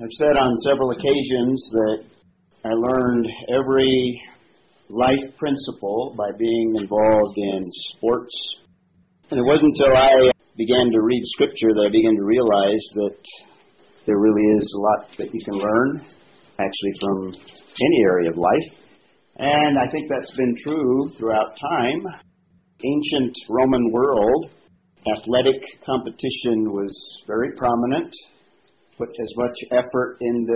I've 0.00 0.16
said 0.16 0.40
on 0.40 0.56
several 0.64 0.90
occasions 0.92 1.60
that 1.72 2.04
I 2.64 2.72
learned 2.72 3.28
every 3.52 4.22
life 4.88 5.36
principle 5.36 6.14
by 6.16 6.30
being 6.38 6.76
involved 6.80 7.36
in 7.36 7.60
sports. 7.92 8.32
And 9.30 9.40
it 9.40 9.44
wasn't 9.44 9.76
until 9.76 9.94
I 9.94 10.30
began 10.56 10.90
to 10.90 11.00
read 11.02 11.20
scripture 11.36 11.76
that 11.76 11.84
I 11.88 11.92
began 11.92 12.16
to 12.16 12.24
realize 12.24 12.84
that 13.04 13.18
there 14.06 14.16
really 14.16 14.42
is 14.56 14.72
a 14.72 14.80
lot 14.80 15.08
that 15.18 15.34
you 15.34 15.44
can 15.44 15.60
learn 15.60 16.00
actually 16.58 16.94
from 16.98 17.34
any 17.36 18.00
area 18.08 18.30
of 18.30 18.38
life. 18.38 18.72
And 19.36 19.76
I 19.78 19.90
think 19.92 20.08
that's 20.08 20.34
been 20.38 20.56
true 20.64 21.10
throughout 21.18 21.52
time. 21.60 22.00
Ancient 22.80 23.36
Roman 23.50 23.92
world, 23.92 24.48
athletic 25.18 25.60
competition 25.84 26.72
was 26.72 26.96
very 27.26 27.52
prominent, 27.58 28.14
put 28.98 29.08
as 29.08 29.32
much 29.36 29.56
effort 29.72 30.18
into 30.20 30.54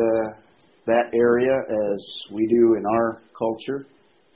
that 0.86 1.10
area 1.14 1.56
as 1.92 2.00
we 2.32 2.46
do 2.46 2.74
in 2.78 2.84
our 2.86 3.20
culture. 3.36 3.86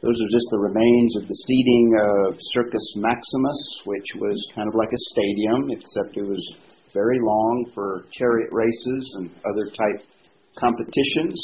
Those 0.03 0.17
are 0.17 0.33
just 0.33 0.49
the 0.51 0.59
remains 0.59 1.17
of 1.17 1.29
the 1.29 1.35
seating 1.35 1.93
of 2.01 2.35
Circus 2.57 2.95
Maximus, 2.97 3.61
which 3.85 4.09
was 4.17 4.37
kind 4.55 4.67
of 4.67 4.75
like 4.75 4.89
a 4.89 5.03
stadium, 5.13 5.71
except 5.71 6.17
it 6.17 6.27
was 6.27 6.41
very 6.95 7.19
long 7.21 7.71
for 7.75 8.07
chariot 8.13 8.49
races 8.51 9.17
and 9.19 9.31
other 9.45 9.71
type 9.71 10.03
competitions. 10.59 11.39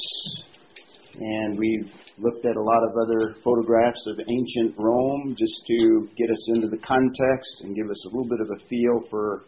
And 1.20 1.58
we've 1.58 1.92
looked 2.18 2.44
at 2.44 2.56
a 2.56 2.62
lot 2.62 2.82
of 2.82 2.96
other 2.96 3.36
photographs 3.44 4.06
of 4.08 4.18
ancient 4.20 4.74
Rome 4.78 5.36
just 5.38 5.62
to 5.68 6.08
get 6.16 6.30
us 6.30 6.48
into 6.54 6.68
the 6.68 6.78
context 6.78 7.60
and 7.60 7.76
give 7.76 7.90
us 7.90 8.04
a 8.06 8.08
little 8.08 8.28
bit 8.28 8.40
of 8.40 8.50
a 8.50 8.68
feel 8.68 9.04
for 9.10 9.44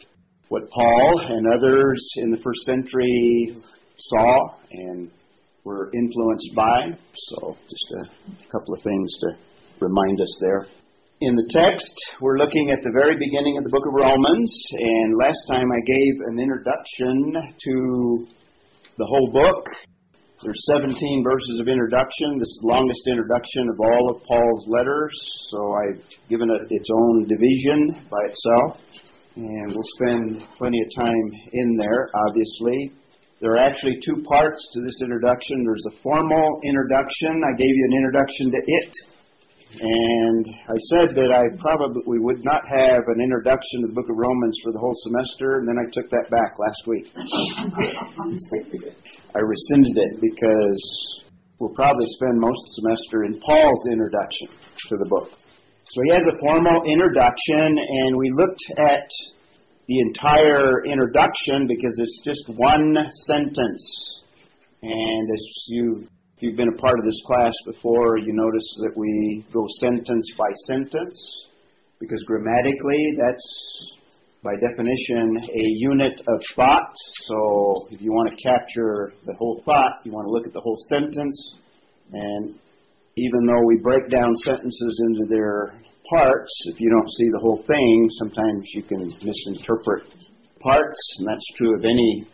what 0.48 0.70
Paul 0.70 1.20
and 1.28 1.46
others 1.46 2.12
in 2.16 2.30
the 2.30 2.38
first 2.38 2.60
century 2.64 3.62
saw 3.98 4.54
and 4.70 5.10
were 5.64 5.90
influenced 5.94 6.54
by. 6.54 6.78
So, 7.14 7.56
just 7.68 7.94
a 8.00 8.50
couple 8.50 8.74
of 8.74 8.82
things 8.82 9.12
to 9.20 9.28
remind 9.80 10.20
us 10.20 10.38
there. 10.40 10.66
In 11.20 11.34
the 11.34 11.48
text, 11.50 11.94
we're 12.20 12.38
looking 12.38 12.70
at 12.70 12.78
the 12.82 12.94
very 12.94 13.18
beginning 13.18 13.58
of 13.58 13.64
the 13.64 13.70
book 13.70 13.82
of 13.86 13.92
Romans, 13.92 14.50
and 14.78 15.18
last 15.18 15.42
time 15.50 15.66
I 15.66 15.80
gave 15.84 16.14
an 16.30 16.38
introduction 16.38 17.34
to 17.34 18.26
the 18.96 19.04
whole 19.04 19.30
book. 19.32 19.66
There's 20.44 20.62
17 20.78 20.94
verses 21.24 21.58
of 21.58 21.66
introduction. 21.66 22.38
This 22.38 22.46
is 22.46 22.60
the 22.62 22.70
longest 22.70 23.02
introduction 23.10 23.68
of 23.68 23.80
all 23.82 24.14
of 24.14 24.22
Paul's 24.30 24.64
letters, 24.68 25.10
so 25.50 25.74
I've 25.74 26.02
given 26.30 26.48
it 26.50 26.70
its 26.70 26.88
own 26.94 27.26
division 27.26 28.06
by 28.08 28.22
itself, 28.30 28.78
and 29.38 29.70
we'll 29.70 29.92
spend 30.02 30.42
plenty 30.58 30.80
of 30.82 30.88
time 30.98 31.30
in 31.52 31.76
there, 31.78 32.10
obviously. 32.26 32.90
There 33.40 33.52
are 33.54 33.62
actually 33.62 34.00
two 34.04 34.22
parts 34.26 34.58
to 34.74 34.82
this 34.82 34.98
introduction. 35.00 35.62
There's 35.62 35.86
a 35.94 36.02
formal 36.02 36.60
introduction. 36.64 37.38
I 37.46 37.54
gave 37.54 37.70
you 37.70 37.86
an 37.86 37.96
introduction 38.02 38.50
to 38.50 38.58
it. 38.58 38.94
And 39.78 40.44
I 40.66 40.78
said 40.96 41.14
that 41.14 41.30
I 41.30 41.54
probably 41.60 42.02
we 42.08 42.18
would 42.18 42.42
not 42.42 42.66
have 42.66 43.04
an 43.14 43.20
introduction 43.20 43.82
to 43.82 43.86
the 43.88 43.94
book 43.94 44.08
of 44.10 44.16
Romans 44.16 44.58
for 44.64 44.72
the 44.72 44.80
whole 44.80 44.96
semester, 45.06 45.60
and 45.60 45.68
then 45.68 45.76
I 45.78 45.86
took 45.92 46.10
that 46.10 46.26
back 46.32 46.58
last 46.58 46.82
week. 46.88 47.06
I 49.36 49.40
rescinded 49.44 49.92
it 49.92 50.20
because 50.24 50.82
we'll 51.60 51.76
probably 51.76 52.06
spend 52.16 52.40
most 52.40 52.58
of 52.58 52.64
the 52.64 52.74
semester 52.80 53.24
in 53.28 53.38
Paul's 53.38 53.86
introduction 53.92 54.48
to 54.88 54.96
the 54.96 55.06
book. 55.06 55.30
So 55.90 56.02
he 56.04 56.12
has 56.12 56.26
a 56.26 56.36
formal 56.38 56.82
introduction, 56.84 57.78
and 57.78 58.16
we 58.16 58.30
looked 58.34 58.60
at 58.76 59.08
the 59.86 60.00
entire 60.00 60.84
introduction 60.84 61.66
because 61.66 61.96
it's 61.98 62.20
just 62.22 62.58
one 62.58 62.94
sentence. 63.26 64.20
And 64.82 65.30
as 65.32 65.42
you 65.68 66.06
if 66.36 66.42
you've 66.42 66.56
been 66.56 66.68
a 66.68 66.76
part 66.80 66.98
of 66.98 67.06
this 67.06 67.20
class 67.26 67.52
before, 67.64 68.18
you 68.18 68.32
notice 68.34 68.68
that 68.82 68.96
we 68.96 69.44
go 69.52 69.66
sentence 69.80 70.30
by 70.36 70.46
sentence 70.66 71.46
because 71.98 72.22
grammatically 72.28 73.16
that's 73.18 73.92
by 74.44 74.52
definition 74.60 75.36
a 75.38 75.64
unit 75.78 76.20
of 76.28 76.40
thought. 76.54 76.92
So 77.24 77.88
if 77.90 78.00
you 78.02 78.12
want 78.12 78.30
to 78.30 78.48
capture 78.48 79.14
the 79.24 79.34
whole 79.38 79.62
thought, 79.64 80.04
you 80.04 80.12
want 80.12 80.26
to 80.26 80.30
look 80.30 80.46
at 80.46 80.52
the 80.52 80.60
whole 80.60 80.78
sentence. 80.90 81.56
And 82.12 82.54
even 83.18 83.46
though 83.46 83.64
we 83.66 83.76
break 83.82 84.08
down 84.10 84.34
sentences 84.46 84.94
into 85.10 85.26
their 85.28 85.74
parts, 86.10 86.50
if 86.72 86.80
you 86.80 86.88
don't 86.90 87.10
see 87.10 87.28
the 87.32 87.40
whole 87.42 87.62
thing, 87.66 88.08
sometimes 88.18 88.62
you 88.74 88.82
can 88.82 89.02
misinterpret 89.22 90.04
parts, 90.60 91.00
and 91.18 91.28
that's 91.28 91.46
true 91.56 91.74
of 91.76 91.84
any 91.84 92.26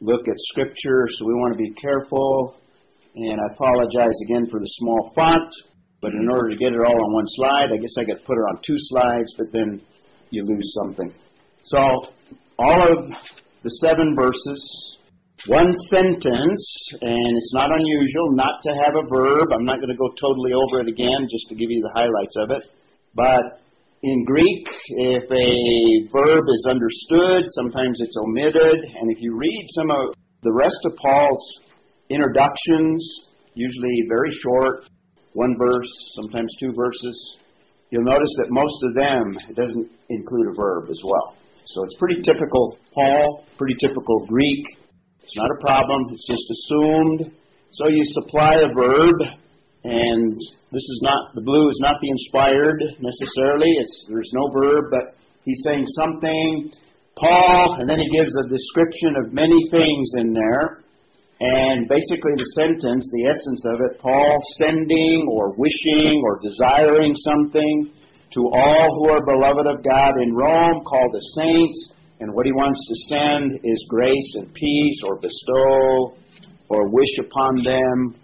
look 0.00 0.28
at 0.28 0.36
Scripture, 0.52 1.08
so 1.08 1.26
we 1.26 1.34
want 1.34 1.52
to 1.52 1.58
be 1.58 1.72
careful. 1.80 2.56
And 3.16 3.40
I 3.40 3.54
apologize 3.54 4.16
again 4.28 4.46
for 4.50 4.60
the 4.60 4.70
small 4.76 5.12
font, 5.14 5.48
but 6.02 6.12
in 6.12 6.28
order 6.30 6.50
to 6.50 6.56
get 6.56 6.72
it 6.72 6.80
all 6.84 6.92
on 6.92 7.12
one 7.14 7.24
slide, 7.28 7.72
I 7.72 7.78
guess 7.80 7.94
I 7.98 8.04
to 8.04 8.16
put 8.26 8.36
it 8.36 8.46
on 8.52 8.60
two 8.62 8.76
slides, 8.76 9.32
but 9.38 9.46
then 9.52 9.80
you 10.30 10.42
lose 10.44 10.76
something. 10.82 11.12
So, 11.64 11.78
all 12.58 12.82
of 12.82 13.10
the 13.62 13.70
seven 13.82 14.14
verses, 14.14 14.98
one 15.44 15.72
sentence, 15.90 16.64
and 17.00 17.36
it's 17.36 17.54
not 17.54 17.68
unusual 17.70 18.32
not 18.32 18.56
to 18.62 18.72
have 18.82 18.96
a 18.96 19.06
verb. 19.06 19.52
I'm 19.52 19.64
not 19.64 19.76
going 19.76 19.92
to 19.92 19.96
go 19.96 20.08
totally 20.18 20.52
over 20.56 20.80
it 20.80 20.88
again 20.88 21.28
just 21.30 21.48
to 21.50 21.54
give 21.54 21.70
you 21.70 21.82
the 21.82 21.92
highlights 21.94 22.36
of 22.40 22.50
it. 22.50 22.64
But 23.14 23.60
in 24.02 24.24
Greek, 24.24 24.66
if 24.88 25.24
a 25.24 26.08
verb 26.10 26.44
is 26.48 26.66
understood, 26.68 27.44
sometimes 27.52 28.00
it's 28.00 28.16
omitted. 28.16 28.74
And 28.74 29.12
if 29.12 29.20
you 29.20 29.36
read 29.36 29.64
some 29.76 29.90
of 29.90 30.14
the 30.42 30.52
rest 30.52 30.80
of 30.84 30.96
Paul's 30.96 31.60
introductions, 32.08 33.28
usually 33.54 34.08
very 34.08 34.32
short, 34.42 34.88
one 35.34 35.54
verse, 35.58 35.90
sometimes 36.22 36.52
two 36.58 36.72
verses, 36.74 37.38
you'll 37.90 38.04
notice 38.04 38.32
that 38.38 38.48
most 38.50 38.78
of 38.84 38.94
them 38.94 39.38
it 39.48 39.56
doesn't 39.56 39.90
include 40.08 40.48
a 40.48 40.56
verb 40.56 40.88
as 40.90 41.00
well. 41.04 41.36
So 41.66 41.84
it's 41.84 41.96
pretty 41.98 42.22
typical 42.22 42.78
Paul, 42.94 43.44
pretty 43.58 43.76
typical 43.80 44.24
Greek. 44.26 44.64
It's 45.26 45.36
not 45.36 45.50
a 45.50 45.60
problem, 45.60 46.06
it's 46.14 46.26
just 46.30 46.46
assumed. 46.46 47.34
So 47.72 47.90
you 47.90 48.02
supply 48.14 48.62
a 48.62 48.70
verb 48.72 49.18
and 49.86 50.34
this 50.70 50.82
is 50.82 51.00
not 51.02 51.34
the 51.34 51.42
blue 51.42 51.68
is 51.70 51.78
not 51.82 51.94
the 52.02 52.10
inspired 52.10 52.78
necessarily. 52.98 53.70
It's 53.78 54.06
there's 54.08 54.30
no 54.34 54.50
verb, 54.50 54.90
but 54.90 55.14
he's 55.44 55.62
saying 55.62 55.86
something. 56.02 56.72
Paul, 57.16 57.78
and 57.80 57.88
then 57.88 57.98
he 57.98 58.10
gives 58.18 58.34
a 58.34 58.48
description 58.50 59.14
of 59.16 59.32
many 59.32 59.56
things 59.70 60.10
in 60.18 60.34
there. 60.34 60.82
And 61.38 61.88
basically, 61.88 62.34
the 62.34 62.50
sentence, 62.58 63.06
the 63.12 63.26
essence 63.30 63.62
of 63.74 63.80
it, 63.80 64.00
Paul 64.00 64.38
sending 64.58 65.28
or 65.30 65.54
wishing 65.54 66.22
or 66.24 66.40
desiring 66.42 67.14
something 67.14 67.92
to 68.34 68.40
all 68.52 68.88
who 68.94 69.10
are 69.10 69.24
beloved 69.24 69.68
of 69.68 69.84
God 69.84 70.14
in 70.20 70.34
Rome, 70.34 70.82
called 70.84 71.12
the 71.12 71.24
saints, 71.38 71.92
and 72.20 72.32
what 72.32 72.46
he 72.46 72.52
wants 72.52 72.80
to 72.88 73.16
send 73.16 73.60
is 73.62 73.86
grace 73.88 74.34
and 74.36 74.52
peace 74.54 75.00
or 75.04 75.16
bestow 75.20 76.16
or 76.68 76.90
wish 76.90 77.18
upon 77.20 77.62
them 77.62 78.16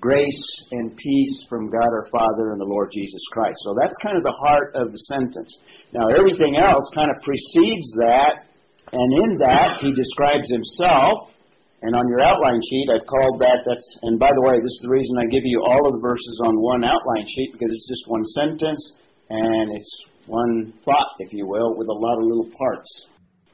grace 0.00 0.64
and 0.70 0.96
peace 0.96 1.46
from 1.48 1.70
God 1.70 1.90
our 1.90 2.06
Father 2.12 2.52
and 2.52 2.60
the 2.60 2.70
Lord 2.70 2.90
Jesus 2.94 3.22
Christ. 3.32 3.58
So 3.64 3.74
that's 3.80 3.96
kind 4.02 4.16
of 4.16 4.22
the 4.22 4.36
heart 4.46 4.74
of 4.74 4.92
the 4.92 4.98
sentence. 5.10 5.58
Now, 5.92 6.06
everything 6.14 6.56
else 6.56 6.86
kind 6.94 7.10
of 7.10 7.22
precedes 7.22 7.88
that, 7.98 8.46
and 8.92 9.10
in 9.24 9.38
that, 9.38 9.78
he 9.80 9.92
describes 9.92 10.48
himself. 10.50 11.34
And 11.82 11.94
on 11.94 12.08
your 12.08 12.20
outline 12.20 12.60
sheet, 12.70 12.90
I've 12.90 13.06
called 13.06 13.40
that, 13.40 13.62
that's, 13.62 13.98
and 14.02 14.18
by 14.18 14.30
the 14.34 14.42
way, 14.42 14.58
this 14.58 14.74
is 14.74 14.82
the 14.82 14.90
reason 14.90 15.14
I 15.18 15.30
give 15.30 15.46
you 15.46 15.62
all 15.62 15.86
of 15.86 15.94
the 15.94 16.02
verses 16.02 16.40
on 16.44 16.58
one 16.58 16.82
outline 16.82 17.26
sheet, 17.26 17.52
because 17.52 17.70
it's 17.70 17.88
just 17.88 18.02
one 18.06 18.24
sentence, 18.34 18.82
and 19.30 19.78
it's 19.78 20.04
one 20.26 20.74
thought, 20.84 21.14
if 21.18 21.32
you 21.32 21.46
will, 21.46 21.78
with 21.78 21.86
a 21.86 21.94
lot 21.94 22.18
of 22.18 22.24
little 22.26 22.50
parts. 22.58 23.06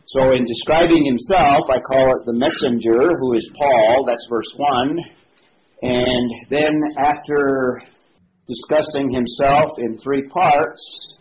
So 0.07 0.33
in 0.33 0.45
describing 0.45 1.07
himself, 1.07 1.65
I 1.71 1.81
call 1.81 2.05
it 2.05 2.27
the 2.27 2.37
messenger, 2.37 3.17
who 3.19 3.33
is 3.33 3.51
Paul, 3.57 4.05
that's 4.05 4.27
verse 4.29 4.53
1. 4.57 4.99
And 5.81 6.31
then 6.51 6.73
after 6.99 7.81
discussing 8.47 9.11
himself 9.11 9.79
in 9.79 9.99
three 9.99 10.29
parts, 10.29 11.19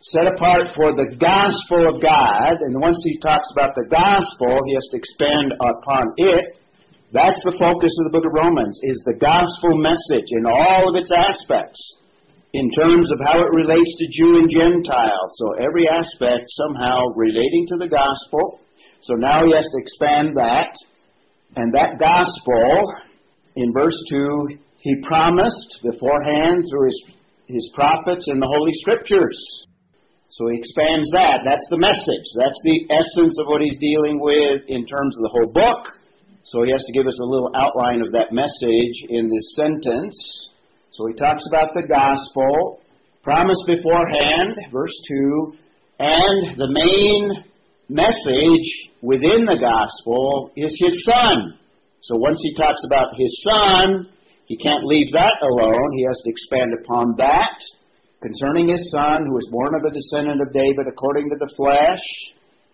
set 0.00 0.28
apart 0.28 0.76
for 0.76 0.92
the 0.92 1.16
gospel 1.16 1.88
of 1.88 2.02
God, 2.02 2.52
and 2.60 2.78
once 2.80 3.00
he 3.02 3.18
talks 3.20 3.48
about 3.52 3.74
the 3.74 3.88
gospel, 3.88 4.60
he 4.66 4.74
has 4.74 4.88
to 4.92 4.98
expand 4.98 5.52
upon 5.64 6.12
it. 6.18 6.60
That's 7.12 7.42
the 7.44 7.56
focus 7.58 7.96
of 7.96 8.12
the 8.12 8.12
book 8.12 8.28
of 8.28 8.36
Romans, 8.36 8.78
is 8.82 9.02
the 9.06 9.16
gospel 9.16 9.72
message 9.80 10.28
in 10.36 10.44
all 10.44 10.90
of 10.90 11.00
its 11.00 11.10
aspects, 11.10 11.80
in 12.54 12.70
terms 12.72 13.10
of 13.12 13.20
how 13.24 13.38
it 13.38 13.50
relates 13.52 13.96
to 13.98 14.08
Jew 14.10 14.36
and 14.36 14.48
Gentile. 14.48 15.28
So 15.36 15.52
every 15.60 15.88
aspect 15.88 16.48
somehow 16.48 17.04
relating 17.14 17.66
to 17.68 17.76
the 17.76 17.88
gospel. 17.88 18.60
So 19.02 19.14
now 19.14 19.44
he 19.44 19.52
has 19.52 19.68
to 19.68 19.78
expand 19.78 20.36
that. 20.36 20.72
And 21.56 21.74
that 21.74 21.98
gospel 21.98 22.84
in 23.56 23.72
verse 23.72 23.98
2, 24.10 24.48
he 24.80 25.02
promised 25.02 25.78
beforehand 25.82 26.64
through 26.70 26.86
his, 26.86 27.04
his 27.46 27.70
prophets 27.74 28.26
in 28.28 28.40
the 28.40 28.48
Holy 28.48 28.72
Scriptures. 28.80 29.66
So 30.30 30.48
he 30.48 30.58
expands 30.58 31.10
that. 31.12 31.40
That's 31.44 31.66
the 31.70 31.80
message. 31.80 32.26
That's 32.36 32.60
the 32.64 32.86
essence 32.92 33.36
of 33.40 33.46
what 33.48 33.60
he's 33.60 33.78
dealing 33.80 34.20
with 34.20 34.62
in 34.68 34.86
terms 34.86 35.16
of 35.16 35.22
the 35.24 35.32
whole 35.32 35.52
book. 35.52 35.88
So 36.44 36.62
he 36.64 36.70
has 36.72 36.84
to 36.84 36.92
give 36.92 37.06
us 37.06 37.18
a 37.20 37.28
little 37.28 37.50
outline 37.56 38.00
of 38.00 38.12
that 38.12 38.32
message 38.32 38.96
in 39.08 39.28
this 39.28 39.56
sentence. 39.56 40.16
So 40.98 41.06
he 41.06 41.14
talks 41.14 41.46
about 41.46 41.70
the 41.78 41.86
gospel, 41.86 42.82
promised 43.22 43.62
beforehand, 43.70 44.50
verse 44.72 44.98
2, 45.06 45.54
and 46.00 46.58
the 46.58 46.74
main 46.74 47.22
message 47.86 48.66
within 49.00 49.46
the 49.46 49.62
gospel 49.62 50.50
is 50.56 50.74
his 50.82 51.06
son. 51.06 51.54
So 52.02 52.16
once 52.18 52.40
he 52.42 52.52
talks 52.58 52.82
about 52.90 53.14
his 53.14 53.30
son, 53.46 54.10
he 54.46 54.58
can't 54.58 54.82
leave 54.90 55.12
that 55.12 55.38
alone. 55.38 55.86
He 55.94 56.02
has 56.02 56.18
to 56.24 56.30
expand 56.34 56.74
upon 56.82 57.14
that 57.18 57.62
concerning 58.20 58.66
his 58.66 58.90
son, 58.90 59.22
who 59.22 59.34
was 59.38 59.46
born 59.54 59.78
of 59.78 59.86
a 59.86 59.94
descendant 59.94 60.42
of 60.42 60.52
David 60.52 60.90
according 60.90 61.30
to 61.30 61.36
the 61.38 61.54
flesh. 61.54 62.02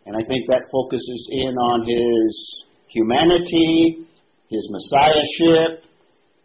And 0.07 0.17
I 0.17 0.25
think 0.25 0.49
that 0.49 0.73
focuses 0.73 1.29
in 1.29 1.53
on 1.61 1.85
his 1.85 2.65
humanity, 2.89 4.09
his 4.49 4.65
messiahship, 4.73 5.85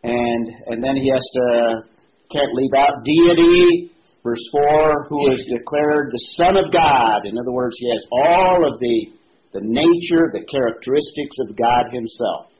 and 0.04 0.48
and 0.68 0.84
then 0.84 0.96
he 0.96 1.10
has 1.10 1.22
to 1.34 1.84
can't 2.31 2.54
leave 2.54 2.74
out 2.75 3.04
deity. 3.04 3.92
Verse 4.24 4.44
four, 4.51 5.07
who 5.07 5.31
is 5.31 5.48
declared 5.50 6.12
the 6.12 6.25
Son 6.36 6.57
of 6.57 6.72
God. 6.74 7.22
In 7.25 7.38
other 7.40 7.51
words, 7.51 7.75
he 7.80 7.90
has 7.90 8.06
all 8.12 8.68
of 8.68 8.80
the 8.80 9.07
the 9.54 9.62
nature, 9.63 10.30
the 10.31 10.46
characteristics 10.46 11.38
of 11.48 11.56
God 11.56 11.86
Himself. 11.92 12.51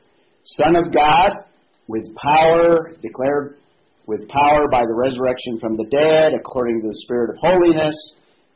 Son 0.58 0.74
of 0.74 0.92
God, 0.92 1.30
with 1.86 2.02
power, 2.16 2.96
declared 3.02 3.58
with 4.06 4.26
power 4.28 4.66
by 4.66 4.80
the 4.80 4.96
resurrection 4.96 5.60
from 5.60 5.76
the 5.76 5.86
dead, 5.86 6.32
according 6.34 6.82
to 6.82 6.88
the 6.88 6.98
Spirit 7.06 7.30
of 7.30 7.36
holiness. 7.38 7.94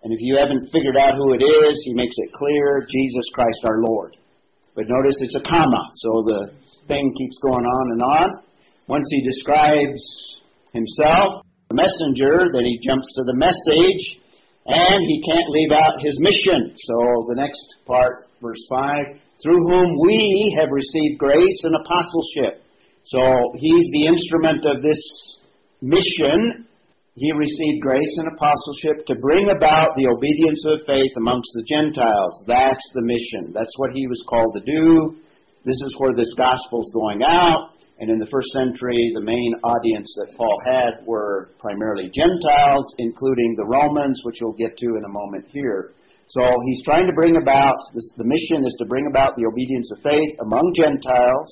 And 0.02 0.12
if 0.12 0.18
you 0.20 0.36
haven't 0.36 0.68
figured 0.72 0.96
out 0.98 1.14
who 1.14 1.32
it 1.34 1.42
is, 1.46 1.80
he 1.84 1.94
makes 1.94 2.16
it 2.18 2.32
clear 2.34 2.86
Jesus 2.90 3.24
Christ 3.32 3.60
our 3.64 3.80
Lord. 3.80 4.16
But 4.74 4.84
notice 4.88 5.14
it's 5.20 5.36
a 5.36 5.48
comma, 5.48 5.90
so 5.94 6.24
the 6.26 6.40
thing 6.88 7.14
keeps 7.16 7.38
going 7.40 7.64
on 7.64 7.92
and 7.92 8.02
on. 8.02 8.43
Once 8.86 9.08
he 9.10 9.22
describes 9.24 10.02
himself, 10.72 11.44
the 11.70 11.76
messenger, 11.76 12.52
then 12.52 12.64
he 12.64 12.78
jumps 12.84 13.08
to 13.16 13.24
the 13.24 13.34
message, 13.34 14.20
and 14.66 15.00
he 15.00 15.24
can't 15.28 15.48
leave 15.48 15.72
out 15.72 16.00
his 16.04 16.20
mission. 16.20 16.72
So 16.76 17.24
the 17.28 17.36
next 17.36 17.64
part, 17.86 18.28
verse 18.42 18.60
5, 18.68 19.20
through 19.42 19.60
whom 19.72 19.98
we 20.00 20.56
have 20.60 20.68
received 20.70 21.18
grace 21.18 21.60
and 21.64 21.74
apostleship. 21.76 22.62
So 23.04 23.20
he's 23.56 23.88
the 23.92 24.06
instrument 24.06 24.64
of 24.64 24.82
this 24.82 25.00
mission. 25.80 26.66
He 27.16 27.32
received 27.32 27.80
grace 27.80 28.14
and 28.18 28.28
apostleship 28.36 29.06
to 29.06 29.14
bring 29.16 29.50
about 29.50 29.96
the 29.96 30.08
obedience 30.08 30.64
of 30.66 30.86
faith 30.86 31.12
amongst 31.16 31.48
the 31.54 31.64
Gentiles. 31.68 32.44
That's 32.46 32.84
the 32.94 33.02
mission. 33.02 33.52
That's 33.52 33.76
what 33.76 33.92
he 33.92 34.06
was 34.08 34.24
called 34.28 34.56
to 34.56 34.64
do. 34.64 35.16
This 35.64 35.80
is 35.84 35.94
where 35.98 36.12
this 36.16 36.32
gospel 36.36 36.82
is 36.82 36.92
going 36.92 37.22
out. 37.24 37.73
And 38.04 38.12
in 38.12 38.20
the 38.20 38.28
first 38.28 38.52
century, 38.52 39.00
the 39.16 39.24
main 39.24 39.56
audience 39.64 40.12
that 40.20 40.36
Paul 40.36 40.52
had 40.76 41.00
were 41.08 41.56
primarily 41.56 42.12
Gentiles, 42.12 42.84
including 43.00 43.56
the 43.56 43.64
Romans, 43.64 44.20
which 44.28 44.44
we'll 44.44 44.52
get 44.60 44.76
to 44.76 45.00
in 45.00 45.08
a 45.08 45.08
moment 45.08 45.48
here. 45.48 45.96
So 46.28 46.44
he's 46.68 46.84
trying 46.84 47.08
to 47.08 47.16
bring 47.16 47.40
about, 47.40 47.80
this, 47.96 48.04
the 48.20 48.28
mission 48.28 48.60
is 48.60 48.76
to 48.76 48.84
bring 48.84 49.08
about 49.08 49.40
the 49.40 49.48
obedience 49.48 49.88
of 49.96 50.04
faith 50.04 50.36
among 50.44 50.76
Gentiles, 50.76 51.48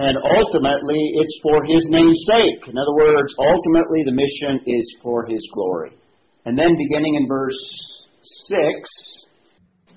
and 0.00 0.16
ultimately 0.32 1.12
it's 1.20 1.36
for 1.44 1.60
his 1.68 1.84
name's 1.92 2.24
sake. 2.24 2.64
In 2.72 2.80
other 2.80 2.96
words, 2.96 3.28
ultimately 3.36 4.00
the 4.08 4.16
mission 4.16 4.64
is 4.64 4.96
for 5.04 5.28
his 5.28 5.44
glory. 5.52 5.92
And 6.48 6.56
then 6.56 6.72
beginning 6.88 7.20
in 7.20 7.28
verse 7.28 7.60
6, 8.48 9.28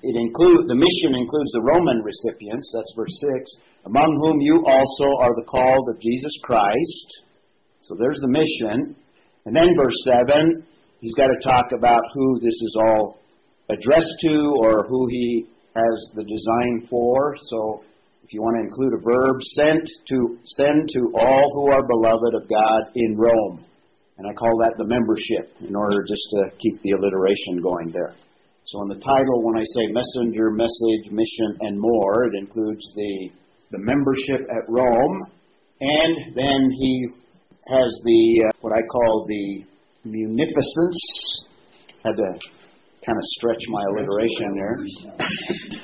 it 0.04 0.12
include, 0.12 0.68
the 0.68 0.76
mission 0.76 1.16
includes 1.16 1.56
the 1.56 1.64
Roman 1.64 2.04
recipients, 2.04 2.68
that's 2.76 2.92
verse 2.92 3.16
6, 3.40 3.64
among 3.86 4.18
whom 4.20 4.40
you 4.40 4.64
also 4.66 5.06
are 5.22 5.34
the 5.34 5.46
called 5.46 5.88
of 5.88 6.00
Jesus 6.00 6.32
Christ. 6.42 7.22
So 7.82 7.94
there's 7.98 8.20
the 8.20 8.28
mission. 8.28 8.96
And 9.46 9.56
then 9.56 9.76
verse 9.78 9.94
7, 10.28 10.66
he's 11.00 11.14
got 11.14 11.28
to 11.28 11.38
talk 11.42 11.66
about 11.76 12.02
who 12.14 12.40
this 12.40 12.54
is 12.54 12.76
all 12.78 13.20
addressed 13.70 14.16
to 14.26 14.54
or 14.60 14.86
who 14.88 15.06
he 15.08 15.46
has 15.76 16.10
the 16.14 16.24
design 16.24 16.86
for. 16.90 17.36
So 17.50 17.84
if 18.24 18.34
you 18.34 18.42
want 18.42 18.58
to 18.58 18.66
include 18.66 18.94
a 18.98 19.02
verb, 19.06 19.38
sent 19.54 19.86
to 20.10 20.38
send 20.58 20.88
to 20.94 21.12
all 21.14 21.46
who 21.54 21.70
are 21.70 21.86
beloved 21.86 22.34
of 22.34 22.50
God 22.50 22.90
in 22.96 23.16
Rome. 23.16 23.64
And 24.18 24.26
I 24.26 24.32
call 24.32 24.58
that 24.64 24.74
the 24.78 24.86
membership 24.86 25.54
in 25.60 25.76
order 25.76 26.02
just 26.08 26.26
to 26.34 26.50
keep 26.58 26.82
the 26.82 26.98
alliteration 26.98 27.62
going 27.62 27.92
there. 27.92 28.16
So 28.66 28.82
in 28.82 28.88
the 28.88 28.98
title, 28.98 29.44
when 29.44 29.54
I 29.54 29.62
say 29.62 29.86
messenger, 29.94 30.50
message, 30.50 31.12
mission, 31.12 31.54
and 31.60 31.78
more, 31.78 32.24
it 32.24 32.34
includes 32.34 32.82
the, 32.96 33.30
the 33.70 33.78
membership 33.78 34.46
at 34.50 34.68
Rome. 34.68 35.26
And 35.80 36.34
then 36.34 36.70
he 36.72 37.08
has 37.68 38.00
the, 38.04 38.44
uh, 38.46 38.50
what 38.60 38.72
I 38.72 38.82
call 38.82 39.26
the 39.28 39.64
munificence. 40.04 41.46
Had 42.04 42.16
to 42.16 42.38
kind 43.04 43.18
of 43.18 43.24
stretch 43.38 43.62
my 43.68 43.82
alliteration 43.90 44.54
there. 44.54 44.76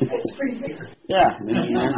That's 0.00 0.34
pretty 0.36 0.58
good. 0.58 0.78
yeah, 1.08 1.38
yeah, 1.46 1.90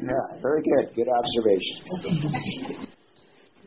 yeah. 0.00 0.40
Very 0.40 0.62
good. 0.62 0.94
Good 0.94 1.08
observation. 1.08 2.86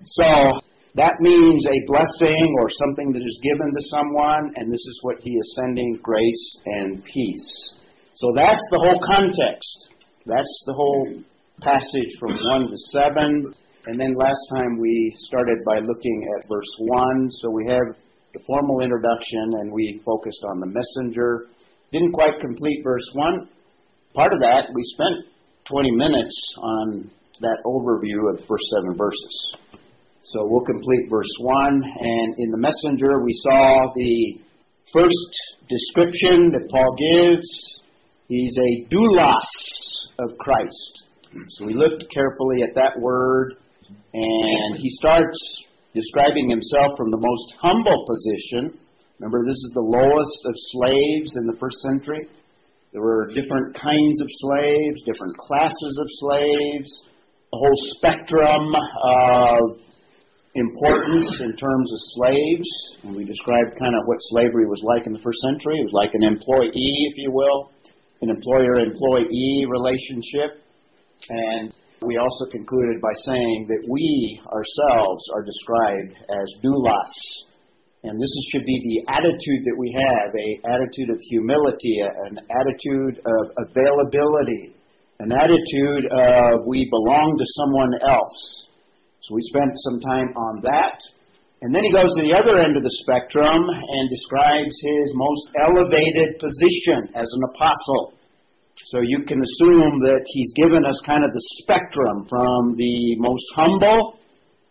So 0.06 0.60
that 0.96 1.14
means 1.22 1.66
a 1.66 1.78
blessing 1.88 2.56
or 2.62 2.70
something 2.70 3.14
that 3.14 3.22
is 3.22 3.40
given 3.42 3.74
to 3.74 3.82
someone, 3.90 4.54
and 4.56 4.72
this 4.72 4.86
is 4.86 5.00
what 5.02 5.18
he 5.22 5.32
is 5.32 5.56
sending 5.62 6.00
grace 6.02 6.62
and 6.66 7.04
peace. 7.04 7.76
So 8.14 8.32
that's 8.36 8.62
the 8.72 8.78
whole 8.78 9.00
context. 9.10 9.90
That's 10.26 10.64
the 10.68 10.74
whole 10.74 11.24
passage 11.62 12.12
from 12.20 12.32
1 12.32 12.68
to 12.68 12.78
7. 12.78 13.54
And 13.86 14.00
then 14.00 14.16
last 14.16 14.40
time 14.56 14.80
we 14.80 15.14
started 15.28 15.58
by 15.66 15.80
looking 15.80 16.28
at 16.38 16.48
verse 16.50 16.74
1. 16.78 17.32
So 17.32 17.50
we 17.52 17.66
have 17.68 17.96
the 18.34 18.40
formal 18.48 18.82
introduction 18.82 19.60
and 19.60 19.72
we 19.72 20.02
focused 20.06 20.44
on 20.50 20.60
the 20.60 20.68
messenger. 20.68 21.48
Didn't 21.92 22.14
quite 22.14 22.40
complete 22.40 22.82
verse 22.84 23.10
1. 23.14 23.50
Part 24.16 24.34
of 24.34 24.40
that, 24.40 24.70
we 24.74 24.82
spent 24.96 25.28
20 25.70 25.92
minutes 25.92 26.56
on 26.58 27.12
that 27.42 27.58
overview 27.66 28.32
of 28.32 28.38
the 28.38 28.46
first 28.48 28.64
seven 28.76 28.98
verses. 28.98 29.56
So 30.22 30.46
we'll 30.46 30.66
complete 30.66 31.10
verse 31.10 31.36
1. 31.40 31.84
And 32.00 32.36
in 32.38 32.52
the 32.52 32.58
messenger, 32.58 33.22
we 33.24 33.34
saw 33.52 33.92
the 33.96 34.40
first 34.94 35.32
description 35.68 36.52
that 36.52 36.70
Paul 36.72 36.96
gives. 37.12 37.82
He's 38.28 38.56
a 38.58 38.86
doulos 38.90 40.14
of 40.20 40.38
Christ. 40.38 41.04
So 41.58 41.66
we 41.66 41.74
looked 41.74 42.06
carefully 42.14 42.62
at 42.62 42.76
that 42.76 42.94
word, 43.00 43.56
and 44.14 44.78
he 44.78 44.90
starts 45.02 45.38
describing 45.94 46.50
himself 46.50 46.94
from 46.98 47.10
the 47.10 47.18
most 47.18 47.54
humble 47.62 48.06
position. 48.06 48.78
Remember, 49.20 49.46
this 49.46 49.58
is 49.58 49.72
the 49.74 49.82
lowest 49.82 50.40
of 50.46 50.54
slaves 50.78 51.32
in 51.38 51.48
the 51.48 51.58
first 51.60 51.78
century. 51.82 52.30
There 52.92 53.02
were 53.02 53.28
different 53.34 53.74
kinds 53.74 54.22
of 54.22 54.28
slaves, 54.30 55.02
different 55.06 55.34
classes 55.38 55.94
of 56.02 56.08
slaves, 56.22 56.92
a 57.54 57.58
whole 57.58 57.80
spectrum 57.98 58.70
of 59.06 59.82
importance 60.54 61.42
in 61.42 61.58
terms 61.58 61.90
of 61.90 62.00
slaves. 62.14 62.70
And 63.04 63.16
we 63.16 63.26
described 63.26 63.74
kind 63.82 63.96
of 63.98 64.06
what 64.06 64.18
slavery 64.30 64.68
was 64.70 64.82
like 64.86 65.08
in 65.08 65.14
the 65.14 65.24
first 65.26 65.42
century. 65.42 65.82
It 65.82 65.90
was 65.90 65.98
like 65.98 66.14
an 66.14 66.24
employee, 66.24 67.10
if 67.10 67.18
you 67.18 67.32
will, 67.34 67.72
an 68.22 68.30
employer 68.30 68.86
employee 68.86 69.66
relationship. 69.66 70.63
And 71.30 71.74
we 72.02 72.18
also 72.18 72.46
concluded 72.52 73.00
by 73.02 73.14
saying 73.26 73.68
that 73.70 73.88
we 73.90 74.42
ourselves 74.52 75.24
are 75.34 75.44
described 75.44 76.14
as 76.30 76.48
doulos. 76.64 77.16
And 78.04 78.20
this 78.20 78.32
should 78.52 78.66
be 78.66 78.76
the 78.84 79.14
attitude 79.16 79.64
that 79.64 79.78
we 79.80 79.88
have, 79.96 80.28
a 80.36 80.50
attitude 80.76 81.10
of 81.10 81.20
humility, 81.32 82.04
an 82.04 82.36
attitude 82.52 83.24
of 83.24 83.44
availability, 83.56 84.76
an 85.20 85.32
attitude 85.32 86.04
of 86.12 86.68
we 86.68 86.84
belong 86.92 87.40
to 87.40 87.46
someone 87.64 87.94
else. 88.04 88.68
So 89.24 89.36
we 89.36 89.42
spent 89.56 89.72
some 89.88 90.02
time 90.02 90.36
on 90.36 90.62
that. 90.68 91.00
And 91.64 91.74
then 91.74 91.88
he 91.88 91.96
goes 91.96 92.12
to 92.20 92.28
the 92.28 92.36
other 92.36 92.60
end 92.60 92.76
of 92.76 92.84
the 92.84 92.92
spectrum 93.08 93.56
and 93.56 94.12
describes 94.12 94.76
his 94.84 95.08
most 95.16 95.48
elevated 95.64 96.36
position 96.44 97.08
as 97.16 97.32
an 97.32 97.44
apostle. 97.56 98.20
So 98.76 99.02
you 99.02 99.24
can 99.28 99.38
assume 99.38 100.00
that 100.02 100.26
he's 100.26 100.54
given 100.56 100.86
us 100.86 101.00
kind 101.06 101.24
of 101.24 101.32
the 101.32 101.46
spectrum 101.62 102.26
from 102.28 102.76
the 102.76 103.16
most 103.18 103.46
humble 103.56 104.18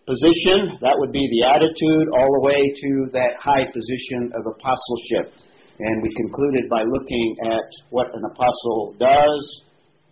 position, 0.07 0.79
that 0.83 0.99
would 0.99 1.13
be 1.13 1.23
the 1.39 1.47
attitude, 1.47 2.07
all 2.11 2.27
the 2.27 2.43
way 2.43 2.59
to 2.59 2.91
that 3.15 3.39
high 3.39 3.63
position 3.63 4.35
of 4.35 4.43
apostleship. 4.47 5.31
And 5.79 6.03
we 6.03 6.11
concluded 6.15 6.69
by 6.69 6.83
looking 6.83 7.37
at 7.47 7.69
what 7.91 8.11
an 8.15 8.23
apostle 8.27 8.95
does. 8.99 9.63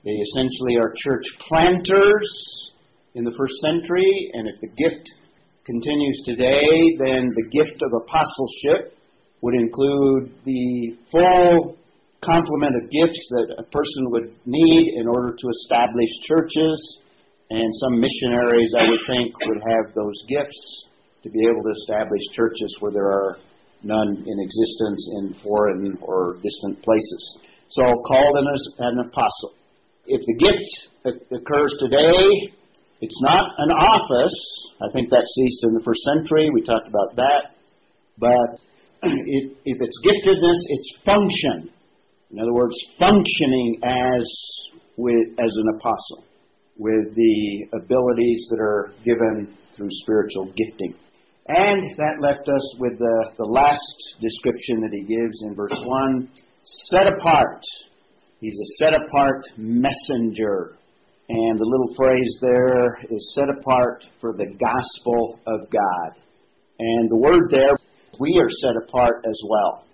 They 0.04 0.14
essentially 0.14 0.78
are 0.78 0.94
church 0.96 1.26
planters 1.48 2.30
in 3.14 3.24
the 3.24 3.34
first 3.36 3.54
century, 3.66 4.30
and 4.32 4.46
if 4.46 4.60
the 4.60 4.70
gift 4.78 5.10
continues 5.66 6.22
today, 6.24 6.62
then 7.02 7.34
the 7.34 7.48
gift 7.50 7.82
of 7.82 7.90
apostleship 7.92 8.96
would 9.42 9.54
include 9.54 10.32
the 10.44 10.96
full 11.10 11.76
complement 12.24 12.76
of 12.76 12.90
gifts 12.90 13.22
that 13.30 13.54
a 13.58 13.62
person 13.64 14.10
would 14.10 14.34
need 14.44 14.94
in 14.94 15.08
order 15.08 15.34
to 15.36 15.46
establish 15.48 16.10
churches 16.28 16.98
And 17.50 17.66
some 17.82 17.98
missionaries, 17.98 18.72
I 18.78 18.86
would 18.86 19.04
think, 19.10 19.34
would 19.46 19.62
have 19.66 19.94
those 19.94 20.14
gifts 20.28 20.86
to 21.24 21.30
be 21.30 21.40
able 21.50 21.62
to 21.64 21.72
establish 21.82 22.22
churches 22.32 22.70
where 22.78 22.92
there 22.92 23.10
are 23.10 23.38
none 23.82 24.22
in 24.24 24.36
existence 24.38 25.10
in 25.18 25.34
foreign 25.42 25.98
or 26.00 26.36
distant 26.42 26.80
places. 26.82 27.38
So, 27.70 27.82
called 28.06 28.36
as 28.54 28.62
an 28.78 28.98
apostle. 29.00 29.54
If 30.06 30.22
the 30.26 30.36
gift 30.38 31.24
occurs 31.32 31.74
today, 31.80 32.54
it's 33.00 33.20
not 33.22 33.44
an 33.58 33.70
office. 33.70 34.38
I 34.80 34.92
think 34.92 35.10
that 35.10 35.26
ceased 35.26 35.64
in 35.64 35.72
the 35.74 35.82
first 35.82 36.02
century. 36.02 36.50
We 36.52 36.62
talked 36.62 36.86
about 36.86 37.16
that. 37.16 37.56
But 38.18 38.60
if 39.02 39.76
it's 39.80 39.98
giftedness, 40.04 40.60
it's 40.68 40.98
function. 41.04 41.70
In 42.32 42.38
other 42.38 42.52
words, 42.52 42.76
functioning 42.98 43.80
as 43.82 44.24
with 44.96 45.28
as 45.38 45.50
an 45.56 45.74
apostle 45.76 46.24
with 46.76 47.14
the 47.14 47.66
abilities 47.74 48.48
that 48.50 48.60
are 48.60 48.92
given 49.04 49.54
through 49.76 49.88
spiritual 50.02 50.46
gifting. 50.56 50.94
And 51.48 51.82
that 51.98 52.20
left 52.20 52.48
us 52.48 52.76
with 52.78 52.98
the, 52.98 53.30
the 53.36 53.44
last 53.44 54.16
description 54.20 54.80
that 54.80 54.92
he 54.92 55.02
gives 55.02 55.42
in 55.42 55.54
verse 55.54 55.74
1 55.74 56.28
set 56.64 57.06
apart. 57.06 57.62
He's 58.40 58.54
a 58.54 58.84
set 58.84 58.94
apart 58.94 59.44
messenger. 59.56 60.76
And 61.28 61.58
the 61.58 61.64
little 61.64 61.94
phrase 61.96 62.38
there 62.40 62.86
is 63.10 63.34
set 63.34 63.48
apart 63.60 64.04
for 64.20 64.32
the 64.32 64.46
gospel 64.46 65.38
of 65.46 65.68
God. 65.70 66.22
And 66.78 67.10
the 67.10 67.18
word 67.18 67.50
there, 67.50 67.76
we 68.18 68.40
are 68.40 68.50
set 68.50 68.88
apart 68.88 69.24
as 69.28 69.40
well. 69.48 69.84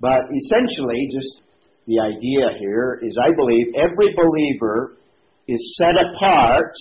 But 0.00 0.20
essentially, 0.30 1.08
just 1.10 1.42
the 1.86 2.00
idea 2.00 2.58
here 2.58 3.00
is 3.02 3.16
I 3.22 3.30
believe 3.30 3.66
every 3.78 4.14
believer 4.14 4.96
is 5.46 5.78
set 5.78 5.96
apart. 5.98 6.72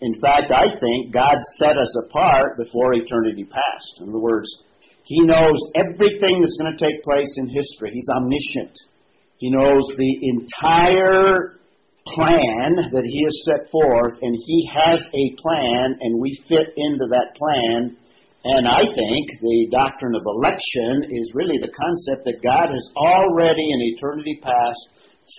In 0.00 0.20
fact, 0.20 0.52
I 0.52 0.66
think 0.68 1.12
God 1.12 1.36
set 1.58 1.76
us 1.76 1.96
apart 2.06 2.56
before 2.56 2.94
eternity 2.94 3.44
passed. 3.44 4.00
In 4.00 4.08
other 4.08 4.20
words, 4.20 4.48
He 5.04 5.20
knows 5.22 5.58
everything 5.74 6.40
that's 6.40 6.56
going 6.60 6.76
to 6.76 6.84
take 6.84 7.02
place 7.02 7.34
in 7.38 7.48
history. 7.48 7.90
He's 7.92 8.08
omniscient. 8.14 8.78
He 9.38 9.50
knows 9.50 9.82
the 9.98 10.18
entire 10.22 11.58
plan 12.06 12.70
that 12.92 13.04
He 13.04 13.24
has 13.24 13.44
set 13.46 13.70
forth, 13.70 14.18
and 14.22 14.36
He 14.46 14.70
has 14.74 15.00
a 15.12 15.36
plan, 15.42 15.98
and 16.00 16.20
we 16.20 16.40
fit 16.48 16.68
into 16.76 17.06
that 17.10 17.34
plan. 17.34 17.96
And 18.44 18.66
I 18.66 18.82
think 18.82 19.40
the 19.40 19.68
doctrine 19.70 20.16
of 20.16 20.26
election 20.26 21.06
is 21.10 21.32
really 21.34 21.58
the 21.58 21.70
concept 21.70 22.26
that 22.26 22.42
God 22.42 22.74
has 22.74 22.90
already 22.96 23.70
in 23.70 23.94
eternity 23.94 24.40
past 24.42 24.82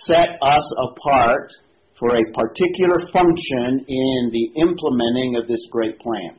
set 0.08 0.28
us 0.40 0.64
apart 0.88 1.52
for 1.98 2.16
a 2.16 2.32
particular 2.32 3.04
function 3.12 3.84
in 3.86 4.30
the 4.32 4.48
implementing 4.56 5.36
of 5.36 5.46
this 5.46 5.68
great 5.70 5.98
plan. 6.00 6.36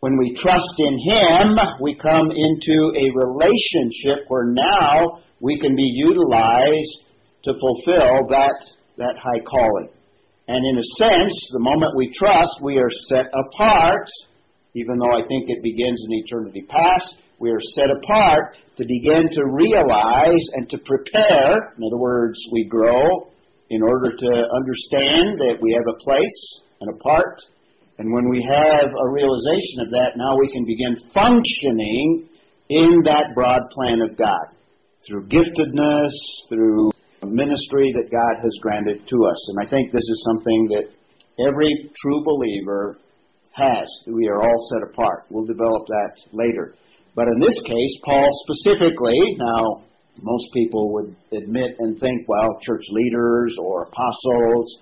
When 0.00 0.16
we 0.16 0.34
trust 0.34 0.74
in 0.78 0.96
Him, 0.96 1.58
we 1.82 1.94
come 1.94 2.30
into 2.30 2.92
a 2.96 3.12
relationship 3.12 4.24
where 4.28 4.46
now 4.46 5.20
we 5.40 5.60
can 5.60 5.76
be 5.76 5.92
utilized 6.08 7.04
to 7.44 7.52
fulfill 7.60 8.28
that, 8.30 8.56
that 8.96 9.14
high 9.22 9.44
calling. 9.44 9.90
And 10.48 10.64
in 10.64 10.78
a 10.78 11.04
sense, 11.04 11.34
the 11.52 11.60
moment 11.60 11.96
we 11.96 12.10
trust, 12.14 12.62
we 12.62 12.78
are 12.78 12.90
set 13.08 13.26
apart, 13.26 14.08
even 14.74 14.98
though 14.98 15.12
I 15.12 15.26
think 15.26 15.48
it 15.48 15.62
begins 15.62 16.04
in 16.08 16.18
eternity 16.24 16.64
past, 16.68 17.16
we 17.38 17.50
are 17.50 17.60
set 17.74 17.90
apart 17.90 18.56
to 18.76 18.84
begin 18.86 19.22
to 19.32 19.42
realize 19.46 20.44
and 20.54 20.68
to 20.70 20.78
prepare. 20.78 21.54
In 21.76 21.84
other 21.84 21.98
words, 21.98 22.38
we 22.52 22.64
grow 22.64 23.30
in 23.70 23.82
order 23.82 24.10
to 24.16 24.30
understand 24.54 25.38
that 25.38 25.58
we 25.60 25.72
have 25.72 25.86
a 25.88 25.98
place 26.02 26.60
and 26.80 26.90
a 26.90 26.98
part. 26.98 27.40
And 27.98 28.12
when 28.12 28.28
we 28.28 28.42
have 28.42 28.86
a 28.86 29.10
realization 29.10 29.80
of 29.82 29.90
that, 29.90 30.12
now 30.16 30.36
we 30.38 30.52
can 30.52 30.64
begin 30.66 30.96
functioning 31.12 32.28
in 32.68 33.02
that 33.04 33.34
broad 33.34 33.62
plan 33.70 34.00
of 34.02 34.16
God 34.16 34.54
through 35.06 35.26
giftedness, 35.26 36.12
through 36.48 36.90
ministry 37.24 37.92
that 37.94 38.10
God 38.10 38.42
has 38.42 38.52
granted 38.62 39.06
to 39.08 39.16
us. 39.24 39.48
And 39.48 39.66
I 39.66 39.70
think 39.70 39.92
this 39.92 40.06
is 40.06 40.26
something 40.30 40.68
that 40.70 41.48
every 41.48 41.90
true 41.96 42.22
believer 42.24 42.98
has. 43.58 43.86
We 44.06 44.28
are 44.28 44.40
all 44.40 44.68
set 44.72 44.88
apart. 44.88 45.24
We'll 45.30 45.46
develop 45.46 45.86
that 45.86 46.12
later. 46.32 46.74
But 47.14 47.26
in 47.28 47.40
this 47.40 47.60
case, 47.66 48.00
Paul 48.04 48.28
specifically, 48.46 49.18
now 49.38 49.82
most 50.22 50.46
people 50.54 50.92
would 50.94 51.16
admit 51.32 51.76
and 51.78 51.98
think, 51.98 52.28
well, 52.28 52.58
church 52.62 52.84
leaders 52.90 53.56
or 53.60 53.82
apostles 53.84 54.78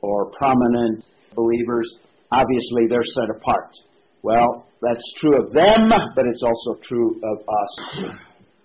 or 0.00 0.30
prominent 0.38 1.04
believers, 1.34 1.98
obviously 2.32 2.86
they're 2.88 3.04
set 3.04 3.36
apart. 3.36 3.74
Well, 4.22 4.66
that's 4.82 5.14
true 5.20 5.36
of 5.36 5.52
them, 5.52 5.88
but 6.14 6.26
it's 6.26 6.42
also 6.42 6.80
true 6.86 7.20
of 7.22 7.38
us. 7.40 8.14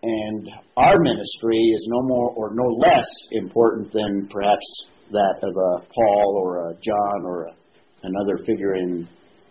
And 0.03 0.49
our 0.77 0.99
ministry 0.99 1.57
is 1.57 1.87
no 1.89 2.01
more 2.03 2.31
or 2.35 2.53
no 2.53 2.67
less 2.77 3.07
important 3.31 3.91
than 3.91 4.27
perhaps 4.31 4.85
that 5.11 5.35
of 5.41 5.55
a 5.55 5.85
Paul 5.93 6.41
or 6.43 6.69
a 6.69 6.73
John 6.75 7.25
or 7.25 7.45
a, 7.45 7.55
another 8.03 8.43
figure 8.45 8.75
in 8.75 9.07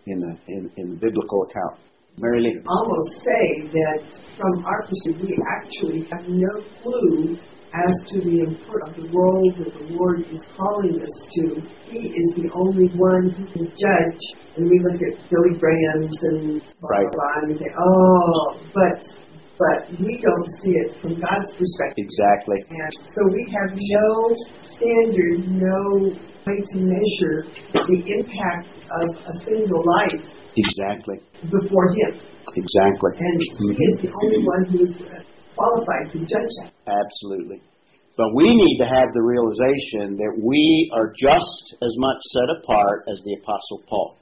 in 0.07 0.19
the, 0.19 0.37
in, 0.47 0.71
in 0.77 0.89
the 0.91 0.95
biblical 0.95 1.43
account. 1.43 1.79
Mary 2.17 2.41
Lee. 2.41 2.61
Almost 2.65 3.11
say 3.27 3.67
that 3.75 4.19
from 4.37 4.65
our 4.65 4.87
perspective, 4.87 5.27
we 5.27 5.37
actually 5.59 6.07
have 6.11 6.23
no 6.29 6.63
clue 6.81 7.37
as 7.75 7.95
to 8.07 8.21
the 8.23 8.39
importance 8.39 8.95
of 8.95 9.03
the 9.03 9.09
role 9.11 9.51
that 9.57 9.67
the 9.67 9.85
Lord 9.91 10.21
is 10.31 10.45
calling 10.55 10.95
us 10.95 11.15
to. 11.35 11.59
He 11.91 12.07
is 12.07 12.27
the 12.39 12.47
only 12.55 12.87
one 12.95 13.35
who 13.35 13.43
can 13.51 13.67
judge. 13.67 14.23
And 14.55 14.69
we 14.69 14.79
look 14.79 15.01
at 15.01 15.29
Billy 15.29 15.59
Graham's 15.59 16.15
and 16.31 16.61
blah, 16.79 16.89
right. 16.89 17.11
blah, 17.11 17.35
and 17.43 17.51
we 17.51 17.57
say, 17.59 17.71
oh, 17.75 18.55
but 18.71 19.03
but 19.57 19.89
we 19.99 20.19
don't 20.19 20.49
see 20.61 20.73
it 20.85 21.01
from 21.01 21.19
God's 21.19 21.51
perspective. 21.55 22.05
Exactly. 22.05 22.59
And 22.69 22.91
so 23.11 23.21
we 23.31 23.43
have 23.51 23.71
no 23.75 24.09
standard, 24.75 25.37
no 25.47 26.11
way 26.45 26.59
to 26.61 26.77
measure 26.77 27.47
the 27.73 27.99
impact 28.05 28.67
of 29.01 29.15
a 29.15 29.33
single 29.45 29.83
life 29.85 30.45
Exactly. 30.55 31.19
Before 31.43 31.89
Him. 31.91 32.19
Exactly. 32.55 33.11
And 33.19 33.41
He 33.41 33.47
mm-hmm. 33.49 33.83
is 33.83 33.95
the 34.01 34.11
only 34.23 34.39
one 34.39 34.63
who's 34.71 34.95
uh, 35.01 35.19
qualified 35.55 36.11
to 36.13 36.19
judge 36.19 36.53
that. 36.63 36.71
Absolutely. 36.87 37.61
But 38.17 38.31
we 38.33 38.47
need 38.47 38.77
to 38.79 38.87
have 38.87 39.11
the 39.13 39.21
realization 39.21 40.15
that 40.15 40.31
we 40.39 40.89
are 40.95 41.11
just 41.11 41.75
as 41.83 41.93
much 41.97 42.19
set 42.31 42.47
apart 42.63 43.03
as 43.11 43.19
the 43.25 43.35
Apostle 43.43 43.83
Paul. 43.89 44.17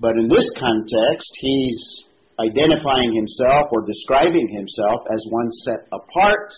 But 0.00 0.18
in 0.18 0.28
this 0.28 0.50
context, 0.58 1.30
he's 1.38 2.04
identifying 2.40 3.14
himself 3.14 3.68
or 3.72 3.86
describing 3.86 4.48
himself 4.48 5.06
as 5.12 5.24
one 5.30 5.50
set 5.64 5.88
apart, 5.92 6.52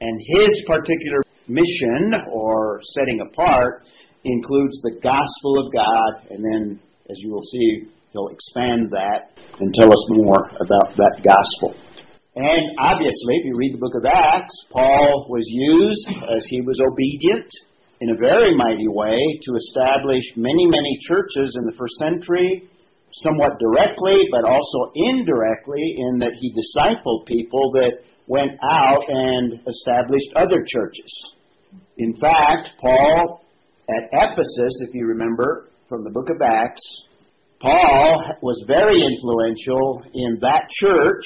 and 0.00 0.20
his 0.20 0.64
particular 0.66 1.22
mission 1.48 2.12
or 2.30 2.80
setting 2.94 3.20
apart 3.20 3.82
includes 4.24 4.80
the 4.82 4.98
gospel 5.02 5.58
of 5.58 5.72
God, 5.74 6.30
and 6.30 6.44
then, 6.44 6.80
as 7.10 7.16
you 7.18 7.30
will 7.30 7.42
see 7.42 7.88
He'll 8.14 8.30
expand 8.30 8.94
that 8.94 9.34
and 9.58 9.74
tell 9.74 9.90
us 9.90 10.06
more 10.10 10.46
about 10.62 10.94
that 10.94 11.18
gospel. 11.26 11.74
And 12.36 12.78
obviously, 12.78 13.42
if 13.42 13.44
you 13.44 13.54
read 13.58 13.74
the 13.74 13.82
book 13.82 13.98
of 13.98 14.06
Acts, 14.06 14.54
Paul 14.70 15.26
was 15.28 15.42
used 15.50 16.06
as 16.30 16.46
he 16.46 16.62
was 16.62 16.78
obedient 16.78 17.50
in 18.00 18.10
a 18.10 18.18
very 18.22 18.54
mighty 18.54 18.86
way 18.86 19.18
to 19.18 19.56
establish 19.58 20.22
many, 20.36 20.66
many 20.66 20.98
churches 21.02 21.58
in 21.58 21.66
the 21.66 21.74
first 21.76 21.94
century, 21.98 22.70
somewhat 23.22 23.58
directly, 23.58 24.22
but 24.30 24.44
also 24.44 24.92
indirectly, 24.94 25.96
in 25.98 26.18
that 26.18 26.34
he 26.38 26.52
discipled 26.52 27.26
people 27.26 27.72
that 27.74 27.92
went 28.26 28.52
out 28.68 29.02
and 29.08 29.60
established 29.68 30.28
other 30.36 30.64
churches. 30.66 31.32
In 31.98 32.16
fact, 32.16 32.70
Paul 32.80 33.44
at 33.88 34.08
Ephesus, 34.12 34.80
if 34.88 34.94
you 34.94 35.06
remember 35.06 35.68
from 35.88 36.02
the 36.02 36.10
book 36.10 36.28
of 36.30 36.40
Acts, 36.42 37.04
Paul 37.60 38.16
was 38.42 38.64
very 38.66 39.00
influential 39.00 40.02
in 40.12 40.38
that 40.40 40.62
church, 40.82 41.24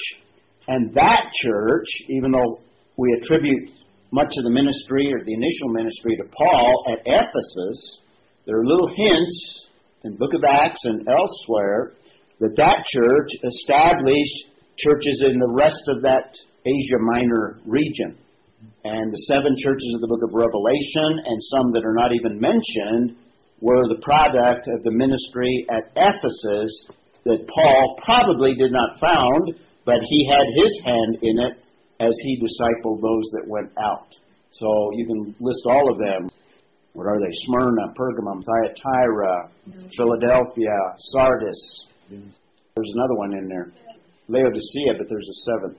and 0.67 0.93
that 0.93 1.21
church, 1.41 1.87
even 2.09 2.31
though 2.31 2.59
we 2.97 3.17
attribute 3.21 3.71
much 4.11 4.33
of 4.37 4.43
the 4.43 4.49
ministry 4.49 5.11
or 5.13 5.23
the 5.23 5.33
initial 5.33 5.69
ministry 5.69 6.17
to 6.17 6.23
Paul 6.37 6.83
at 6.91 6.99
Ephesus, 7.05 7.99
there 8.45 8.59
are 8.59 8.65
little 8.65 8.89
hints 8.95 9.68
in 10.03 10.15
book 10.15 10.33
of 10.33 10.43
Acts 10.43 10.79
and 10.83 11.07
elsewhere 11.07 11.93
that 12.39 12.55
that 12.55 12.79
church 12.87 13.29
established 13.43 14.47
churches 14.77 15.23
in 15.27 15.39
the 15.39 15.51
rest 15.51 15.83
of 15.89 16.01
that 16.03 16.31
Asia 16.65 16.99
Minor 16.99 17.59
region. 17.65 18.17
And 18.83 19.11
the 19.11 19.23
seven 19.27 19.55
churches 19.59 19.91
of 19.95 20.01
the 20.01 20.07
book 20.07 20.23
of 20.23 20.31
Revelation 20.31 21.19
and 21.25 21.39
some 21.51 21.71
that 21.73 21.83
are 21.83 21.95
not 21.95 22.11
even 22.15 22.39
mentioned 22.39 23.15
were 23.59 23.87
the 23.87 23.99
product 24.01 24.67
of 24.71 24.83
the 24.83 24.91
ministry 24.91 25.67
at 25.69 25.91
Ephesus 25.95 26.71
that 27.25 27.47
Paul 27.47 27.99
probably 28.03 28.55
did 28.55 28.71
not 28.71 28.99
found, 28.99 29.59
but 29.83 29.99
he 30.03 30.27
had 30.31 30.45
his 30.55 30.79
hand 30.85 31.17
in 31.21 31.39
it 31.39 31.59
as 31.99 32.15
he 32.23 32.39
discipled 32.39 33.01
those 33.01 33.27
that 33.35 33.47
went 33.47 33.71
out. 33.77 34.07
So 34.51 34.67
you 34.95 35.05
can 35.05 35.35
list 35.39 35.63
all 35.65 35.91
of 35.91 35.99
them. 35.99 36.31
What 36.93 37.05
are 37.05 37.19
they? 37.19 37.31
Smyrna, 37.45 37.93
Pergamum, 37.95 38.41
Thyatira, 38.43 39.49
Philadelphia, 39.95 40.77
Sardis. 41.13 41.87
There's 42.09 42.91
another 42.95 43.15
one 43.15 43.33
in 43.37 43.47
there. 43.47 43.71
Laodicea, 44.27 44.93
but 44.97 45.07
there's 45.09 45.27
a 45.27 45.37
seventh. 45.51 45.77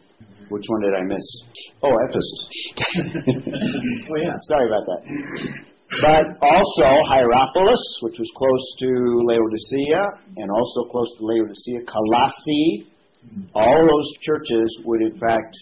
Which 0.49 0.65
one 0.67 0.83
did 0.83 0.95
I 0.95 1.03
miss? 1.03 1.27
Oh, 1.83 1.95
Ephesus. 2.09 2.47
Oh, 4.11 4.17
yeah. 4.17 4.35
Sorry 4.43 4.67
about 4.67 4.85
that. 4.87 5.03
But 6.03 6.25
also 6.43 7.03
Hierapolis, 7.11 7.83
which 8.03 8.19
was 8.19 8.31
close 8.37 8.75
to 8.81 8.91
Laodicea, 9.27 10.03
and 10.37 10.51
also 10.51 10.91
close 10.91 11.09
to 11.19 11.25
Laodicea, 11.27 11.81
Colossae. 11.87 12.87
All 13.55 13.81
those 13.87 14.13
churches 14.23 14.69
would, 14.85 15.03
in 15.03 15.19
fact, 15.19 15.55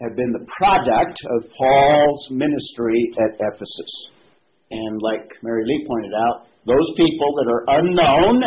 have 0.00 0.16
been 0.16 0.32
the 0.32 0.46
product 0.56 1.18
of 1.36 1.50
Paul's 1.58 2.28
ministry 2.30 3.10
at 3.18 3.36
Ephesus. 3.40 4.08
And 4.70 5.00
like 5.02 5.30
Mary 5.42 5.64
Lee 5.66 5.84
pointed 5.86 6.12
out, 6.14 6.46
those 6.66 6.90
people 6.96 7.34
that 7.36 7.48
are 7.52 7.64
unknown, 7.78 8.40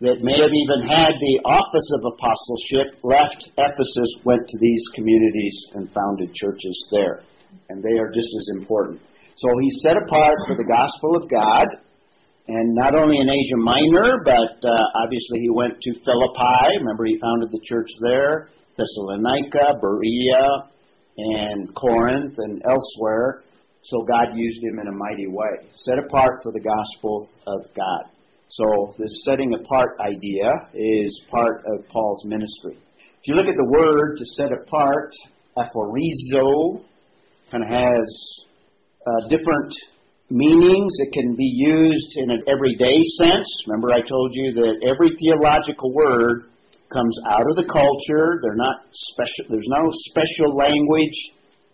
that 0.00 0.20
may 0.20 0.36
have 0.36 0.52
even 0.52 0.88
had 0.92 1.16
the 1.16 1.40
office 1.48 1.88
of 1.96 2.04
apostleship, 2.04 3.00
left 3.02 3.48
Ephesus, 3.56 4.10
went 4.24 4.46
to 4.46 4.58
these 4.60 4.84
communities, 4.94 5.56
and 5.74 5.90
founded 5.92 6.34
churches 6.34 6.76
there. 6.92 7.24
And 7.70 7.82
they 7.82 7.98
are 7.98 8.12
just 8.12 8.28
as 8.28 8.48
important. 8.60 9.00
So 9.36 9.48
he's 9.60 9.80
set 9.82 9.96
apart 9.96 10.36
for 10.46 10.56
the 10.56 10.68
gospel 10.68 11.16
of 11.16 11.30
God, 11.30 11.66
and 12.48 12.74
not 12.74 12.94
only 12.94 13.16
in 13.18 13.28
Asia 13.28 13.56
Minor, 13.56 14.22
but 14.24 14.60
uh, 14.62 15.02
obviously 15.02 15.40
he 15.40 15.50
went 15.50 15.80
to 15.80 15.92
Philippi. 16.04 16.78
Remember, 16.78 17.04
he 17.06 17.18
founded 17.18 17.50
the 17.50 17.60
church 17.64 17.90
there, 18.00 18.50
Thessalonica, 18.76 19.80
Berea, 19.80 20.70
and 21.16 21.74
Corinth, 21.74 22.34
and 22.38 22.62
elsewhere. 22.68 23.42
So 23.86 24.02
God 24.02 24.34
used 24.34 24.62
him 24.64 24.80
in 24.80 24.88
a 24.88 24.92
mighty 24.92 25.28
way. 25.28 25.62
Set 25.74 25.98
apart 25.98 26.42
for 26.42 26.50
the 26.50 26.60
gospel 26.60 27.28
of 27.46 27.62
God. 27.76 28.10
So 28.48 28.94
this 28.98 29.22
setting 29.24 29.54
apart 29.54 29.96
idea 30.00 30.50
is 30.74 31.24
part 31.30 31.62
of 31.66 31.86
Paul's 31.88 32.24
ministry. 32.24 32.74
If 32.74 33.28
you 33.28 33.34
look 33.34 33.46
at 33.46 33.54
the 33.54 33.70
word 33.70 34.16
to 34.18 34.24
set 34.36 34.50
apart, 34.50 35.12
aphorizo, 35.56 36.82
kind 37.50 37.62
of 37.62 37.70
has 37.70 38.06
uh, 39.06 39.28
different 39.28 39.72
meanings. 40.30 40.92
It 40.98 41.12
can 41.12 41.36
be 41.36 41.46
used 41.46 42.10
in 42.16 42.30
an 42.30 42.42
everyday 42.48 42.98
sense. 43.22 43.46
Remember, 43.68 43.94
I 43.94 44.02
told 44.02 44.34
you 44.34 44.52
that 44.52 44.90
every 44.90 45.14
theological 45.18 45.94
word 45.94 46.50
comes 46.90 47.18
out 47.30 47.46
of 47.50 47.56
the 47.56 47.70
culture. 47.70 48.40
They're 48.42 48.58
not 48.58 48.82
special. 48.92 49.46
There's 49.50 49.70
no 49.70 49.90
special 50.10 50.56
language 50.56 51.18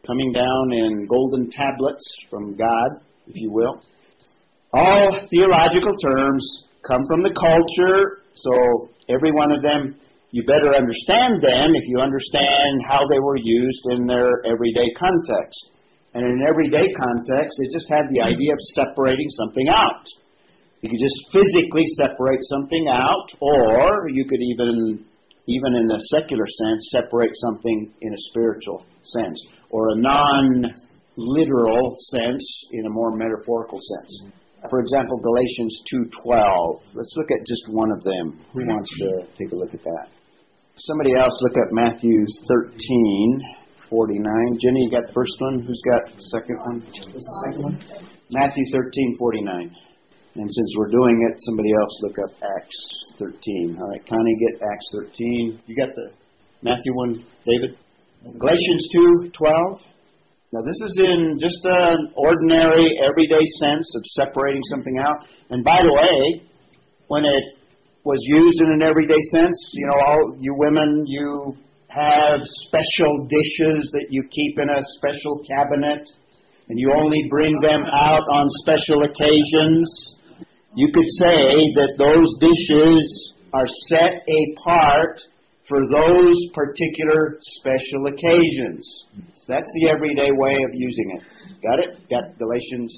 coming 0.07 0.33
down 0.33 0.73
in 0.73 1.07
golden 1.07 1.51
tablets 1.51 2.05
from 2.31 2.57
God, 2.57 3.01
if 3.27 3.35
you 3.37 3.51
will. 3.51 3.83
All 4.73 5.21
theological 5.31 5.95
terms 5.97 6.65
come 6.87 7.03
from 7.07 7.23
the 7.23 7.35
culture, 7.39 8.23
so 8.35 8.89
every 9.09 9.33
one 9.33 9.53
of 9.53 9.63
them 9.63 9.97
you 10.33 10.43
better 10.45 10.75
understand 10.75 11.45
them 11.45 11.77
if 11.77 11.85
you 11.87 11.99
understand 12.01 12.81
how 12.89 13.07
they 13.07 13.21
were 13.21 13.37
used 13.37 13.85
in 13.91 14.07
their 14.07 14.41
everyday 14.49 14.89
context. 14.97 15.69
And 16.15 16.25
in 16.25 16.41
an 16.41 16.45
everyday 16.49 16.89
context, 16.89 17.53
it 17.61 17.71
just 17.71 17.87
had 17.89 18.09
the 18.09 18.23
idea 18.25 18.53
of 18.53 18.61
separating 18.75 19.29
something 19.29 19.69
out. 19.69 20.05
You 20.81 20.89
could 20.89 20.99
just 20.99 21.21
physically 21.33 21.85
separate 22.01 22.41
something 22.49 22.87
out, 22.93 23.29
or 23.41 24.09
you 24.09 24.25
could 24.25 24.41
even, 24.41 25.05
even 25.47 25.75
in 25.75 25.87
the 25.87 25.99
secular 26.15 26.47
sense, 26.47 26.91
separate 26.91 27.33
something 27.35 27.93
in 28.01 28.13
a 28.13 28.19
spiritual 28.31 28.85
sense, 29.03 29.45
or 29.71 29.91
a 29.91 29.97
non-literal 29.97 31.97
sense 32.11 32.67
in 32.73 32.87
a 32.87 32.91
more 32.91 33.17
metaphorical 33.17 33.81
sense. 33.81 34.31
For 34.71 34.81
example, 34.81 35.19
Galatians 35.19 35.83
2:12. 35.91 36.83
Let's 36.95 37.13
look 37.17 37.33
at 37.33 37.45
just 37.47 37.69
one 37.69 37.91
of 37.91 38.05
them. 38.05 38.39
Who 38.53 38.63
hmm. 38.63 38.71
wants 38.71 38.91
to 38.99 39.27
take 39.37 39.51
a 39.53 39.57
look 39.57 39.75
at 39.75 39.83
that? 39.83 40.09
Somebody 40.77 41.15
else 41.15 41.37
look 41.43 41.57
at 41.57 41.73
Matthew 41.73 42.25
13:49. 43.91 44.59
Jenny, 44.63 44.85
you 44.85 44.91
got 44.91 45.07
the 45.07 45.13
first 45.13 45.35
one? 45.41 45.61
Who's 45.67 45.83
got 45.93 46.07
the 46.07 46.23
second 46.31 46.59
one? 46.61 46.81
What's 46.81 47.07
the 47.11 47.21
second 47.47 47.63
one? 47.63 47.79
Matthew 48.31 48.65
13:49. 48.73 49.75
And 50.35 50.49
since 50.51 50.75
we're 50.79 50.91
doing 50.91 51.29
it, 51.29 51.37
somebody 51.45 51.71
else 51.73 52.01
look 52.03 52.17
up 52.25 52.33
Acts 52.57 53.13
13. 53.19 53.77
All 53.81 53.89
right, 53.89 54.01
Connie, 54.09 54.37
get 54.49 54.63
Acts 54.63 54.87
13. 54.93 55.61
You 55.67 55.77
got 55.77 55.95
the 55.95 56.11
Matthew 56.63 56.95
one, 56.95 57.25
David? 57.45 57.77
Galatians 58.39 58.89
2:12. 58.95 59.81
Now 60.53 60.61
this 60.65 60.81
is 60.89 60.99
in 61.05 61.39
just 61.39 61.61
an 61.65 62.13
ordinary, 62.15 62.87
everyday 63.03 63.45
sense 63.61 63.95
of 63.97 64.03
separating 64.07 64.63
something 64.71 64.99
out. 64.99 65.27
And 65.51 65.65
by 65.65 65.83
the 65.83 65.93
way, 65.93 66.43
when 67.09 67.25
it 67.25 67.43
was 68.05 68.19
used 68.23 68.61
in 68.63 68.73
an 68.73 68.83
everyday 68.85 69.21
sense, 69.33 69.57
you 69.75 69.87
know, 69.87 69.99
all 70.07 70.37
you 70.39 70.55
women, 70.57 71.05
you 71.07 71.57
have 71.89 72.41
special 72.67 73.27
dishes 73.29 73.91
that 73.93 74.07
you 74.09 74.23
keep 74.31 74.59
in 74.59 74.71
a 74.71 74.81
special 74.97 75.45
cabinet, 75.57 76.09
and 76.69 76.79
you 76.79 76.91
only 76.95 77.27
bring 77.29 77.53
them 77.61 77.83
out 77.93 78.23
on 78.31 78.47
special 78.65 79.03
occasions. 79.03 80.17
You 80.75 80.89
could 80.89 81.09
say 81.21 81.53
that 81.77 81.93
those 82.01 82.33
dishes 82.41 83.35
are 83.53 83.67
set 83.89 84.25
apart 84.25 85.21
for 85.69 85.79
those 85.93 86.37
particular 86.55 87.37
special 87.61 88.09
occasions. 88.09 88.83
That's 89.47 89.71
the 89.75 89.91
everyday 89.91 90.31
way 90.33 90.57
of 90.57 90.71
using 90.73 91.19
it. 91.19 91.23
Got 91.63 91.79
it? 91.81 92.09
Got 92.09 92.39
Galatians 92.39 92.93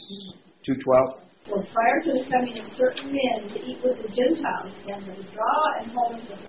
2:12. 0.62 1.18
For 1.48 1.62
prior 1.74 2.00
to 2.04 2.12
the 2.12 2.30
coming 2.30 2.58
of 2.58 2.68
certain 2.76 3.10
men 3.10 3.48
to 3.50 3.58
eat 3.66 3.78
with 3.82 4.00
the 4.00 4.08
Gentiles, 4.08 4.72
and 4.86 5.04
to 5.04 5.10
withdraw 5.10 5.80
and 5.80 5.90
hold 5.92 6.12
them 6.28 6.48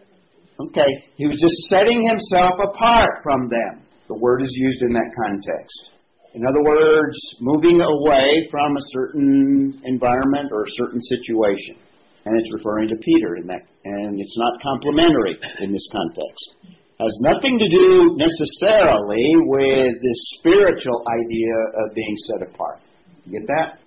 Okay, 0.59 0.87
he 1.17 1.27
was 1.27 1.35
just 1.41 1.55
setting 1.69 2.07
himself 2.07 2.53
apart 2.63 3.19
from 3.23 3.49
them. 3.49 3.81
The 4.07 4.15
word 4.15 4.41
is 4.41 4.53
used 4.55 4.83
in 4.83 4.93
that 4.93 5.11
context. 5.21 5.91
In 6.35 6.43
other 6.43 6.67
words, 6.67 7.15
moving 7.39 7.79
away 7.79 8.27
from 8.51 8.75
a 8.75 8.87
certain 8.91 9.79
environment 9.85 10.51
or 10.51 10.67
a 10.67 10.75
certain 10.75 10.99
situation. 10.99 11.79
And 12.25 12.35
it's 12.35 12.51
referring 12.51 12.89
to 12.89 12.97
Peter 12.99 13.37
in 13.37 13.47
that, 13.47 13.63
and 13.85 14.19
it's 14.19 14.37
not 14.37 14.59
complimentary 14.59 15.39
in 15.61 15.71
this 15.71 15.87
context. 15.95 16.75
Has 16.99 17.15
nothing 17.21 17.55
to 17.55 17.69
do 17.71 18.19
necessarily 18.19 19.23
with 19.47 19.95
this 20.03 20.19
spiritual 20.39 21.07
idea 21.07 21.55
of 21.79 21.95
being 21.95 22.15
set 22.27 22.41
apart. 22.43 22.79
You 23.23 23.39
get 23.39 23.47
that? 23.47 23.79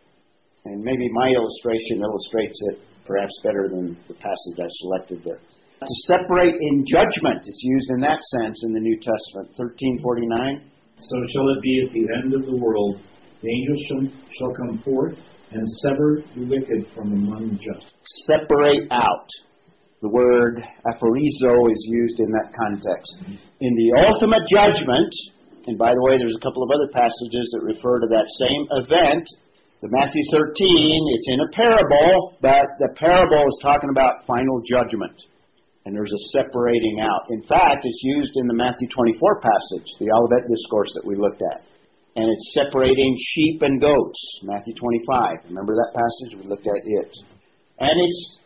And 0.65 0.81
maybe 0.81 1.09
my 1.13 1.29
illustration 1.29 2.01
illustrates 2.01 2.57
it 2.73 2.81
perhaps 3.05 3.33
better 3.45 3.69
than 3.69 3.97
the 4.09 4.15
passage 4.15 4.57
I 4.57 4.69
selected 4.81 5.21
there. 5.25 5.41
To 5.85 5.95
separate 6.09 6.57
in 6.61 6.85
judgment, 6.89 7.45
it's 7.45 7.63
used 7.63 7.91
in 7.91 8.01
that 8.01 8.21
sense 8.41 8.65
in 8.65 8.73
the 8.73 8.81
New 8.81 8.97
Testament. 8.97 9.53
1349. 9.57 10.78
So 10.99 11.17
shall 11.33 11.49
it 11.51 11.63
be 11.63 11.85
at 11.87 11.93
the 11.93 12.07
end 12.23 12.35
of 12.35 12.45
the 12.47 12.57
world. 12.57 13.01
The 13.43 13.49
angels 13.49 13.83
shall, 13.87 14.03
shall 14.35 14.55
come 14.55 14.83
forth 14.83 15.17
and 15.53 15.63
sever 15.87 16.23
the 16.35 16.45
wicked 16.45 16.91
from 16.95 17.13
among 17.13 17.51
the 17.51 17.57
just. 17.57 17.87
Separate 18.27 18.91
out. 18.91 19.29
The 20.03 20.09
word 20.09 20.63
aphorizo 20.87 21.71
is 21.71 21.83
used 21.87 22.19
in 22.21 22.31
that 22.31 22.55
context. 22.55 23.41
In 23.61 23.75
the 23.75 24.07
ultimate 24.07 24.47
judgment, 24.51 25.11
and 25.67 25.79
by 25.79 25.91
the 25.91 26.03
way, 26.03 26.19
there's 26.19 26.37
a 26.39 26.45
couple 26.45 26.63
of 26.63 26.71
other 26.71 26.91
passages 26.95 27.51
that 27.53 27.63
refer 27.63 28.01
to 28.01 28.09
that 28.11 28.27
same 28.47 28.63
event. 28.83 29.27
The 29.83 29.91
Matthew 29.91 30.23
13, 30.35 30.51
it's 31.15 31.29
in 31.31 31.41
a 31.41 31.51
parable, 31.55 32.35
but 32.43 32.67
the 32.79 32.91
parable 32.99 33.43
is 33.47 33.59
talking 33.63 33.91
about 33.91 34.27
final 34.27 34.63
judgment. 34.67 35.15
And 35.89 35.97
there's 35.97 36.13
a 36.13 36.25
separating 36.37 37.01
out. 37.01 37.33
In 37.33 37.41
fact, 37.49 37.89
it's 37.89 38.05
used 38.05 38.37
in 38.37 38.45
the 38.45 38.53
Matthew 38.53 38.93
24 38.93 39.41
passage, 39.41 39.89
the 39.97 40.13
Olivet 40.13 40.45
Discourse 40.45 40.93
that 41.01 41.09
we 41.09 41.17
looked 41.17 41.41
at. 41.41 41.65
And 42.13 42.29
it's 42.29 42.53
separating 42.53 43.17
sheep 43.33 43.65
and 43.65 43.81
goats, 43.81 44.21
Matthew 44.45 44.77
25. 44.77 45.49
Remember 45.49 45.73
that 45.73 45.97
passage? 45.97 46.37
We 46.37 46.45
looked 46.45 46.69
at 46.69 46.85
it. 46.85 47.09
And 47.81 47.97
it's 48.05 48.37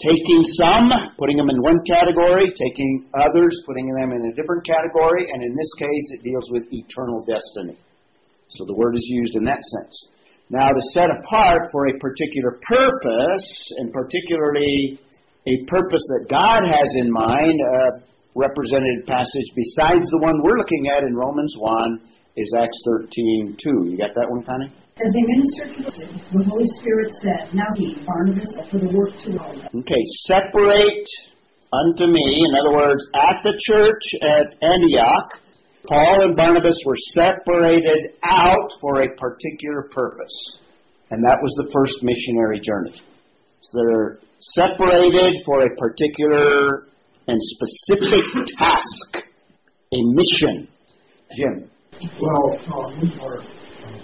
taking 0.00 0.40
some, 0.56 0.88
putting 1.20 1.36
them 1.36 1.52
in 1.52 1.60
one 1.60 1.84
category, 1.84 2.48
taking 2.48 3.12
others, 3.12 3.52
putting 3.68 3.92
them 3.92 4.16
in 4.16 4.32
a 4.32 4.32
different 4.32 4.64
category, 4.64 5.28
and 5.28 5.44
in 5.44 5.52
this 5.52 5.72
case, 5.76 6.06
it 6.16 6.24
deals 6.24 6.48
with 6.48 6.64
eternal 6.72 7.20
destiny. 7.28 7.76
So 8.56 8.64
the 8.64 8.72
word 8.72 8.96
is 8.96 9.04
used 9.04 9.36
in 9.36 9.44
that 9.44 9.60
sense. 9.60 10.08
Now, 10.48 10.72
to 10.72 10.80
set 10.96 11.12
apart 11.12 11.68
for 11.72 11.92
a 11.92 11.98
particular 12.00 12.56
purpose, 12.64 13.48
and 13.84 13.92
particularly 13.92 14.96
a 15.46 15.64
purpose 15.66 16.02
that 16.18 16.26
God 16.28 16.62
has 16.66 16.90
in 16.98 17.10
mind, 17.10 17.54
uh, 17.54 17.98
a 17.98 18.02
represented 18.34 19.06
passage 19.06 19.48
besides 19.54 20.04
the 20.10 20.18
one 20.20 20.42
we're 20.42 20.58
looking 20.58 20.90
at 20.92 21.02
in 21.02 21.14
Romans 21.14 21.54
1 21.58 22.00
is 22.36 22.52
Acts 22.58 22.76
13 23.00 23.56
2. 23.56 23.90
You 23.90 23.96
got 23.96 24.12
that 24.14 24.28
one, 24.28 24.44
Connie? 24.44 24.72
As 24.96 25.12
they 25.12 25.24
ministered 25.28 25.76
to 25.76 25.82
the 25.84 26.38
the 26.38 26.44
Holy 26.44 26.68
Spirit 26.80 27.12
said, 27.20 27.54
Now 27.54 27.68
he, 27.76 27.96
Barnabas, 28.04 28.48
for 28.70 28.80
the 28.80 28.90
work 28.96 29.12
to 29.24 29.38
all. 29.38 29.54
Okay, 29.80 30.02
separate 30.24 31.08
unto 31.72 32.06
me. 32.08 32.44
In 32.48 32.56
other 32.56 32.72
words, 32.74 33.04
at 33.14 33.36
the 33.44 33.54
church 33.70 34.04
at 34.22 34.56
Antioch, 34.62 35.40
Paul 35.86 36.24
and 36.24 36.36
Barnabas 36.36 36.80
were 36.84 36.96
separated 37.12 38.16
out 38.24 38.68
for 38.80 39.02
a 39.02 39.08
particular 39.16 39.88
purpose. 39.94 40.58
And 41.10 41.22
that 41.22 41.38
was 41.40 41.54
the 41.62 41.70
first 41.72 42.02
missionary 42.02 42.58
journey. 42.58 43.00
So 43.60 43.78
they're 43.86 44.18
separated 44.38 45.34
for 45.44 45.60
a 45.60 45.76
particular 45.76 46.88
and 47.28 47.38
specific 47.40 48.22
task, 48.58 49.24
a 49.92 49.98
mission. 50.14 50.68
Jim. 51.36 51.70
Well, 52.20 52.58
uh, 52.58 53.00
we 53.00 53.18
are 53.20 53.40
uh, 53.40 53.44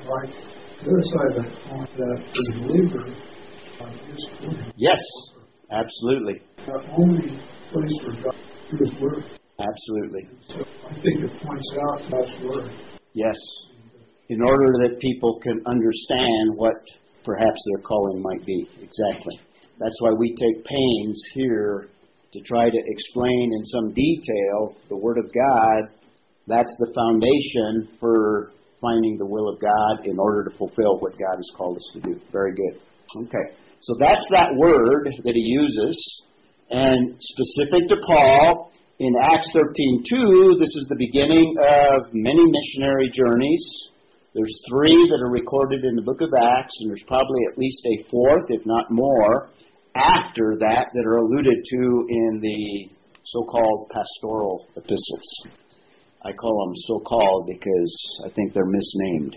right. 0.08 0.34
The 0.82 0.90
other 0.90 1.02
side 1.04 1.36
of 1.36 1.44
that 1.44 1.52
point 1.68 1.90
that 1.96 2.22
the 2.32 2.60
believer 2.60 3.14
uh, 3.80 4.12
is. 4.12 4.26
Yes, 4.76 5.00
absolutely. 5.70 6.40
the 6.66 6.80
only 6.96 7.40
place 7.70 7.98
for 8.04 8.12
God 8.22 8.36
to 8.70 8.76
His 8.76 8.92
Word. 9.00 9.24
Absolutely. 9.60 10.28
So 10.48 10.64
I 10.88 10.94
think 10.94 11.20
it 11.20 11.30
points 11.42 11.76
out 11.88 12.10
God's 12.10 12.34
Word. 12.44 12.72
Yes. 13.12 13.36
In 14.30 14.40
order 14.40 14.66
that 14.82 14.98
people 15.00 15.38
can 15.42 15.60
understand 15.66 16.56
what 16.56 16.74
perhaps 17.24 17.60
their 17.70 17.82
calling 17.82 18.22
might 18.22 18.44
be. 18.46 18.66
Exactly. 18.80 19.38
That's 19.82 19.98
why 19.98 20.10
we 20.16 20.30
take 20.30 20.64
pains 20.64 21.20
here 21.34 21.88
to 22.32 22.40
try 22.42 22.70
to 22.70 22.80
explain 22.86 23.50
in 23.52 23.64
some 23.64 23.92
detail 23.92 24.76
the 24.88 24.96
Word 24.96 25.18
of 25.18 25.26
God. 25.34 25.90
That's 26.46 26.70
the 26.78 26.92
foundation 26.94 27.98
for 27.98 28.52
finding 28.80 29.18
the 29.18 29.26
will 29.26 29.48
of 29.48 29.58
God 29.60 30.06
in 30.06 30.18
order 30.18 30.44
to 30.48 30.56
fulfill 30.56 30.98
what 31.00 31.18
God 31.18 31.34
has 31.34 31.50
called 31.56 31.76
us 31.76 31.90
to 31.94 32.00
do. 32.00 32.20
Very 32.30 32.54
good. 32.54 32.80
Okay. 33.26 33.58
So 33.80 33.94
that's 33.98 34.26
that 34.30 34.50
word 34.56 35.10
that 35.24 35.34
he 35.34 35.42
uses. 35.42 36.22
And 36.70 37.16
specific 37.20 37.88
to 37.88 37.96
Paul, 38.06 38.70
in 39.00 39.12
Acts 39.20 39.50
13:2, 39.52 40.58
this 40.60 40.74
is 40.78 40.86
the 40.88 40.96
beginning 40.96 41.56
of 41.58 42.14
many 42.14 42.42
missionary 42.46 43.10
journeys. 43.10 43.64
There's 44.34 44.62
three 44.70 44.94
that 45.10 45.20
are 45.20 45.30
recorded 45.30 45.84
in 45.84 45.96
the 45.96 46.02
book 46.02 46.20
of 46.22 46.30
Acts, 46.32 46.74
and 46.80 46.88
there's 46.88 47.04
probably 47.06 47.42
at 47.50 47.58
least 47.58 47.84
a 47.84 48.04
fourth, 48.08 48.46
if 48.48 48.64
not 48.64 48.90
more, 48.90 49.50
after 49.94 50.56
that 50.60 50.86
that 50.92 51.04
are 51.06 51.16
alluded 51.16 51.64
to 51.70 52.06
in 52.08 52.40
the 52.40 52.90
so-called 53.24 53.90
pastoral 53.90 54.66
epistles. 54.76 55.46
I 56.24 56.32
call 56.32 56.66
them 56.66 56.74
so-called 56.86 57.46
because 57.46 58.22
I 58.26 58.30
think 58.30 58.52
they're 58.54 58.64
misnamed, 58.64 59.36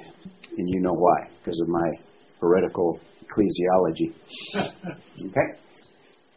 and 0.57 0.69
you 0.69 0.81
know 0.81 0.93
why, 0.93 1.29
because 1.39 1.59
of 1.59 1.67
my 1.67 1.91
heretical 2.39 2.99
ecclesiology. 3.25 4.13
okay? 4.55 5.59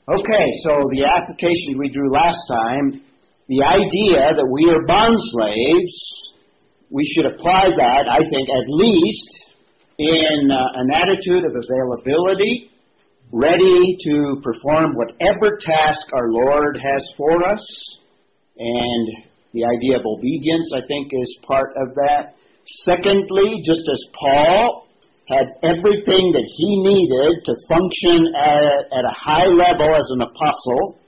Okay, 0.08 0.46
so 0.64 0.88
the 0.90 1.04
application 1.04 1.76
we 1.76 1.90
drew 1.90 2.10
last 2.10 2.40
time, 2.48 3.02
the 3.48 3.62
idea 3.62 4.32
that 4.32 4.48
we 4.48 4.72
are 4.72 4.86
bond 4.86 5.16
slaves, 5.36 6.32
we 6.90 7.04
should 7.12 7.26
apply 7.26 7.68
that, 7.68 8.08
I 8.08 8.20
think, 8.20 8.48
at 8.48 8.64
least 8.68 9.48
in 9.98 10.50
uh, 10.50 10.80
an 10.80 10.88
attitude 10.94 11.44
of 11.44 11.52
availability, 11.52 12.67
ready 13.32 13.96
to 14.04 14.40
perform 14.42 14.94
whatever 14.94 15.58
task 15.60 16.00
our 16.14 16.30
Lord 16.30 16.78
has 16.80 17.12
for 17.16 17.44
us, 17.44 17.98
and 18.56 19.24
the 19.52 19.64
idea 19.64 19.98
of 19.98 20.06
obedience, 20.06 20.72
I 20.74 20.80
think, 20.86 21.12
is 21.12 21.38
part 21.46 21.70
of 21.76 21.94
that. 21.94 22.36
Secondly, 22.84 23.60
just 23.64 23.88
as 23.90 24.04
Paul 24.18 24.86
had 25.28 25.46
everything 25.62 26.32
that 26.32 26.48
he 26.56 26.82
needed 26.82 27.44
to 27.44 27.54
function 27.68 28.32
at, 28.40 28.88
at 28.96 29.04
a 29.04 29.14
high 29.14 29.46
level 29.46 29.94
as 29.94 30.08
an 30.10 30.22
apostle, 30.22 30.98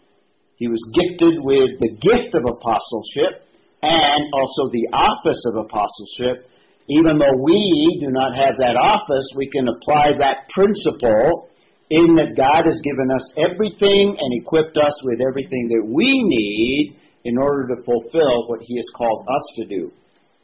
he 0.57 0.69
was 0.69 0.81
gifted 0.93 1.41
with 1.41 1.81
the 1.81 1.97
gift 2.01 2.35
of 2.35 2.45
apostleship 2.45 3.49
and 3.83 4.23
also 4.35 4.69
the 4.69 4.89
office 4.93 5.43
of 5.49 5.57
apostleship. 5.57 6.49
Even 6.89 7.17
though 7.17 7.37
we 7.41 7.99
do 8.01 8.13
not 8.13 8.37
have 8.37 8.61
that 8.61 8.77
office, 8.77 9.25
we 9.37 9.49
can 9.49 9.69
apply 9.69 10.13
that 10.21 10.49
principle 10.53 11.50
in 11.91 12.15
that 12.17 12.39
God 12.39 12.65
has 12.67 12.81
given 12.87 13.11
us 13.11 13.27
everything 13.37 14.17
and 14.19 14.31
equipped 14.41 14.79
us 14.79 14.95
with 15.05 15.21
everything 15.21 15.69
that 15.75 15.85
we 15.85 16.07
need 16.07 16.97
in 17.25 17.37
order 17.37 17.75
to 17.75 17.83
fulfill 17.85 18.49
what 18.49 18.61
He 18.63 18.77
has 18.77 18.87
called 18.97 19.27
us 19.29 19.45
to 19.57 19.65
do. 19.67 19.93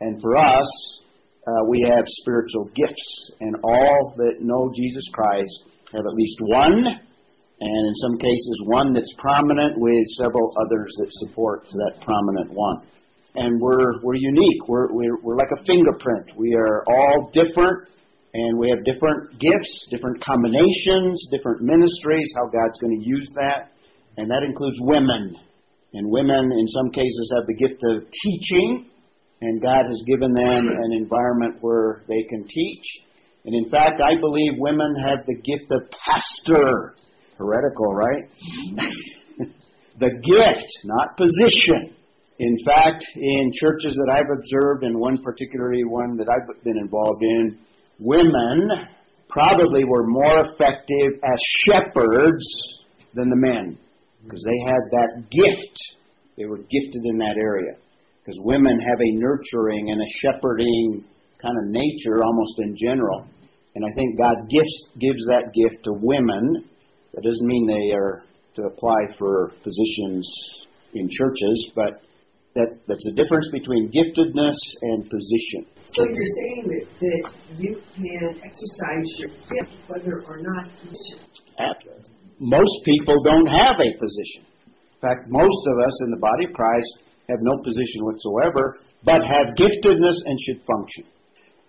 And 0.01 0.21
for 0.21 0.37
us, 0.37 1.01
uh, 1.47 1.65
we 1.69 1.81
have 1.83 2.05
spiritual 2.07 2.69
gifts, 2.75 3.31
and 3.41 3.55
all 3.63 4.15
that 4.17 4.43
know 4.43 4.73
Jesus 4.75 5.05
Christ 5.13 5.63
have 5.95 6.05
at 6.05 6.15
least 6.15 6.39
one, 6.41 6.85
and 7.61 7.89
in 7.89 7.95
some 8.03 8.19
cases, 8.19 8.61
one 8.67 8.93
that's 8.93 9.13
prominent 9.17 9.79
with 9.79 10.05
several 10.19 10.53
others 10.67 10.93
that 10.99 11.09
support 11.11 11.65
that 11.71 12.05
prominent 12.05 12.53
one. 12.53 12.83
And 13.37 13.61
we're, 13.61 14.03
we're 14.03 14.17
unique. 14.17 14.67
We're, 14.67 14.93
we're, 14.93 15.21
we're 15.23 15.37
like 15.37 15.53
a 15.53 15.65
fingerprint. 15.65 16.37
We 16.37 16.55
are 16.55 16.85
all 16.89 17.31
different, 17.33 17.89
and 18.37 18.59
we 18.59 18.69
have 18.69 18.85
different 18.85 19.41
gifts, 19.41 19.89
different 19.91 20.23
combinations, 20.23 21.27
different 21.33 21.63
ministries, 21.63 22.31
how 22.37 22.45
God's 22.53 22.79
going 22.81 23.01
to 23.01 23.09
use 23.09 23.33
that. 23.37 23.73
And 24.19 24.31
that 24.31 24.43
includes 24.45 24.77
women. 24.81 25.37
And 25.95 26.11
women, 26.11 26.53
in 26.53 26.69
some 26.69 26.91
cases, 26.91 27.33
have 27.35 27.47
the 27.47 27.55
gift 27.55 27.81
of 27.89 28.05
teaching, 28.13 28.91
and 29.41 29.63
God 29.63 29.89
has 29.89 30.03
given 30.07 30.35
them 30.35 30.69
an 30.69 30.93
environment 30.93 31.57
where 31.63 32.03
they 32.09 32.25
can 32.29 32.47
teach. 32.47 32.85
And 33.47 33.55
in 33.55 33.71
fact, 33.71 34.03
I 34.03 34.21
believe 34.21 34.53
women 34.59 34.95
have 35.09 35.25
the 35.27 35.37
gift 35.37 35.73
of 35.73 35.89
pastor. 36.05 36.95
Heretical, 37.39 37.87
right? 37.95 38.29
the 39.99 40.11
gift, 40.11 40.69
not 40.85 41.17
position. 41.17 41.97
In 42.39 42.59
fact, 42.67 43.03
in 43.15 43.51
churches 43.55 43.97
that 43.97 44.13
I've 44.13 44.39
observed, 44.39 44.85
and 44.85 44.99
one 45.01 45.23
particularly 45.23 45.85
one 45.85 46.19
that 46.19 46.29
I've 46.29 46.63
been 46.65 46.77
involved 46.77 47.23
in, 47.23 47.59
women 47.99 48.71
probably 49.29 49.85
were 49.85 50.07
more 50.07 50.47
effective 50.47 51.21
as 51.25 51.39
shepherds 51.65 52.45
than 53.15 53.29
the 53.29 53.37
men 53.37 53.79
because 54.25 54.45
they 54.45 54.71
had 54.71 54.83
that 54.91 55.31
gift. 55.31 55.77
They 56.37 56.45
were 56.47 56.59
gifted 56.59 57.03
in 57.05 57.19
that 57.19 57.37
area. 57.39 57.77
Because 58.23 58.39
women 58.43 58.79
have 58.81 59.01
a 59.01 59.15
nurturing 59.15 59.91
and 59.91 60.01
a 60.01 60.13
shepherding 60.19 61.05
kind 61.41 61.55
of 61.63 61.71
nature 61.71 62.25
almost 62.25 62.59
in 62.59 62.77
general. 62.77 63.27
And 63.75 63.85
I 63.85 63.93
think 63.95 64.19
God 64.19 64.35
gives, 64.49 64.91
gives 64.99 65.27
that 65.29 65.53
gift 65.55 65.85
to 65.85 65.93
women. 65.93 66.65
That 67.15 67.23
doesn't 67.23 67.47
mean 67.47 67.67
they 67.67 67.95
are 67.95 68.25
to 68.57 68.63
apply 68.63 68.97
for 69.19 69.53
positions 69.63 70.27
in 70.95 71.09
churches, 71.11 71.71
but 71.75 72.01
that, 72.57 72.81
that's 72.89 73.07
a 73.07 73.15
difference 73.15 73.49
between 73.53 73.93
giftedness 73.93 74.57
and 74.83 75.05
position. 75.09 75.69
So 75.93 76.03
you're 76.09 76.33
saying 76.41 76.65
that, 76.73 76.85
that 76.99 77.23
you 77.61 77.79
can 77.95 78.41
exercise 78.43 79.09
your 79.21 79.33
gift 79.45 79.77
whether 79.87 80.25
or 80.25 80.41
not 80.41 80.73
you 80.83 80.91
Most 82.41 82.77
people 82.85 83.23
don't 83.23 83.47
have 83.47 83.77
a 83.77 83.91
position. 84.01 84.43
In 84.67 85.01
fact, 85.01 85.29
most 85.29 85.63
of 85.69 85.77
us 85.85 85.95
in 86.05 86.11
the 86.11 86.21
body 86.21 86.49
of 86.49 86.53
Christ 86.57 87.05
have 87.29 87.39
no 87.45 87.61
position 87.63 88.03
whatsoever, 88.03 88.81
but 89.05 89.21
have 89.21 89.55
giftedness 89.55 90.19
and 90.25 90.37
should 90.41 90.65
function. 90.65 91.05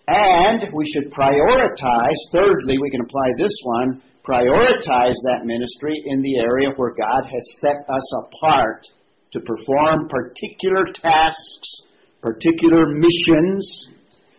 And 0.08 0.71
we 0.73 0.88
should 0.95 1.12
prioritize, 1.12 2.19
thirdly, 2.32 2.80
we 2.80 2.89
can 2.89 3.02
apply 3.02 3.28
this 3.38 3.52
one, 3.63 4.02
prioritize 4.23 5.15
that 5.28 5.43
ministry 5.43 6.02
in 6.06 6.21
the 6.21 6.39
area 6.39 6.71
where 6.78 6.95
God 6.95 7.23
has 7.28 7.45
set 7.60 7.84
us 7.88 8.08
apart 8.23 8.88
to 9.33 9.39
perform 9.41 10.07
particular 10.07 10.85
tasks, 10.93 11.81
particular 12.21 12.85
missions, 12.87 13.89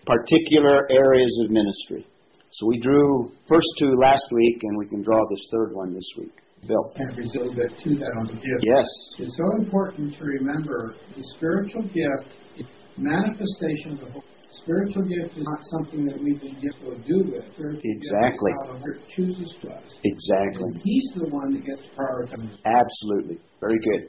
particular 0.06 0.86
areas 0.90 1.40
of 1.44 1.50
ministry. 1.50 2.06
So 2.52 2.66
we 2.66 2.80
drew 2.80 3.30
first 3.48 3.68
two 3.78 3.94
last 4.00 4.24
week, 4.32 4.58
and 4.62 4.78
we 4.78 4.86
can 4.86 5.02
draw 5.02 5.20
this 5.30 5.48
third 5.52 5.74
one 5.74 5.94
this 5.94 6.08
week. 6.18 6.32
Bill. 6.66 6.92
And 6.96 7.16
little 7.16 7.54
bit 7.54 7.70
to 7.84 7.90
that 7.96 8.12
on 8.18 8.26
the 8.26 8.32
gift. 8.32 8.62
Yes. 8.62 8.86
It's 9.18 9.36
so 9.36 9.62
important 9.62 10.16
to 10.18 10.24
remember 10.24 10.94
the 11.16 11.22
spiritual 11.36 11.82
gift, 11.82 12.34
is 12.56 12.66
manifestation 12.96 13.92
of 13.92 14.00
the 14.00 14.10
Holy 14.10 14.24
Spiritual 14.64 15.04
gift 15.04 15.36
is 15.36 15.44
not 15.44 15.60
something 15.76 16.06
that 16.06 16.18
we 16.20 16.38
can 16.38 16.56
just 16.60 16.80
go 16.80 16.96
do 16.96 17.30
with. 17.30 17.44
Spiritual 17.52 17.80
Exactly. 17.84 18.52
Gift 18.52 18.64
is 18.64 18.66
how 18.66 18.72
the 18.72 18.78
Lord 18.80 19.00
chooses 19.14 19.50
to 19.62 19.68
us. 19.68 19.84
Exactly. 20.04 20.64
And 20.64 20.80
He's 20.82 21.12
the 21.14 21.28
one 21.28 21.52
that 21.52 21.64
gets 21.64 21.82
prioritized. 21.96 22.58
Absolutely. 22.64 23.38
Very 23.60 23.78
good. 23.78 24.08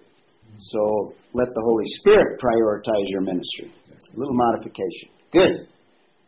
So 0.58 1.14
let 1.34 1.48
the 1.54 1.62
Holy 1.64 1.86
Spirit 2.00 2.40
prioritize 2.42 3.08
your 3.08 3.22
ministry. 3.22 3.72
A 3.92 4.20
little 4.20 4.34
modification. 4.34 5.10
Good. 5.32 5.68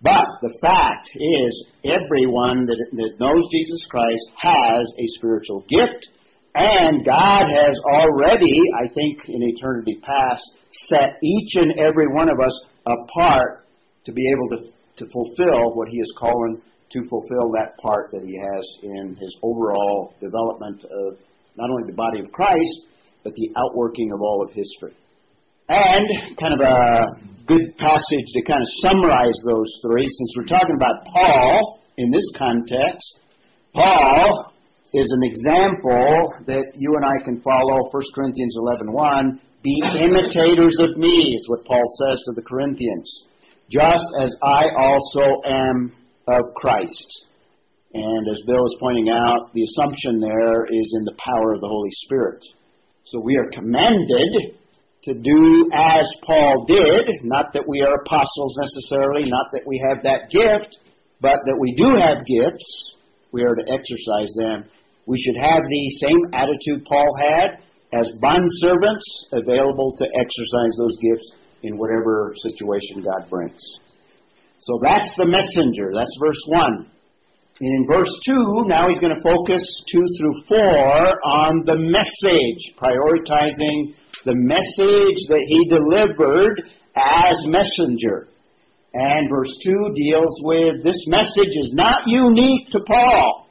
But 0.02 0.26
the 0.42 0.58
fact 0.62 1.10
is, 1.14 1.68
everyone 1.84 2.66
that, 2.66 2.78
that 2.94 3.20
knows 3.20 3.44
Jesus 3.52 3.86
Christ 3.90 4.26
has 4.38 4.86
a 4.98 5.08
spiritual 5.18 5.66
gift, 5.70 6.10
and 6.56 7.06
God 7.06 7.46
has 7.54 7.78
already, 7.86 8.60
I 8.76 8.92
think, 8.94 9.30
in 9.30 9.42
eternity 9.44 10.02
past, 10.04 10.44
set 10.90 11.18
each 11.24 11.56
and 11.56 11.80
every 11.80 12.08
one 12.08 12.30
of 12.30 12.40
us 12.40 12.66
apart 12.86 13.66
to 14.06 14.12
be 14.12 14.24
able 14.32 14.50
to, 14.58 15.06
to 15.06 15.12
fulfill 15.12 15.76
what 15.76 15.88
He 15.90 15.98
is 15.98 16.14
calling 16.18 16.62
to 16.92 17.08
fulfill 17.08 17.52
that 17.54 17.78
part 17.82 18.12
that 18.12 18.24
He 18.24 18.38
has 18.38 18.66
in 18.84 19.16
His 19.16 19.36
overall 19.44 20.14
development 20.20 20.84
of 20.84 21.18
not 21.56 21.70
only 21.70 21.84
the 21.88 21.96
body 21.96 22.20
of 22.20 22.32
Christ, 22.32 22.88
but 23.24 23.34
the 23.36 23.52
outworking 23.58 24.12
of 24.12 24.22
all 24.22 24.44
of 24.44 24.52
history. 24.52 24.94
And 25.70 26.38
kind 26.38 26.54
of 26.54 26.62
a 26.62 27.06
good 27.46 27.78
passage 27.78 28.28
to 28.34 28.42
kind 28.44 28.62
of 28.62 28.68
summarize 28.84 29.38
those 29.48 29.72
three, 29.86 30.08
since 30.08 30.34
we're 30.36 30.46
talking 30.46 30.76
about 30.76 31.06
Paul 31.14 31.80
in 31.98 32.12
this 32.12 32.30
context. 32.38 33.20
Paul 33.74 34.54
is 34.94 35.10
an 35.12 35.24
example 35.24 36.34
that 36.48 36.74
you 36.76 36.96
and 36.96 37.06
I 37.06 37.24
can 37.24 37.42
follow. 37.42 37.90
1 37.90 38.04
Corinthians 38.14 38.56
11.1, 38.58 39.40
be 39.64 39.82
imitators 40.02 40.78
of 40.80 40.98
me, 40.98 41.36
is 41.36 41.48
what 41.48 41.66
Paul 41.66 41.84
says 42.04 42.22
to 42.26 42.34
the 42.36 42.42
Corinthians, 42.42 43.26
just 43.70 44.06
as 44.20 44.36
I 44.44 44.68
also 44.78 45.42
am 45.46 45.94
of 46.28 46.54
Christ. 46.56 47.26
And 47.94 48.28
as 48.30 48.42
Bill 48.48 48.66
is 48.66 48.76
pointing 48.80 49.10
out, 49.10 49.54
the 49.54 49.64
assumption 49.64 50.20
there 50.20 50.66
is 50.66 50.94
in 50.98 51.06
the 51.06 51.16
power 51.24 51.54
of 51.54 51.62
the 51.62 51.68
Holy 51.68 51.92
Spirit. 52.06 52.44
So 53.06 53.20
we 53.20 53.38
are 53.38 53.50
commanded 53.52 54.58
to 55.04 55.14
do 55.14 55.70
as 55.74 56.04
Paul 56.26 56.66
did, 56.68 57.06
not 57.24 57.54
that 57.54 57.68
we 57.68 57.82
are 57.82 58.02
apostles 58.06 58.58
necessarily, 58.62 59.24
not 59.26 59.48
that 59.54 59.66
we 59.66 59.82
have 59.90 60.04
that 60.04 60.30
gift, 60.30 60.78
but 61.20 61.38
that 61.46 61.58
we 61.60 61.74
do 61.74 61.98
have 61.98 62.26
gifts, 62.26 62.96
we 63.32 63.42
are 63.42 63.56
to 63.56 63.66
exercise 63.72 64.34
them. 64.36 64.66
We 65.06 65.18
should 65.22 65.42
have 65.42 65.62
the 65.62 65.90
same 66.06 66.20
attitude 66.34 66.86
Paul 66.86 67.10
had 67.18 67.62
as 67.94 68.10
bondservants 68.22 69.04
available 69.34 69.96
to 69.98 70.06
exercise 70.06 70.74
those 70.78 70.98
gifts 71.02 71.34
in 71.64 71.78
whatever 71.78 72.34
situation 72.38 73.04
God 73.04 73.30
brings. 73.30 73.62
So 74.60 74.80
that's 74.82 75.10
the 75.18 75.26
messenger. 75.26 75.92
That's 75.94 76.16
verse 76.22 76.44
1. 76.48 76.92
In 77.62 77.86
verse 77.86 78.10
2, 78.26 78.66
now 78.66 78.90
he's 78.90 78.98
going 78.98 79.14
to 79.14 79.22
focus 79.22 79.62
2 79.94 80.02
through 80.18 80.34
4 80.50 80.66
on 81.30 81.62
the 81.62 81.78
message, 81.78 82.74
prioritizing 82.74 83.94
the 84.26 84.34
message 84.34 85.22
that 85.30 85.46
he 85.46 85.70
delivered 85.70 86.58
as 86.98 87.38
messenger. 87.46 88.34
And 88.98 89.30
verse 89.30 89.54
2 89.62 89.94
deals 89.94 90.42
with 90.42 90.82
this 90.82 91.06
message 91.06 91.54
is 91.54 91.70
not 91.78 92.02
unique 92.08 92.74
to 92.74 92.80
Paul. 92.82 93.46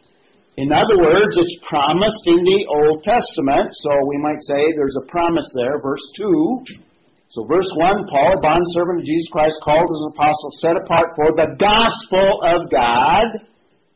In 0.57 0.73
other 0.73 0.99
words, 0.99 1.39
it's 1.39 1.63
promised 1.71 2.27
in 2.27 2.43
the 2.43 2.67
Old 2.67 3.07
Testament, 3.07 3.71
so 3.79 3.95
we 4.11 4.19
might 4.19 4.43
say 4.43 4.75
there's 4.75 4.99
a 4.99 5.07
promise 5.07 5.47
there. 5.55 5.79
Verse 5.79 6.03
2. 6.19 6.83
So 7.29 7.47
verse 7.47 7.71
1, 7.79 8.11
Paul, 8.11 8.35
a 8.35 8.41
bondservant 8.43 8.99
of 8.99 9.07
Jesus 9.07 9.31
Christ, 9.31 9.55
called 9.63 9.87
as 9.87 10.03
an 10.03 10.13
apostle, 10.19 10.51
set 10.59 10.75
apart 10.75 11.15
for 11.15 11.31
the 11.31 11.55
gospel 11.63 12.43
of 12.43 12.67
God. 12.75 13.47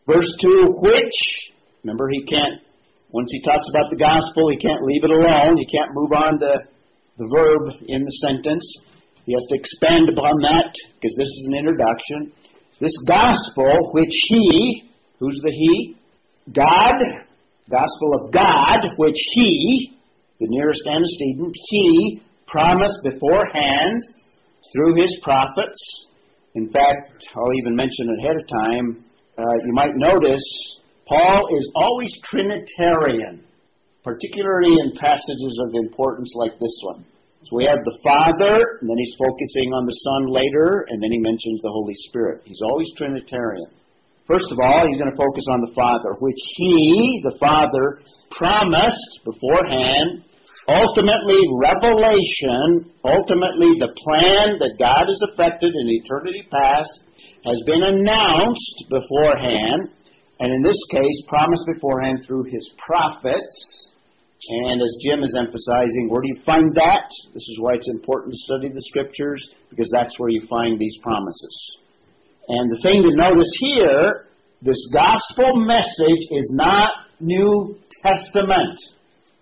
Verse 0.06 0.36
2, 0.40 0.76
which, 0.80 1.16
remember 1.82 2.08
he 2.10 2.24
can't, 2.24 2.60
once 3.10 3.30
he 3.30 3.40
talks 3.42 3.68
about 3.70 3.90
the 3.90 3.96
gospel, 3.96 4.50
he 4.50 4.58
can't 4.58 4.82
leave 4.82 5.04
it 5.04 5.10
alone. 5.10 5.56
He 5.56 5.66
can't 5.70 5.94
move 5.94 6.12
on 6.12 6.38
to 6.40 6.50
the 7.16 7.28
verb 7.32 7.70
in 7.86 8.04
the 8.04 8.10
sentence. 8.26 8.64
He 9.24 9.32
has 9.32 9.46
to 9.48 9.56
expand 9.56 10.08
upon 10.10 10.42
that 10.42 10.74
because 11.00 11.14
this 11.16 11.28
is 11.28 11.48
an 11.48 11.58
introduction. 11.58 12.32
This 12.80 12.96
gospel, 13.06 13.92
which 13.92 14.12
he, 14.28 14.90
who's 15.20 15.40
the 15.42 15.52
he? 15.52 15.96
God, 16.52 16.94
gospel 17.70 18.10
of 18.20 18.32
God, 18.32 18.80
which 18.98 19.16
he, 19.32 19.96
the 20.40 20.48
nearest 20.50 20.82
antecedent, 20.86 21.54
he 21.70 22.20
promised 22.48 22.98
beforehand 23.04 24.02
through 24.74 24.96
his 24.96 25.18
prophets. 25.22 26.08
In 26.54 26.70
fact, 26.70 27.24
I'll 27.34 27.54
even 27.58 27.76
mention 27.76 28.18
ahead 28.18 28.36
of 28.36 28.46
time, 28.48 29.04
uh, 29.38 29.56
you 29.66 29.72
might 29.72 29.96
notice 29.96 30.44
Paul 31.06 31.42
is 31.58 31.70
always 31.74 32.12
Trinitarian, 32.30 33.44
particularly 34.02 34.72
in 34.72 34.96
passages 34.96 35.60
of 35.66 35.74
importance 35.74 36.32
like 36.36 36.58
this 36.60 36.78
one. 36.82 37.04
So 37.44 37.56
we 37.56 37.66
have 37.66 37.84
the 37.84 37.98
Father, 38.00 38.56
and 38.80 38.88
then 38.88 38.96
he's 38.96 39.16
focusing 39.20 39.74
on 39.76 39.84
the 39.84 39.92
Son 39.92 40.32
later, 40.32 40.86
and 40.88 41.02
then 41.02 41.12
he 41.12 41.20
mentions 41.20 41.60
the 41.60 41.68
Holy 41.68 41.92
Spirit. 42.08 42.40
He's 42.46 42.62
always 42.64 42.88
Trinitarian. 42.96 43.68
First 44.24 44.48
of 44.48 44.56
all, 44.64 44.88
he's 44.88 44.96
going 44.96 45.12
to 45.12 45.20
focus 45.20 45.44
on 45.52 45.60
the 45.60 45.74
Father, 45.76 46.16
which 46.16 46.40
he, 46.56 47.20
the 47.20 47.36
Father, 47.36 48.00
promised 48.32 49.20
beforehand. 49.28 50.24
Ultimately, 50.64 51.44
revelation, 51.60 52.88
ultimately 53.04 53.76
the 53.76 53.92
plan 53.92 54.56
that 54.64 54.80
God 54.80 55.04
has 55.04 55.20
effected 55.28 55.76
in 55.76 56.00
eternity 56.00 56.48
past 56.48 57.04
has 57.44 57.60
been 57.66 57.82
announced 57.82 58.84
beforehand, 58.88 59.90
and 60.40 60.52
in 60.52 60.62
this 60.62 60.80
case, 60.90 61.22
promised 61.28 61.64
beforehand 61.66 62.24
through 62.26 62.44
his 62.44 62.68
prophets. 62.78 63.92
And 64.48 64.80
as 64.80 64.96
Jim 65.04 65.22
is 65.22 65.34
emphasizing, 65.38 66.08
where 66.08 66.20
do 66.20 66.28
you 66.28 66.40
find 66.44 66.74
that? 66.74 67.08
This 67.32 67.42
is 67.42 67.56
why 67.60 67.74
it's 67.74 67.88
important 67.88 68.32
to 68.32 68.38
study 68.44 68.68
the 68.68 68.82
scriptures, 68.88 69.40
because 69.70 69.90
that's 69.92 70.18
where 70.18 70.30
you 70.30 70.46
find 70.48 70.78
these 70.78 70.98
promises. 71.02 71.78
And 72.48 72.70
the 72.70 72.80
thing 72.82 73.02
to 73.04 73.14
notice 73.14 73.50
here, 73.58 74.26
this 74.60 74.88
gospel 74.92 75.64
message 75.64 76.24
is 76.30 76.52
not 76.54 76.90
New 77.20 77.78
Testament. 78.04 78.78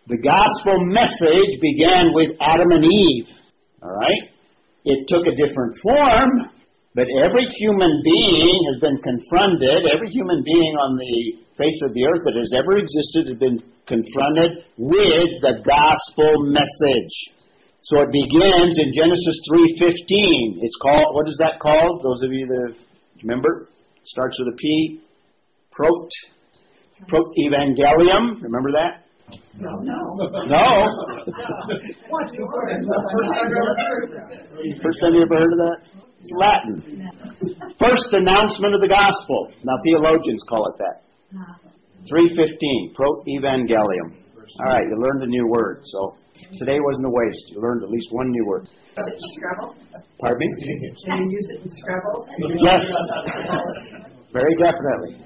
The 0.06 0.18
gospel 0.18 0.84
message 0.86 1.60
began 1.60 2.12
with 2.14 2.36
Adam 2.40 2.70
and 2.70 2.84
Eve. 2.84 3.26
Alright? 3.82 4.30
It 4.84 5.06
took 5.08 5.26
a 5.26 5.34
different 5.34 5.76
form, 5.82 6.50
but 6.94 7.08
every 7.08 7.46
human 7.56 8.02
being 8.04 8.58
has 8.68 8.78
been 8.80 9.00
confronted, 9.00 9.88
every 9.88 10.10
human 10.12 10.44
being 10.44 10.74
on 10.76 10.96
the 11.00 11.40
face 11.56 11.80
of 11.84 11.94
the 11.94 12.04
earth 12.04 12.20
that 12.28 12.36
has 12.36 12.52
ever 12.52 12.76
existed 12.76 13.32
has 13.32 13.38
been 13.40 13.64
confronted 13.88 14.68
with 14.76 15.30
the 15.40 15.64
gospel 15.64 16.52
message. 16.52 17.14
So 17.88 18.04
it 18.04 18.12
begins 18.12 18.78
in 18.78 18.92
Genesis 18.92 19.36
3:15. 19.48 20.60
It's 20.60 20.76
called 20.84 21.14
what 21.16 21.28
is 21.28 21.36
that 21.40 21.58
called? 21.60 22.04
Those 22.04 22.22
of 22.22 22.32
you 22.32 22.46
that 22.46 22.74
remember, 23.22 23.68
starts 24.04 24.38
with 24.38 24.54
a 24.54 24.56
P. 24.56 25.00
Prot 25.72 26.08
Prot 27.08 27.26
Evangelium. 27.40 28.42
Remember 28.42 28.70
that? 28.72 29.02
No, 29.58 29.70
no. 29.80 29.96
No. 30.46 30.86
What 32.08 32.32
you 32.34 32.46
heard? 32.52 32.84
First 34.82 35.00
time 35.00 35.14
you 35.14 35.22
ever 35.22 35.38
heard 35.38 35.52
of 35.52 35.58
that? 35.58 35.78
It's 36.22 36.30
Latin. 36.38 37.10
First 37.82 38.14
announcement 38.14 38.78
of 38.78 38.80
the 38.80 38.86
gospel. 38.86 39.50
Now 39.66 39.74
theologians 39.82 40.38
call 40.48 40.70
it 40.70 40.78
that. 40.78 41.02
315, 42.06 42.94
Protevangelium. 42.94 44.22
All 44.62 44.70
right, 44.70 44.86
you 44.86 44.94
learned 44.94 45.22
a 45.22 45.26
new 45.26 45.48
word, 45.48 45.80
so 45.82 46.14
today 46.58 46.78
wasn't 46.78 47.06
a 47.06 47.10
waste. 47.10 47.50
You 47.50 47.60
learned 47.60 47.82
at 47.82 47.90
least 47.90 48.06
one 48.12 48.30
new 48.30 48.46
word. 48.46 48.68
Use 48.70 49.06
it 49.08 49.14
in 49.14 49.26
Scrabble? 49.34 49.74
Pardon 50.20 50.38
me? 50.38 50.94
Can 51.02 51.24
you 51.24 51.30
use 51.30 51.48
it 51.50 51.60
in 51.62 51.70
Scrabble? 51.82 52.28
Yes, 52.62 52.86
very 54.32 54.54
definitely. 54.62 55.18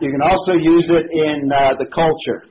You 0.00 0.10
can 0.12 0.20
also 0.20 0.52
use 0.60 0.90
it 0.92 1.06
in 1.08 1.52
uh, 1.52 1.72
the 1.78 1.86
culture. 1.88 2.44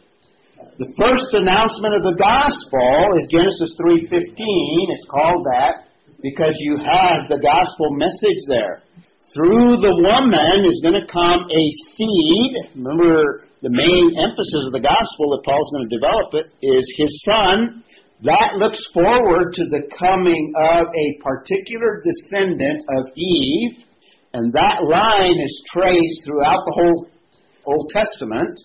The 0.80 0.90
first 0.98 1.30
announcement 1.38 1.94
of 1.94 2.02
the 2.02 2.18
gospel 2.18 3.22
is 3.22 3.28
Genesis 3.30 3.78
3:15. 3.78 4.34
It's 4.34 5.06
called 5.12 5.46
that 5.54 5.91
because 6.22 6.54
you 6.60 6.78
have 6.78 7.30
the 7.30 7.42
gospel 7.42 7.92
message 7.98 8.42
there. 8.48 8.84
Through 9.34 9.78
the 9.82 9.96
woman 10.02 10.66
is 10.68 10.82
going 10.84 10.98
to 10.98 11.08
come 11.08 11.40
a 11.50 11.64
seed. 11.96 12.52
Remember, 12.76 13.48
the 13.62 13.70
main 13.70 14.18
emphasis 14.18 14.66
of 14.66 14.74
the 14.74 14.82
gospel 14.82 15.32
that 15.32 15.46
Paul's 15.46 15.70
going 15.72 15.88
to 15.88 15.98
develop 15.98 16.30
it 16.34 16.48
is 16.66 16.86
his 16.98 17.14
son. 17.24 17.84
That 18.24 18.58
looks 18.58 18.82
forward 18.94 19.54
to 19.54 19.64
the 19.70 19.90
coming 19.98 20.54
of 20.58 20.84
a 20.90 21.08
particular 21.22 22.02
descendant 22.06 22.82
of 22.98 23.10
Eve, 23.16 23.86
and 24.34 24.54
that 24.54 24.86
line 24.86 25.40
is 25.42 25.64
traced 25.74 26.22
throughout 26.26 26.62
the 26.66 26.76
whole 26.76 27.10
Old 27.66 27.90
Testament. 27.90 28.60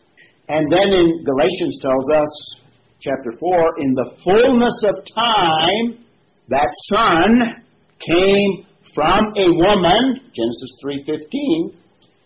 And 0.49 0.71
then 0.71 0.92
in 0.92 1.25
Galatians 1.25 1.79
tells 1.81 2.09
us, 2.11 2.61
chapter 3.01 3.33
4, 3.38 3.81
in 3.81 3.95
the 3.95 4.11
fullness 4.25 4.77
of 4.88 5.05
time, 5.14 6.06
that 6.49 6.69
son 6.89 7.65
came 8.07 8.67
from 8.95 9.21
a 9.37 9.51
woman, 9.53 10.21
Genesis 10.35 10.79
3:15, 10.83 11.73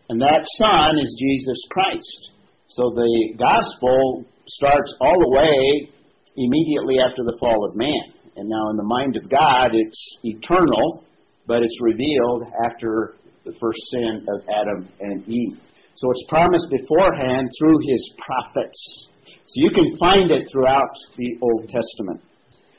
and 0.08 0.20
that 0.20 0.44
son 0.58 0.98
is 0.98 1.16
Jesus 1.18 1.58
Christ. 1.70 2.32
So 2.68 2.90
the 2.90 3.34
gospel 3.38 4.24
starts 4.46 4.94
all 5.00 5.18
the 5.18 5.36
way 5.38 5.90
immediately 6.36 7.00
after 7.00 7.24
the 7.24 7.36
fall 7.40 7.64
of 7.64 7.76
man. 7.76 8.12
And 8.36 8.48
now 8.48 8.70
in 8.70 8.76
the 8.76 8.84
mind 8.84 9.16
of 9.16 9.28
God 9.28 9.70
it's 9.72 10.18
eternal, 10.22 11.04
but 11.46 11.62
it's 11.62 11.80
revealed 11.80 12.44
after 12.64 13.14
the 13.44 13.52
first 13.60 13.80
sin 13.90 14.26
of 14.28 14.42
Adam 14.48 14.88
and 15.00 15.26
Eve. 15.26 15.58
So 15.96 16.10
it's 16.10 16.24
promised 16.28 16.70
beforehand 16.70 17.50
through 17.58 17.78
his 17.82 18.14
prophets. 18.24 19.08
So 19.46 19.54
you 19.56 19.70
can 19.70 19.96
find 19.96 20.30
it 20.30 20.48
throughout 20.52 20.94
the 21.16 21.36
Old 21.42 21.68
Testament. 21.68 22.20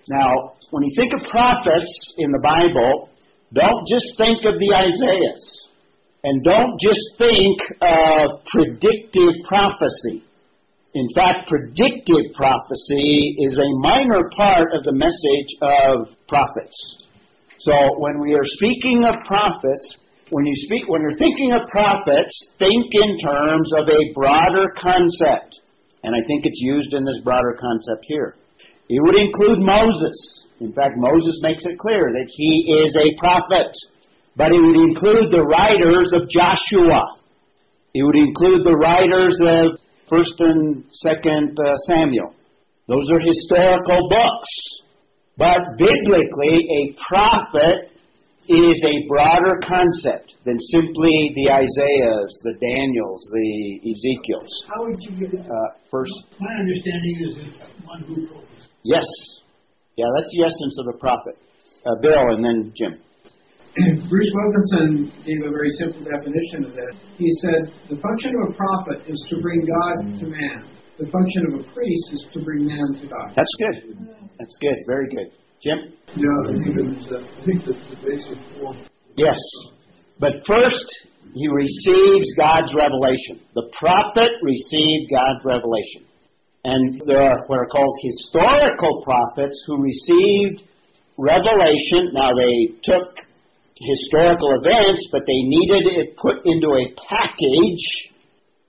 Now, 0.09 0.53
when 0.71 0.83
you 0.83 0.91
think 0.95 1.13
of 1.13 1.21
prophets 1.29 2.13
in 2.17 2.31
the 2.31 2.39
Bible, 2.39 3.09
don't 3.53 3.87
just 3.87 4.17
think 4.17 4.45
of 4.45 4.57
the 4.59 4.73
Isaiahs. 4.73 5.67
And 6.23 6.43
don't 6.43 6.79
just 6.79 7.17
think 7.17 7.57
of 7.81 8.45
predictive 8.45 9.33
prophecy. 9.47 10.23
In 10.93 11.07
fact, 11.15 11.49
predictive 11.49 12.33
prophecy 12.35 13.35
is 13.39 13.57
a 13.57 13.79
minor 13.79 14.29
part 14.35 14.73
of 14.73 14.83
the 14.83 14.93
message 14.93 15.51
of 15.61 16.13
prophets. 16.27 16.75
So 17.59 17.73
when 17.97 18.19
we 18.19 18.33
are 18.33 18.45
speaking 18.45 19.05
of 19.05 19.15
prophets, 19.25 19.97
when 20.29 20.45
you 20.45 20.53
speak, 20.55 20.87
when 20.87 21.01
you're 21.01 21.17
thinking 21.17 21.53
of 21.53 21.61
prophets, 21.71 22.31
think 22.59 22.85
in 22.91 23.17
terms 23.19 23.71
of 23.77 23.89
a 23.89 24.13
broader 24.13 24.67
concept. 24.77 25.59
And 26.03 26.15
I 26.15 26.25
think 26.27 26.45
it's 26.45 26.59
used 26.59 26.93
in 26.93 27.05
this 27.05 27.19
broader 27.23 27.57
concept 27.59 28.05
here. 28.07 28.35
It 28.91 28.99
would 28.99 29.15
include 29.15 29.63
Moses. 29.63 30.43
In 30.59 30.73
fact, 30.73 30.97
Moses 30.97 31.39
makes 31.41 31.63
it 31.63 31.79
clear 31.79 32.11
that 32.11 32.27
he 32.27 32.75
is 32.75 32.91
a 32.99 33.15
prophet. 33.15 33.71
But 34.35 34.51
it 34.51 34.59
would 34.59 34.75
include 34.75 35.31
the 35.31 35.47
writers 35.47 36.11
of 36.11 36.27
Joshua. 36.27 37.15
It 37.95 38.03
would 38.03 38.19
include 38.19 38.67
the 38.67 38.75
writers 38.75 39.39
of 39.47 39.79
First 40.09 40.35
and 40.39 40.83
Second 40.91 41.55
uh, 41.55 41.75
Samuel. 41.87 42.35
Those 42.87 43.07
are 43.15 43.23
historical 43.23 44.09
books. 44.09 44.51
But 45.37 45.79
biblically, 45.79 46.59
a 46.59 46.95
prophet 47.07 47.95
is 48.49 48.75
a 48.75 49.07
broader 49.07 49.55
concept 49.63 50.35
than 50.43 50.59
simply 50.75 51.31
the 51.39 51.47
Isaiahs, 51.47 52.31
the 52.43 52.59
Daniels, 52.59 53.23
the 53.31 53.79
Ezekiels. 53.87 54.51
How 54.67 54.83
would 54.83 54.99
you 54.99 55.11
give 55.15 55.39
it? 55.39 55.45
Uh, 55.47 55.79
first, 55.89 56.11
My 56.39 56.59
understanding 56.59 57.15
is 57.23 57.35
that 57.55 57.87
one 57.87 58.03
who. 58.03 58.50
Yes, 58.83 59.05
yeah, 59.97 60.05
that's 60.15 60.31
the 60.35 60.43
essence 60.43 60.75
of 60.79 60.95
a 60.95 60.97
prophet. 60.97 61.37
Uh, 61.85 61.95
Bill, 62.01 62.35
and 62.35 62.45
then 62.45 62.73
Jim. 62.77 63.01
Bruce 64.09 64.31
Wilkinson 64.35 65.11
gave 65.25 65.39
a 65.47 65.49
very 65.49 65.71
simple 65.79 66.03
definition 66.03 66.65
of 66.67 66.75
that. 66.75 66.93
He 67.17 67.29
said, 67.41 67.71
The 67.89 67.97
function 68.01 68.35
of 68.35 68.51
a 68.51 68.53
prophet 68.53 69.07
is 69.07 69.17
to 69.29 69.41
bring 69.41 69.63
God 69.65 70.19
to 70.19 70.25
man. 70.27 70.67
The 70.99 71.07
function 71.09 71.41
of 71.49 71.53
a 71.61 71.63
priest 71.73 72.05
is 72.13 72.25
to 72.33 72.39
bring 72.43 72.67
man 72.67 73.01
to 73.01 73.07
God. 73.07 73.33
That's 73.35 73.55
good. 73.57 73.97
That's 74.37 74.57
good. 74.59 74.77
Very 74.85 75.07
good. 75.09 75.31
Jim. 75.63 75.93
Yeah, 76.17 76.27
I 76.27 76.57
think 76.57 76.75
it's, 76.77 77.07
uh, 77.09 77.23
I 77.23 77.45
think 77.45 77.63
that's 77.65 77.85
the 77.89 77.99
basic 78.03 78.37
form. 78.59 78.77
Yes. 79.15 79.39
But 80.19 80.45
first, 80.45 80.85
he 81.33 81.47
receives 81.47 82.27
God's 82.37 82.73
revelation. 82.75 83.39
The 83.55 83.71
prophet 83.79 84.31
received 84.43 85.11
God's 85.13 85.41
revelation. 85.45 86.10
And 86.63 87.01
there 87.07 87.21
are 87.21 87.45
what 87.47 87.59
are 87.59 87.67
called 87.67 87.97
historical 88.01 89.01
prophets 89.03 89.63
who 89.65 89.81
received 89.81 90.61
revelation. 91.17 92.13
Now, 92.13 92.31
they 92.37 92.77
took 92.83 93.17
historical 93.81 94.53
events, 94.61 95.07
but 95.11 95.21
they 95.25 95.41
needed 95.41 95.89
it 95.89 96.17
put 96.17 96.45
into 96.45 96.69
a 96.69 96.93
package. 97.09 98.13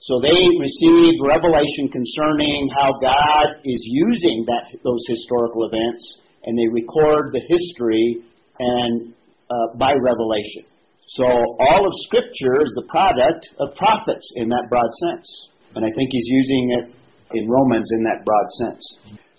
So 0.01 0.21
they 0.21 0.49
received 0.59 1.21
revelation 1.23 1.89
concerning 1.93 2.69
how 2.75 2.93
God 2.99 3.61
is 3.65 3.81
using 3.85 4.45
that, 4.47 4.79
those 4.83 5.05
historical 5.07 5.69
events, 5.69 6.21
and 6.45 6.59
they 6.59 6.67
record 6.73 7.31
the 7.33 7.43
history 7.47 8.25
and 8.59 9.15
uh, 9.51 9.77
by 9.77 9.93
revelation. 9.93 10.65
So 11.09 11.25
all 11.27 11.87
of 11.87 11.93
Scripture 12.09 12.57
is 12.65 12.73
the 12.75 12.87
product 12.89 13.51
of 13.61 13.77
prophets 13.77 14.33
in 14.37 14.49
that 14.49 14.67
broad 14.71 14.91
sense. 15.07 15.29
And 15.75 15.85
I 15.85 15.91
think 15.97 16.09
he's 16.11 16.27
using 16.27 16.73
it 16.79 16.95
in 17.35 17.49
Romans 17.49 17.91
in 17.93 18.05
that 18.05 18.25
broad 18.25 18.49
sense. 18.59 18.85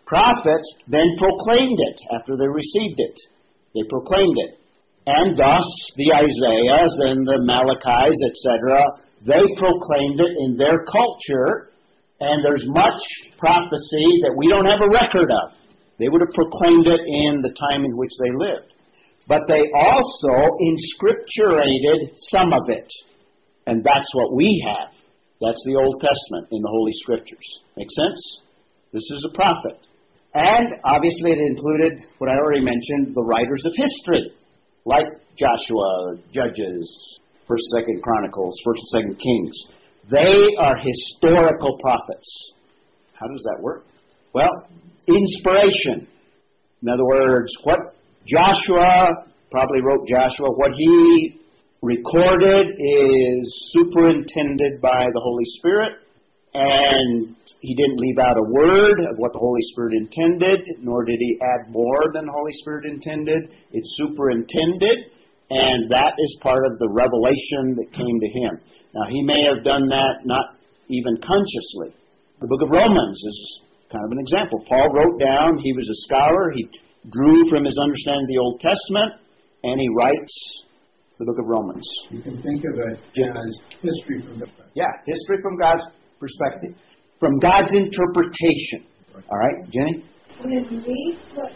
Prophets 0.06 0.68
then 0.88 1.08
proclaimed 1.18 1.80
it 1.80 1.98
after 2.14 2.36
they 2.38 2.48
received 2.48 3.00
it. 3.00 3.18
They 3.74 3.84
proclaimed 3.90 4.38
it. 4.38 4.60
And 5.08 5.38
thus 5.38 5.68
the 5.98 6.14
Isaiahs 6.14 6.96
and 7.10 7.28
the 7.28 7.44
Malachi's, 7.44 8.20
etc., 8.24 9.04
they 9.26 9.44
proclaimed 9.58 10.20
it 10.20 10.34
in 10.46 10.58
their 10.58 10.86
culture, 10.86 11.72
and 12.20 12.44
there's 12.44 12.64
much 12.68 13.02
prophecy 13.38 14.08
that 14.24 14.36
we 14.36 14.48
don't 14.48 14.70
have 14.70 14.82
a 14.84 14.92
record 14.92 15.32
of. 15.32 15.58
They 16.00 16.08
would 16.10 16.22
have 16.22 16.34
proclaimed 16.34 16.88
it 16.88 17.02
in 17.04 17.42
the 17.42 17.54
time 17.72 17.86
in 17.86 17.96
which 17.96 18.12
they 18.20 18.32
lived. 18.32 18.74
But 19.28 19.48
they 19.48 19.64
also 19.76 20.58
inscripturated 20.60 22.12
some 22.30 22.52
of 22.52 22.70
it. 22.70 22.88
And 23.66 23.84
that's 23.84 24.10
what 24.14 24.36
we 24.36 24.64
have. 24.68 24.93
That's 25.44 25.60
the 25.68 25.76
Old 25.76 26.00
Testament 26.00 26.48
in 26.56 26.62
the 26.64 26.72
Holy 26.72 26.94
Scriptures. 27.04 27.48
Make 27.76 27.92
sense? 27.92 28.40
This 28.94 29.04
is 29.12 29.28
a 29.28 29.36
prophet. 29.36 29.76
And 30.34 30.80
obviously 30.86 31.36
it 31.36 31.42
included 31.52 32.00
what 32.18 32.32
I 32.32 32.40
already 32.40 32.64
mentioned, 32.64 33.14
the 33.14 33.28
writers 33.28 33.62
of 33.68 33.74
history, 33.76 34.32
like 34.86 35.04
Joshua, 35.36 36.16
Judges, 36.32 36.88
First, 37.46 37.60
and 37.76 37.84
Second 37.84 38.02
Chronicles, 38.04 38.56
First 38.64 38.80
and 38.80 39.04
Second 39.04 39.16
Kings. 39.20 39.56
They 40.16 40.56
are 40.64 40.80
historical 40.80 41.78
prophets. 41.84 42.54
How 43.12 43.28
does 43.28 43.44
that 43.44 43.60
work? 43.62 43.84
Well, 44.34 44.50
inspiration. 45.08 46.08
In 46.82 46.88
other 46.88 47.06
words, 47.06 47.52
what 47.64 48.00
Joshua 48.26 49.28
probably 49.52 49.82
wrote 49.84 50.08
Joshua, 50.08 50.56
what 50.56 50.72
he 50.74 51.38
recorded 51.84 52.66
is 52.80 53.44
superintended 53.76 54.80
by 54.82 55.04
the 55.04 55.20
Holy 55.20 55.44
Spirit, 55.60 56.00
and 56.56 57.36
he 57.60 57.76
didn't 57.76 58.00
leave 58.00 58.20
out 58.24 58.40
a 58.40 58.50
word 58.56 59.04
of 59.12 59.20
what 59.20 59.34
the 59.34 59.44
Holy 59.44 59.62
Spirit 59.76 59.94
intended, 59.94 60.64
nor 60.80 61.04
did 61.04 61.20
he 61.20 61.38
add 61.44 61.70
more 61.70 62.08
than 62.16 62.26
the 62.26 62.32
Holy 62.32 62.56
Spirit 62.64 62.86
intended. 62.88 63.52
It's 63.74 64.00
superintended, 64.00 65.12
and 65.52 65.92
that 65.92 66.16
is 66.16 66.40
part 66.42 66.64
of 66.66 66.80
the 66.80 66.88
revelation 66.88 67.76
that 67.76 67.92
came 67.92 68.16
to 68.16 68.30
him. 68.32 68.64
Now, 68.96 69.12
he 69.12 69.22
may 69.22 69.44
have 69.44 69.68
done 69.68 69.90
that 69.90 70.24
not 70.24 70.56
even 70.88 71.20
consciously. 71.20 71.92
The 72.40 72.48
book 72.48 72.64
of 72.64 72.72
Romans 72.72 73.20
is 73.28 73.62
kind 73.92 74.06
of 74.08 74.12
an 74.16 74.24
example. 74.24 74.64
Paul 74.72 74.88
wrote 74.96 75.20
down, 75.20 75.60
he 75.60 75.74
was 75.74 75.90
a 75.92 76.00
scholar, 76.08 76.52
he 76.56 76.64
drew 77.12 77.44
from 77.52 77.66
his 77.66 77.76
understanding 77.76 78.24
of 78.24 78.32
the 78.32 78.40
Old 78.40 78.60
Testament, 78.64 79.20
and 79.64 79.82
he 79.82 79.90
writes 79.92 80.64
the 81.20 81.26
book 81.26 81.38
of 81.40 81.46
Romans. 81.46 81.86
You 82.10 82.22
can 82.22 82.42
think 82.42 82.64
of 82.66 82.80
it 82.80 83.00
as 83.22 83.62
history 83.82 84.22
from 84.26 84.40
the 84.40 84.48
Yeah, 84.74 84.86
history 85.06 85.38
from 85.42 85.58
God's 85.60 85.84
perspective, 86.20 86.76
from 87.20 87.40
God's 87.40 87.72
interpretation. 87.74 88.88
All 89.30 89.38
right, 89.38 89.70
Jenny? 89.70 90.04
When 90.42 90.84
we 90.86 91.18
put 91.36 91.52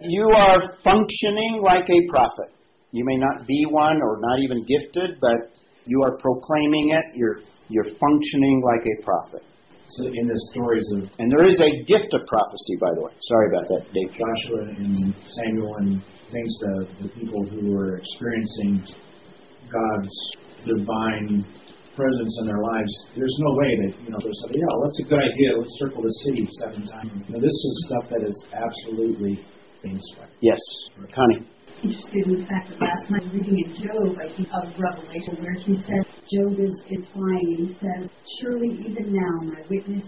You 0.00 0.28
are 0.34 0.74
functioning 0.82 1.62
like 1.64 1.88
a 1.88 2.10
prophet. 2.10 2.52
You 2.90 3.04
may 3.04 3.16
not 3.16 3.46
be 3.46 3.66
one 3.70 4.00
or 4.02 4.18
not 4.20 4.38
even 4.40 4.64
gifted, 4.64 5.20
but 5.20 5.52
you 5.86 6.02
are 6.02 6.16
proclaiming 6.18 6.90
it. 6.90 7.14
You're, 7.14 7.40
you're 7.68 7.84
functioning 7.84 8.62
like 8.64 8.84
a 8.86 9.04
prophet. 9.04 9.42
So 9.88 10.06
in 10.06 10.26
the 10.26 10.40
stories 10.50 10.86
of 10.96 11.10
And 11.20 11.30
there 11.30 11.48
is 11.48 11.60
a 11.60 11.84
gift 11.84 12.12
of 12.12 12.26
prophecy, 12.26 12.74
by 12.80 12.90
the 12.96 13.02
way. 13.02 13.12
Sorry 13.22 13.46
about 13.54 13.68
that, 13.68 13.86
Dave. 13.94 14.10
Joshua 14.18 14.74
and 14.74 15.14
Samuel 15.30 15.76
and 15.78 16.02
things, 16.32 16.52
the, 16.60 17.04
the 17.04 17.08
people 17.10 17.44
who 17.46 17.72
were 17.72 17.98
experiencing 17.98 18.82
God's 19.70 20.16
divine 20.64 21.46
presence 21.96 22.38
in 22.40 22.46
their 22.46 22.60
lives, 22.60 22.92
there's 23.16 23.36
no 23.40 23.52
way 23.56 23.70
that, 23.82 23.92
you 24.04 24.10
know, 24.10 24.18
there's 24.20 24.38
somebody, 24.42 24.60
yeah, 24.60 24.74
that's 24.84 25.00
a 25.00 25.06
good 25.08 25.22
idea. 25.22 25.48
Let's 25.56 25.76
circle 25.78 26.02
the 26.02 26.14
city 26.28 26.48
seven 26.60 26.86
times. 26.86 27.10
You 27.26 27.34
know, 27.34 27.40
this 27.40 27.56
is 27.56 27.74
stuff 27.88 28.04
that 28.10 28.22
is 28.26 28.36
absolutely 28.52 29.40
inspired. 29.82 30.30
Yes. 30.40 30.60
Connie. 31.14 31.46
interested 31.82 32.26
in 32.26 32.40
the 32.40 32.46
fact 32.46 32.68
that 32.70 32.80
last 32.80 33.10
night 33.10 33.24
reading 33.32 33.64
in 33.64 33.70
Job, 33.80 34.16
I 34.20 34.28
think 34.36 34.48
of 34.52 34.72
Revelation, 34.76 35.40
where 35.40 35.54
he 35.54 35.76
says, 35.88 36.04
Job 36.28 36.58
is 36.60 36.76
implying, 36.90 37.68
he 37.68 37.74
says, 37.80 38.10
Surely 38.40 38.76
even 38.84 39.14
now 39.14 39.52
my 39.52 39.62
witness, 39.70 40.04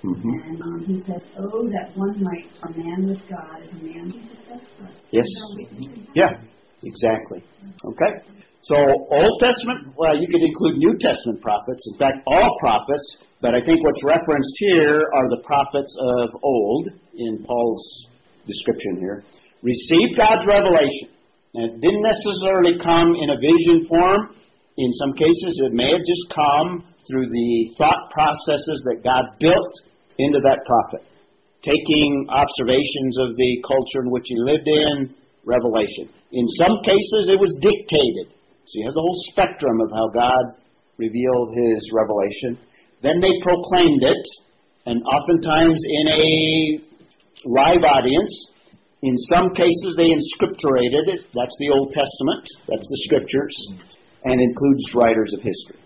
Mm-hmm. 0.00 0.48
and 0.48 0.62
um, 0.62 0.84
he 0.86 0.98
says, 1.00 1.22
Oh, 1.36 1.68
that 1.68 1.92
one 1.94 2.16
might, 2.24 2.48
a 2.64 2.70
man 2.72 3.06
with 3.06 3.20
God 3.28 3.60
is 3.60 3.70
a 3.70 3.84
man 3.84 4.08
who 4.08 4.20
possesses 4.32 4.68
God. 4.80 4.92
Yes. 5.12 5.26
Yeah, 6.14 6.40
exactly. 6.82 7.44
Okay. 7.84 8.32
So 8.62 8.76
Old 8.76 9.40
Testament, 9.40 9.92
well, 9.96 10.16
you 10.16 10.26
could 10.28 10.40
include 10.40 10.78
New 10.78 10.96
Testament 10.98 11.40
prophets. 11.42 11.84
In 11.92 11.98
fact, 11.98 12.24
all 12.26 12.56
prophets. 12.60 13.18
But 13.40 13.54
I 13.54 13.60
think 13.60 13.84
what's 13.84 14.04
referenced 14.04 14.52
here 14.56 15.00
are 15.00 15.28
the 15.28 15.42
prophets 15.44 15.96
of 16.00 16.40
old 16.42 16.88
in 17.16 17.44
Paul's 17.44 18.06
description 18.46 19.00
here. 19.00 19.24
Received 19.62 20.16
God's 20.16 20.44
revelation. 20.46 21.08
And 21.54 21.72
it 21.72 21.80
didn't 21.80 22.04
necessarily 22.04 22.78
come 22.84 23.16
in 23.16 23.28
a 23.32 23.38
vision 23.40 23.88
form. 23.88 24.36
In 24.76 24.92
some 24.92 25.12
cases, 25.12 25.60
it 25.64 25.72
may 25.72 25.88
have 25.92 26.04
just 26.04 26.24
come 26.32 26.84
through 27.08 27.28
the 27.28 27.74
thought 27.76 28.10
processes 28.12 28.86
that 28.86 29.02
God 29.02 29.24
built 29.40 29.74
into 30.26 30.40
that 30.44 30.64
prophet 30.66 31.04
taking 31.62 32.26
observations 32.28 33.20
of 33.20 33.36
the 33.36 33.52
culture 33.66 34.00
in 34.04 34.10
which 34.10 34.24
he 34.26 34.36
lived 34.36 34.66
in, 34.66 35.14
revelation. 35.44 36.08
In 36.32 36.46
some 36.56 36.80
cases, 36.84 37.28
it 37.28 37.40
was 37.40 37.52
dictated. 37.60 38.32
So 38.64 38.72
you 38.80 38.84
have 38.86 38.96
the 38.96 39.04
whole 39.04 39.20
spectrum 39.32 39.80
of 39.80 39.90
how 39.92 40.08
God 40.08 40.56
revealed 40.96 41.52
his 41.56 41.80
revelation. 41.92 42.60
Then 43.02 43.20
they 43.20 43.32
proclaimed 43.42 44.04
it, 44.04 44.24
and 44.86 45.02
oftentimes 45.04 45.80
in 45.80 46.06
a 46.12 46.28
live 47.44 47.84
audience. 47.84 48.32
In 49.02 49.16
some 49.32 49.52
cases, 49.56 49.96
they 49.96 50.12
inscripturated 50.12 51.08
it. 51.08 51.24
That's 51.32 51.56
the 51.56 51.72
Old 51.72 51.92
Testament. 51.92 52.44
That's 52.68 52.84
the 52.84 53.00
Scriptures, 53.08 53.56
and 54.24 54.40
includes 54.40 54.84
writers 54.94 55.32
of 55.32 55.40
history. 55.40 55.79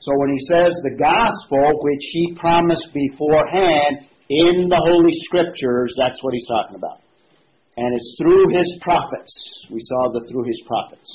So 0.00 0.12
when 0.14 0.30
he 0.30 0.40
says 0.46 0.72
the 0.86 0.94
gospel, 0.94 1.64
which 1.82 2.04
he 2.14 2.34
promised 2.38 2.94
beforehand 2.94 4.06
in 4.30 4.68
the 4.70 4.78
Holy 4.78 5.14
Scriptures, 5.26 5.94
that's 5.98 6.22
what 6.22 6.34
he's 6.34 6.46
talking 6.46 6.76
about. 6.76 7.02
And 7.76 7.94
it's 7.94 8.14
through 8.22 8.46
his 8.54 8.68
prophets. 8.82 9.66
We 9.70 9.80
saw 9.80 10.10
the 10.10 10.22
through 10.30 10.46
his 10.46 10.60
prophets. 10.66 11.10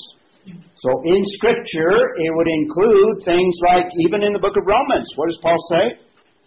So 0.76 0.90
in 1.08 1.24
Scripture, 1.40 1.96
it 1.96 2.30
would 2.36 2.48
include 2.48 3.24
things 3.24 3.56
like, 3.64 3.88
even 4.04 4.24
in 4.24 4.32
the 4.32 4.38
book 4.38 4.56
of 4.56 4.68
Romans, 4.68 5.08
what 5.16 5.32
does 5.32 5.40
Paul 5.40 5.56
say? 5.72 5.96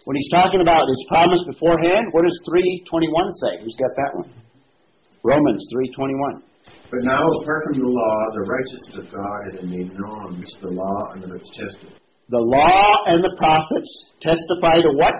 When 0.04 0.16
he's 0.16 0.30
talking 0.30 0.62
about 0.62 0.86
his 0.86 1.02
promise 1.10 1.42
beforehand, 1.46 2.14
what 2.14 2.22
does 2.22 2.38
3.21 2.46 2.86
say? 3.42 3.62
Who's 3.64 3.76
got 3.76 3.90
that 3.98 4.12
one? 4.14 4.30
Romans 5.24 5.66
3.21. 5.74 6.42
But 6.90 7.02
now, 7.02 7.18
apart 7.42 7.64
from 7.66 7.82
the 7.82 7.90
law, 7.90 8.18
the 8.32 8.46
righteousness 8.46 8.96
of 9.02 9.06
God 9.12 9.38
has 9.50 9.60
been 9.60 9.70
made 9.70 9.92
known, 9.98 10.38
which 10.38 10.54
the 10.62 10.70
law 10.70 11.10
under 11.12 11.34
its 11.34 11.50
tested. 11.58 11.98
The 12.28 12.44
law 12.44 13.08
and 13.08 13.24
the 13.24 13.32
prophets 13.40 13.88
testify 14.20 14.84
to 14.84 14.92
what? 15.00 15.16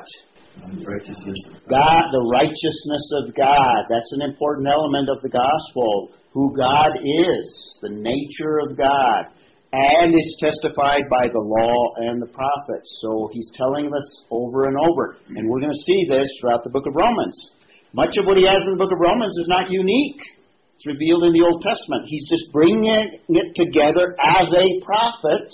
Righteousness 0.84 1.38
God, 1.70 2.04
the 2.12 2.28
righteousness 2.28 3.06
of 3.22 3.32
God. 3.32 3.88
That's 3.88 4.12
an 4.12 4.22
important 4.22 4.68
element 4.68 5.08
of 5.08 5.22
the 5.22 5.32
gospel. 5.32 6.12
Who 6.32 6.52
God 6.52 6.92
is, 7.00 7.78
the 7.80 7.88
nature 7.88 8.60
of 8.60 8.76
God. 8.76 9.32
And 9.72 10.12
it's 10.12 10.36
testified 10.40 11.08
by 11.08 11.28
the 11.32 11.40
law 11.40 11.94
and 11.96 12.20
the 12.20 12.28
prophets. 12.28 12.88
So 13.00 13.30
he's 13.32 13.50
telling 13.54 13.88
us 13.88 14.24
over 14.30 14.64
and 14.64 14.76
over. 14.76 15.16
And 15.28 15.48
we're 15.48 15.60
going 15.60 15.72
to 15.72 15.84
see 15.88 16.04
this 16.08 16.28
throughout 16.40 16.64
the 16.64 16.70
book 16.70 16.86
of 16.86 16.94
Romans. 16.94 17.36
Much 17.92 18.16
of 18.20 18.26
what 18.26 18.36
he 18.36 18.44
has 18.44 18.64
in 18.64 18.76
the 18.76 18.80
book 18.80 18.92
of 18.92 19.00
Romans 19.00 19.36
is 19.38 19.48
not 19.48 19.70
unique. 19.70 20.20
It's 20.76 20.86
revealed 20.86 21.24
in 21.24 21.32
the 21.32 21.44
Old 21.44 21.64
Testament. 21.64 22.04
He's 22.06 22.28
just 22.28 22.52
bringing 22.52 23.18
it 23.28 23.48
together 23.56 24.14
as 24.22 24.52
a 24.52 24.80
prophet, 24.84 25.48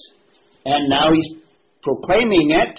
and 0.66 0.90
now 0.90 1.10
he's 1.12 1.43
proclaiming 1.84 2.50
it, 2.50 2.76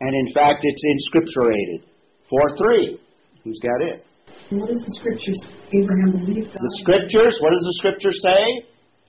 and 0.00 0.12
in 0.26 0.34
fact, 0.34 0.66
it's 0.66 0.82
inscripturated. 0.84 1.86
4 2.28 2.40
3. 2.58 3.00
Who's 3.44 3.60
got 3.62 3.80
it? 3.80 4.04
What 4.50 4.68
does 4.68 4.82
the 4.84 4.94
scripture 5.00 5.32
say? 5.32 5.78
Abraham 5.78 6.12
believed 6.12 6.52
God. 6.52 6.60
The 6.60 6.76
scriptures, 6.82 7.38
what 7.40 7.52
does 7.52 7.64
the 7.64 7.76
scripture 7.80 8.12
say? 8.12 8.42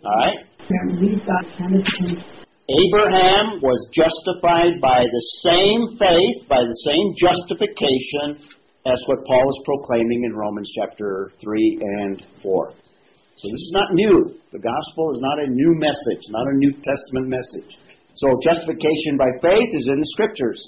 All 0.06 0.16
right. 0.16 0.38
Abraham 0.64 0.88
believed 1.00 1.26
God 1.26 1.44
counted 1.58 1.88
him. 2.00 2.24
Abraham 2.70 3.60
was 3.66 3.90
justified 3.92 4.78
by 4.80 5.02
the 5.02 5.24
same 5.42 5.98
faith, 5.98 6.46
by 6.48 6.62
the 6.62 6.80
same 6.86 7.18
justification 7.18 8.46
as 8.86 9.02
what 9.08 9.26
Paul 9.26 9.50
is 9.50 9.60
proclaiming 9.66 10.24
in 10.24 10.36
Romans 10.36 10.70
chapter 10.78 11.32
3 11.42 11.80
and 11.82 12.26
4. 12.44 12.72
So 12.72 13.46
this 13.50 13.64
is 13.64 13.72
not 13.74 13.94
new. 13.94 14.38
The 14.52 14.60
gospel 14.60 15.12
is 15.16 15.20
not 15.20 15.40
a 15.40 15.48
new 15.50 15.74
message, 15.80 16.24
not 16.30 16.46
a 16.48 16.56
New 16.58 16.74
Testament 16.84 17.28
message. 17.28 17.80
So 18.20 18.36
justification 18.44 19.16
by 19.16 19.32
faith 19.40 19.72
is 19.72 19.88
in 19.88 19.96
the 19.96 20.12
scriptures. 20.12 20.60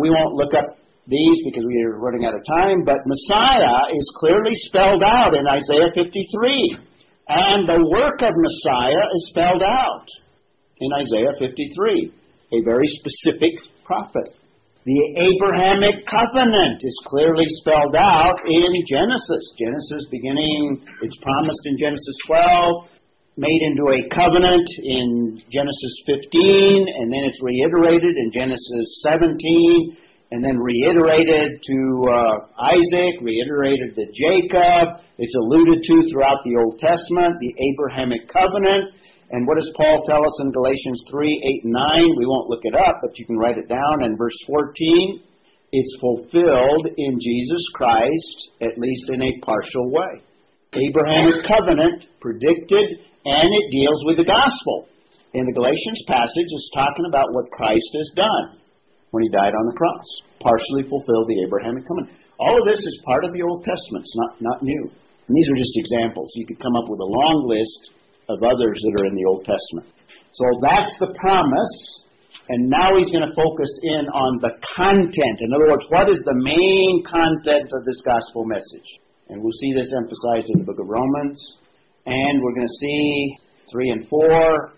We 0.00 0.08
won't 0.08 0.40
look 0.40 0.54
up 0.56 0.80
these 1.06 1.36
because 1.44 1.64
we 1.68 1.84
are 1.84 2.00
running 2.00 2.24
out 2.24 2.32
of 2.32 2.40
time, 2.48 2.80
but 2.80 3.04
Messiah 3.04 3.92
is 3.92 4.16
clearly 4.16 4.56
spelled 4.72 5.04
out 5.04 5.36
in 5.36 5.44
Isaiah 5.44 5.92
53. 5.92 6.80
And 7.28 7.68
the 7.68 7.84
work 7.92 8.24
of 8.24 8.32
Messiah 8.32 9.04
is 9.04 9.28
spelled 9.28 9.62
out 9.62 10.08
in 10.80 10.88
Isaiah 11.04 11.36
53, 11.38 12.12
a 12.52 12.64
very 12.64 12.88
specific 12.88 13.52
prophet. 13.84 14.32
The 14.84 15.00
Abrahamic 15.28 16.04
covenant 16.08 16.80
is 16.80 16.96
clearly 17.04 17.46
spelled 17.60 17.96
out 17.96 18.36
in 18.48 18.68
Genesis. 18.88 19.44
Genesis 19.60 20.08
beginning, 20.10 20.84
it's 21.00 21.16
promised 21.20 21.64
in 21.64 21.76
Genesis 21.76 22.16
12, 22.26 22.88
made 23.36 23.62
into 23.62 23.90
a 23.90 24.08
covenant 24.14 24.68
in 24.78 25.42
Genesis 25.50 25.94
15, 26.06 26.86
and 26.86 27.10
then 27.10 27.26
it's 27.26 27.42
reiterated 27.42 28.16
in 28.16 28.30
Genesis 28.30 29.02
17, 29.02 29.96
and 30.30 30.42
then 30.42 30.58
reiterated 30.58 31.62
to 31.62 31.78
uh, 32.10 32.36
Isaac, 32.58 33.18
reiterated 33.22 33.94
to 33.96 34.06
Jacob. 34.14 35.02
It's 35.18 35.34
alluded 35.34 35.82
to 35.82 36.10
throughout 36.10 36.42
the 36.44 36.56
Old 36.62 36.78
Testament, 36.78 37.38
the 37.40 37.54
Abrahamic 37.74 38.28
covenant. 38.30 38.94
And 39.30 39.46
what 39.46 39.58
does 39.58 39.72
Paul 39.80 40.02
tell 40.06 40.22
us 40.22 40.40
in 40.42 40.52
Galatians 40.52 41.02
3, 41.10 41.42
8, 41.58 41.64
and 41.64 41.72
9? 41.72 42.18
We 42.18 42.26
won't 42.26 42.50
look 42.50 42.62
it 42.62 42.76
up, 42.76 42.98
but 43.02 43.18
you 43.18 43.26
can 43.26 43.36
write 43.36 43.58
it 43.58 43.68
down. 43.68 44.04
In 44.04 44.16
verse 44.16 44.36
14, 44.46 45.22
it's 45.72 45.98
fulfilled 46.00 46.86
in 46.96 47.18
Jesus 47.18 47.62
Christ, 47.74 48.50
at 48.62 48.78
least 48.78 49.10
in 49.10 49.22
a 49.22 49.38
partial 49.42 49.90
way. 49.90 50.22
Abrahamic 50.74 51.46
covenant 51.46 52.06
predicted, 52.20 53.00
and 53.24 53.48
it 53.48 53.66
deals 53.72 54.00
with 54.04 54.18
the 54.18 54.28
gospel. 54.28 54.88
In 55.34 55.46
the 55.46 55.56
Galatians 55.56 56.02
passage, 56.06 56.50
it's 56.52 56.70
talking 56.76 57.06
about 57.08 57.32
what 57.34 57.50
Christ 57.50 57.90
has 57.96 58.10
done 58.14 58.60
when 59.10 59.24
he 59.24 59.30
died 59.34 59.56
on 59.56 59.66
the 59.66 59.78
cross. 59.78 60.08
Partially 60.38 60.86
fulfilled 60.86 61.26
the 61.26 61.42
Abrahamic 61.42 61.82
covenant. 61.88 62.14
All 62.38 62.54
of 62.54 62.66
this 62.66 62.78
is 62.78 63.06
part 63.06 63.24
of 63.24 63.32
the 63.32 63.42
Old 63.42 63.64
Testament. 63.64 64.06
It's 64.06 64.18
not, 64.18 64.32
not 64.40 64.62
new. 64.62 64.90
And 65.26 65.32
these 65.34 65.48
are 65.50 65.58
just 65.58 65.74
examples. 65.74 66.30
You 66.34 66.46
could 66.46 66.60
come 66.60 66.76
up 66.76 66.86
with 66.86 67.00
a 67.00 67.08
long 67.08 67.48
list 67.48 67.94
of 68.28 68.42
others 68.42 68.76
that 68.76 68.94
are 69.00 69.06
in 69.08 69.16
the 69.16 69.24
Old 69.24 69.44
Testament. 69.44 69.88
So 70.34 70.44
that's 70.60 70.92
the 70.98 71.14
promise, 71.14 72.04
and 72.50 72.68
now 72.68 72.98
he's 72.98 73.10
going 73.14 73.24
to 73.24 73.38
focus 73.38 73.70
in 73.82 74.04
on 74.10 74.42
the 74.42 74.58
content. 74.76 75.38
In 75.40 75.54
other 75.54 75.70
words, 75.70 75.86
what 75.88 76.10
is 76.10 76.20
the 76.26 76.34
main 76.34 77.06
content 77.06 77.70
of 77.70 77.86
this 77.86 78.02
gospel 78.02 78.44
message? 78.44 78.88
And 79.30 79.40
we'll 79.40 79.56
see 79.62 79.72
this 79.72 79.94
emphasized 79.94 80.50
in 80.50 80.58
the 80.58 80.66
book 80.66 80.82
of 80.82 80.90
Romans, 80.90 81.38
and 82.06 82.42
we're 82.42 82.54
going 82.54 82.68
to 82.68 82.78
see 82.80 83.36
3 83.72 83.90
and 83.90 84.08
4, 84.08 84.72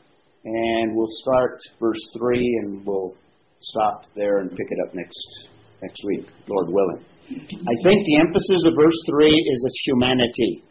and 0.45 0.97
we'll 0.97 1.12
start 1.22 1.59
verse 1.81 2.01
3, 2.18 2.39
and 2.62 2.87
we'll 2.87 3.14
stop 3.61 4.05
there 4.14 4.39
and 4.39 4.51
pick 4.51 4.66
it 4.70 4.79
up 4.87 4.95
next 4.95 5.49
next 5.83 6.01
week, 6.07 6.27
Lord 6.49 6.68
willing. 6.68 7.05
I 7.27 7.74
think 7.83 8.07
the 8.07 8.18
emphasis 8.20 8.62
of 8.66 8.74
verse 8.79 9.01
3 9.11 9.27
is 9.27 9.61
its 9.66 9.79
humanity. 9.85 10.62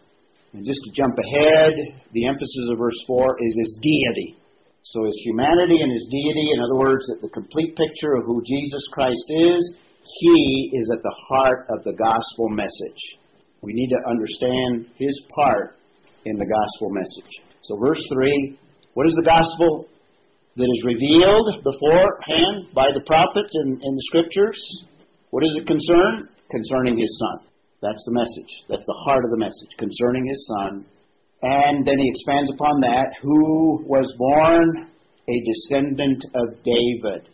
And 0.54 0.66
just 0.66 0.80
to 0.86 0.92
jump 0.96 1.16
ahead, 1.20 1.74
the 2.14 2.28
emphasis 2.28 2.66
of 2.72 2.78
verse 2.80 2.98
4 3.08 3.38
is 3.44 3.54
his 3.60 3.80
deity. 3.82 4.40
So 4.84 5.04
his 5.04 5.20
humanity 5.26 5.82
and 5.82 5.92
his 5.92 6.08
deity, 6.10 6.48
in 6.54 6.60
other 6.62 6.80
words, 6.80 7.04
that 7.10 7.22
the 7.22 7.34
complete 7.34 7.76
picture 7.76 8.16
of 8.16 8.26
who 8.26 8.42
Jesus 8.46 8.88
Christ 8.94 9.28
is, 9.30 9.78
he 10.22 10.72
is 10.74 10.90
at 10.94 11.04
the 11.04 11.16
heart 11.28 11.66
of 11.70 11.84
the 11.84 11.94
gospel 11.94 12.50
message. 12.50 13.02
We 13.62 13.74
need 13.74 13.90
to 13.90 14.08
understand 14.08 14.88
his 14.96 15.26
part 15.36 15.75
in 16.26 16.38
the 16.38 16.46
gospel 16.46 16.90
message. 16.90 17.32
So 17.64 17.78
verse 17.78 18.02
3, 18.14 18.58
what 18.94 19.08
is 19.08 19.16
the 19.16 19.26
gospel 19.26 19.88
that 20.56 20.70
is 20.70 20.82
revealed 20.86 21.48
beforehand 21.64 22.74
by 22.74 22.88
the 22.94 23.02
prophets 23.06 23.54
in, 23.64 23.80
in 23.82 23.96
the 23.96 24.06
scriptures? 24.10 24.60
What 25.32 25.44
is 25.44 25.58
it 25.58 25.68
concern? 25.68 26.30
Concerning 26.50 26.98
his 26.98 27.12
son. 27.20 27.50
That's 27.82 28.04
the 28.06 28.14
message. 28.14 28.52
That's 28.70 28.86
the 28.86 29.02
heart 29.06 29.26
of 29.26 29.32
the 29.32 29.38
message 29.38 29.74
concerning 29.78 30.26
his 30.28 30.42
son. 30.58 30.86
And 31.42 31.86
then 31.86 32.00
he 32.00 32.10
expands 32.10 32.50
upon 32.50 32.82
that 32.82 33.14
who 33.22 33.84
was 33.86 34.12
born 34.18 34.90
a 35.28 35.38
descendant 35.46 36.24
of 36.34 36.64
David. 36.64 37.30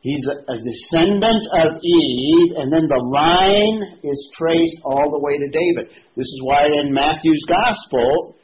He's 0.00 0.24
a, 0.30 0.56
descendant 0.62 1.42
of 1.58 1.82
Eve, 1.82 2.54
and 2.56 2.72
then 2.72 2.86
the 2.86 3.02
line 3.02 3.98
is 4.04 4.30
traced 4.38 4.78
all 4.84 5.10
the 5.10 5.18
way 5.18 5.38
to 5.38 5.50
David. 5.50 5.90
This 6.14 6.30
is 6.30 6.40
why 6.44 6.70
in 6.70 6.94
Matthew's 6.94 7.44
gospel, 7.48 8.36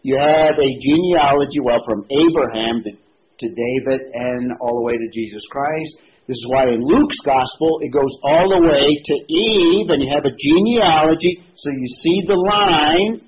you 0.00 0.16
have 0.16 0.56
a 0.56 0.70
genealogy, 0.80 1.60
well, 1.60 1.84
from 1.84 2.08
Abraham 2.08 2.84
to, 2.84 2.92
to 2.92 3.48
David 3.52 4.00
and 4.14 4.52
all 4.60 4.80
the 4.80 4.84
way 4.84 4.96
to 4.96 5.08
Jesus 5.12 5.44
Christ. 5.50 6.00
This 6.26 6.40
is 6.40 6.46
why 6.48 6.64
in 6.72 6.80
Luke's 6.80 7.20
gospel 7.20 7.84
it 7.84 7.92
goes 7.92 8.16
all 8.24 8.48
the 8.48 8.64
way 8.64 8.88
to 8.96 9.14
Eve, 9.28 9.92
and 9.92 10.00
you 10.00 10.08
have 10.08 10.24
a 10.24 10.32
genealogy, 10.32 11.44
so 11.54 11.68
you 11.68 11.88
see 12.00 12.24
the 12.24 12.40
line, 12.48 13.20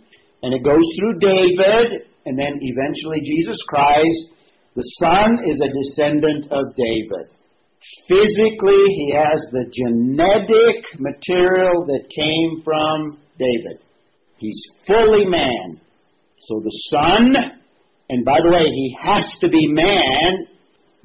and 0.43 0.55
it 0.55 0.65
goes 0.65 0.85
through 0.97 1.21
David, 1.21 2.09
and 2.25 2.39
then 2.39 2.57
eventually 2.57 3.21
Jesus 3.21 3.61
Christ. 3.69 4.33
The 4.77 4.89
son 5.05 5.45
is 5.45 5.61
a 5.61 5.69
descendant 5.69 6.49
of 6.51 6.73
David. 6.73 7.36
Physically, 8.09 8.83
he 8.95 9.15
has 9.15 9.41
the 9.53 9.67
genetic 9.73 10.85
material 10.99 11.87
that 11.87 12.09
came 12.11 12.63
from 12.65 13.19
David. 13.39 13.81
He's 14.39 14.61
fully 14.87 15.25
man. 15.27 15.81
So 16.41 16.61
the 16.61 16.71
son, 16.91 17.35
and 18.09 18.25
by 18.25 18.39
the 18.43 18.51
way, 18.51 18.65
he 18.65 18.97
has 19.01 19.25
to 19.41 19.49
be 19.49 19.69
man 19.69 20.47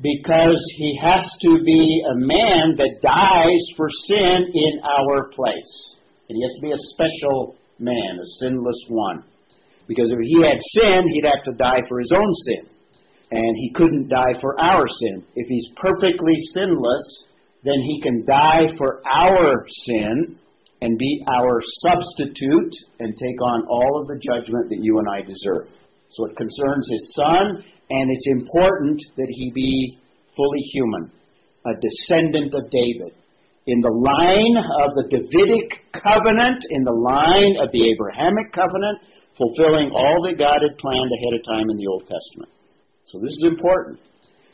because 0.02 0.62
he 0.78 1.00
has 1.02 1.24
to 1.42 1.64
be 1.64 2.04
a 2.10 2.16
man 2.16 2.76
that 2.78 3.02
dies 3.02 3.64
for 3.78 3.88
sin 4.08 4.44
in 4.54 4.80
our 4.84 5.30
place. 5.30 5.96
And 6.28 6.38
he 6.38 6.42
has 6.42 6.54
to 6.56 6.62
be 6.62 6.72
a 6.72 6.88
special 6.96 7.56
man, 7.80 8.20
a 8.20 8.26
sinless 8.40 8.86
one. 8.88 9.24
Because 9.88 10.12
if 10.12 10.20
he 10.24 10.42
had 10.42 10.58
sin, 10.74 11.08
he'd 11.10 11.26
have 11.26 11.44
to 11.44 11.54
die 11.54 11.82
for 11.88 12.00
his 12.00 12.14
own 12.16 12.34
sin. 12.34 12.71
And 13.32 13.56
he 13.56 13.72
couldn't 13.74 14.10
die 14.10 14.40
for 14.42 14.60
our 14.62 14.86
sin. 14.88 15.24
If 15.36 15.48
he's 15.48 15.72
perfectly 15.78 16.36
sinless, 16.54 17.24
then 17.64 17.80
he 17.82 18.02
can 18.02 18.26
die 18.26 18.68
for 18.78 19.02
our 19.10 19.66
sin 19.86 20.38
and 20.82 20.98
be 20.98 21.24
our 21.34 21.62
substitute 21.80 22.74
and 23.00 23.14
take 23.16 23.42
on 23.42 23.68
all 23.70 24.02
of 24.02 24.08
the 24.08 24.20
judgment 24.20 24.70
that 24.70 24.80
you 24.82 24.98
and 24.98 25.08
I 25.08 25.22
deserve. 25.22 25.70
So 26.10 26.26
it 26.26 26.36
concerns 26.36 26.90
his 26.92 27.14
son, 27.16 27.64
and 27.90 28.12
it's 28.12 28.28
important 28.28 29.02
that 29.16 29.28
he 29.30 29.52
be 29.52 29.98
fully 30.36 30.62
human, 30.74 31.12
a 31.66 31.72
descendant 31.80 32.54
of 32.56 32.70
David. 32.70 33.14
In 33.68 33.80
the 33.80 33.94
line 33.94 34.58
of 34.82 34.96
the 34.98 35.08
Davidic 35.08 35.86
covenant, 35.94 36.66
in 36.72 36.84
the 36.84 36.92
line 36.92 37.56
of 37.62 37.72
the 37.72 37.94
Abrahamic 37.94 38.52
covenant, 38.52 39.00
fulfilling 39.38 39.92
all 39.94 40.28
that 40.28 40.40
God 40.40 40.60
had 40.66 40.78
planned 40.80 41.12
ahead 41.14 41.40
of 41.40 41.46
time 41.46 41.70
in 41.70 41.78
the 41.78 41.88
Old 41.88 42.02
Testament. 42.10 42.50
So 43.12 43.20
this 43.20 43.36
is 43.44 43.46
important. 43.52 44.00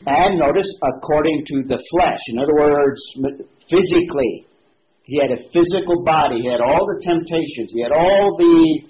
And 0.06 0.38
notice, 0.38 0.66
according 0.82 1.44
to 1.46 1.62
the 1.66 1.78
flesh. 1.94 2.20
In 2.28 2.38
other 2.38 2.54
words, 2.54 3.00
physically. 3.70 4.46
He 5.04 5.18
had 5.22 5.30
a 5.30 5.42
physical 5.54 6.04
body. 6.04 6.42
He 6.42 6.50
had 6.50 6.60
all 6.60 6.84
the 6.84 7.00
temptations. 7.06 7.70
He 7.72 7.82
had 7.82 7.92
all 7.92 8.36
the 8.36 8.82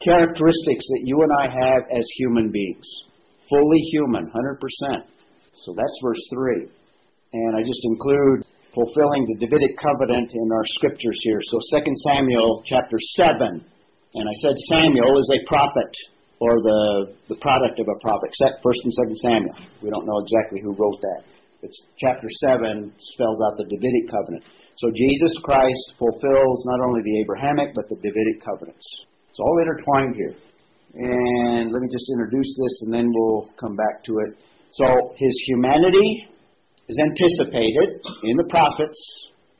characteristics 0.00 0.86
that 0.86 1.02
you 1.04 1.22
and 1.22 1.30
I 1.30 1.46
have 1.50 1.82
as 1.90 2.06
human 2.16 2.50
beings. 2.50 2.86
Fully 3.50 3.78
human, 3.92 4.30
100%. 4.30 5.04
So 5.64 5.74
that's 5.76 5.98
verse 6.02 6.22
3. 6.32 6.66
And 7.34 7.56
I 7.56 7.62
just 7.62 7.84
include 7.84 8.46
fulfilling 8.74 9.26
the 9.28 9.46
Davidic 9.46 9.76
covenant 9.78 10.30
in 10.32 10.48
our 10.50 10.66
scriptures 10.78 11.18
here. 11.22 11.40
So 11.42 11.58
2 11.78 11.92
Samuel 12.08 12.62
chapter 12.66 12.96
7. 13.16 13.64
And 14.14 14.28
I 14.28 14.36
said 14.42 14.56
Samuel 14.72 15.18
is 15.18 15.30
a 15.32 15.46
prophet 15.46 15.92
or 16.42 16.58
the, 16.58 17.14
the 17.30 17.38
product 17.38 17.78
of 17.78 17.86
a 17.86 17.98
prophet, 18.02 18.34
except 18.34 18.66
1st 18.66 18.82
and 18.82 18.92
2nd 18.98 19.18
Samuel. 19.22 19.56
We 19.78 19.94
don't 19.94 20.02
know 20.02 20.18
exactly 20.26 20.58
who 20.58 20.74
wrote 20.74 20.98
that. 20.98 21.22
It's 21.62 21.78
chapter 22.02 22.26
7 22.50 22.90
spells 23.14 23.38
out 23.46 23.54
the 23.54 23.70
Davidic 23.70 24.10
covenant. 24.10 24.42
So 24.74 24.90
Jesus 24.90 25.30
Christ 25.46 25.94
fulfills 26.02 26.58
not 26.66 26.82
only 26.82 27.06
the 27.06 27.22
Abrahamic 27.22 27.78
but 27.78 27.86
the 27.86 27.94
Davidic 28.02 28.42
covenants. 28.42 28.82
It's 29.30 29.38
all 29.38 29.54
intertwined 29.62 30.18
here. 30.18 30.34
And 30.98 31.70
let 31.70 31.78
me 31.78 31.88
just 31.94 32.10
introduce 32.10 32.50
this 32.58 32.74
and 32.82 32.90
then 32.90 33.06
we'll 33.14 33.46
come 33.62 33.78
back 33.78 34.02
to 34.10 34.12
it. 34.26 34.34
So 34.74 35.14
his 35.14 35.34
humanity 35.46 36.26
is 36.90 36.98
anticipated 36.98 38.02
in 38.26 38.34
the 38.34 38.50
prophets 38.50 38.98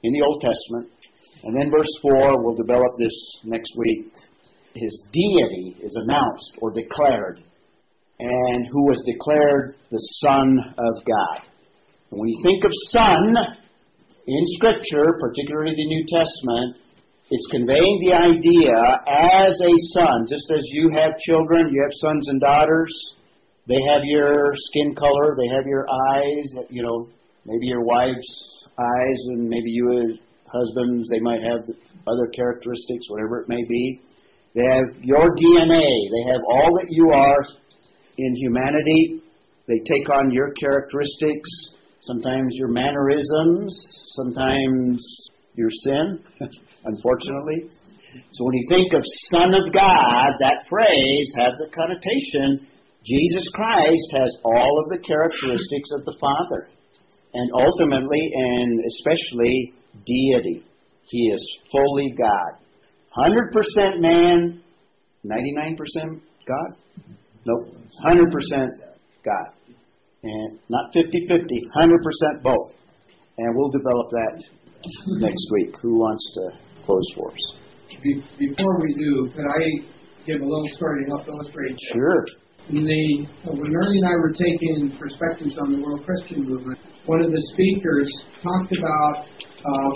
in 0.03 0.11
the 0.19 0.27
Old 0.27 0.43
Testament. 0.43 0.91
And 1.47 1.55
then 1.55 1.71
verse 1.71 1.95
4, 2.03 2.43
we'll 2.43 2.59
develop 2.59 2.99
this 2.99 3.15
next 3.45 3.71
week. 3.79 4.11
His 4.75 5.07
deity 5.13 5.77
is 5.83 5.97
announced 5.97 6.57
or 6.59 6.73
declared, 6.73 7.43
and 8.19 8.67
who 8.71 8.85
was 8.87 9.03
declared 9.05 9.77
the 9.91 9.99
Son 10.23 10.59
of 10.79 11.05
God. 11.05 11.47
When 12.11 12.29
you 12.29 12.41
think 12.43 12.65
of 12.65 12.71
Son, 12.91 13.35
in 14.27 14.45
Scripture, 14.57 15.19
particularly 15.21 15.75
the 15.75 15.87
New 15.87 16.05
Testament, 16.07 16.77
it's 17.31 17.47
conveying 17.51 17.99
the 18.05 18.15
idea 18.15 18.77
as 19.09 19.57
a 19.57 19.73
son, 19.95 20.27
just 20.29 20.51
as 20.53 20.63
you 20.67 20.91
have 20.97 21.19
children, 21.27 21.73
you 21.73 21.81
have 21.83 21.93
sons 21.95 22.29
and 22.29 22.41
daughters, 22.41 23.15
they 23.67 23.79
have 23.89 24.01
your 24.05 24.53
skin 24.55 24.95
color, 24.95 25.35
they 25.37 25.49
have 25.49 25.67
your 25.67 25.87
eyes, 26.13 26.67
you 26.69 26.83
know, 26.83 27.09
maybe 27.47 27.67
your 27.67 27.83
wife's 27.83 28.69
eyes, 28.79 29.19
and 29.29 29.49
maybe 29.49 29.71
you 29.71 29.91
as 29.99 30.19
husbands, 30.47 31.09
they 31.11 31.21
might 31.21 31.41
have 31.43 31.65
other 32.07 32.27
characteristics, 32.37 33.07
whatever 33.09 33.41
it 33.41 33.49
may 33.49 33.65
be. 33.65 34.01
They 34.55 34.63
have 34.71 35.03
your 35.03 35.35
DNA, 35.35 35.87
they 36.11 36.33
have 36.33 36.43
all 36.49 36.71
that 36.79 36.89
you 36.91 37.11
are 37.11 37.45
in 38.19 38.37
humanity, 38.37 39.23
they 39.67 39.79
take 39.79 40.09
on 40.11 40.31
your 40.31 40.53
characteristics 40.53 41.49
sometimes 42.03 42.55
your 42.55 42.69
mannerisms, 42.69 43.73
sometimes 44.17 45.31
your 45.55 45.71
sin, 45.85 46.19
unfortunately. 46.85 47.71
So 48.33 48.45
when 48.45 48.55
you 48.55 48.67
think 48.69 48.93
of 48.93 49.03
Son 49.33 49.55
of 49.55 49.73
God, 49.73 50.33
that 50.41 50.67
phrase 50.69 51.35
has 51.39 51.55
a 51.63 51.71
connotation. 51.71 52.67
Jesus 53.05 53.49
Christ 53.55 54.09
has 54.13 54.37
all 54.45 54.83
of 54.83 54.91
the 54.91 54.99
characteristics 54.99 55.91
of 55.93 56.05
the 56.05 56.17
Father, 56.21 56.69
and 57.35 57.51
ultimately 57.55 58.31
and 58.35 58.85
especially 58.85 59.73
deity. 60.07 60.65
He 61.07 61.31
is 61.31 61.59
fully 61.71 62.15
God. 62.17 62.62
100% 63.17 64.01
man, 64.01 64.63
99% 65.25 66.21
God? 66.47 66.77
Nope, 67.45 67.75
100% 68.07 68.25
God 69.25 69.63
and 70.23 70.59
not 70.69 70.93
50 70.93 71.27
50, 71.27 71.67
100% 71.77 72.43
both. 72.43 72.73
And 73.39 73.57
we'll 73.57 73.71
develop 73.71 74.11
that 74.11 74.45
next 75.19 75.47
week. 75.53 75.75
Who 75.83 75.99
wants 75.99 76.23
to 76.35 76.85
close 76.85 77.07
for 77.17 77.33
us? 77.33 77.53
Be- 78.03 78.23
before 78.39 78.81
we 78.81 78.95
do, 78.95 79.31
could 79.35 79.47
I 79.47 79.85
give 80.27 80.41
a 80.41 80.45
little 80.45 80.69
story 80.71 81.05
to 81.05 81.11
help 81.11 81.27
illustrate? 81.29 81.77
Sure. 81.93 82.25
In 82.69 82.85
the, 82.85 83.27
when 83.51 83.75
Ernie 83.75 83.99
and 83.99 84.07
I 84.07 84.15
were 84.23 84.31
taking 84.31 84.97
perspectives 84.99 85.59
on 85.59 85.73
the 85.73 85.83
World 85.83 86.07
Christian 86.07 86.45
Movement, 86.45 86.79
one 87.07 87.25
of 87.25 87.33
the 87.33 87.43
speakers 87.55 88.09
talked 88.43 88.71
about 88.71 89.27
uh, 89.27 89.91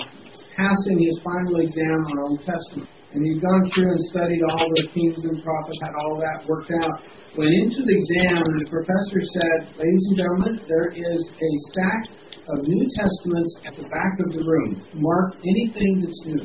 passing 0.56 0.98
his 0.98 1.20
final 1.22 1.60
exam 1.60 2.04
on 2.10 2.18
Old 2.30 2.40
Testament. 2.42 2.90
And 3.16 3.24
he'd 3.24 3.40
gone 3.40 3.64
through 3.72 3.96
and 3.96 4.02
studied 4.12 4.44
all 4.44 4.68
the 4.76 4.92
kings 4.92 5.24
and 5.24 5.40
prophets, 5.40 5.80
had 5.80 5.96
all 6.04 6.20
that 6.20 6.44
worked 6.44 6.68
out. 6.84 7.00
Went 7.32 7.48
into 7.48 7.80
the 7.80 7.96
exam, 7.96 8.44
and 8.44 8.60
the 8.60 8.68
professor 8.68 9.24
said, 9.40 9.72
Ladies 9.72 10.04
and 10.12 10.16
gentlemen, 10.20 10.54
there 10.68 10.92
is 10.92 11.20
a 11.32 11.50
stack 11.72 12.12
of 12.44 12.60
New 12.68 12.84
Testaments 12.92 13.52
at 13.64 13.72
the 13.80 13.88
back 13.88 14.12
of 14.20 14.36
the 14.36 14.44
room. 14.44 14.84
Mark 15.00 15.32
anything 15.40 16.04
that's 16.04 16.22
new. 16.28 16.44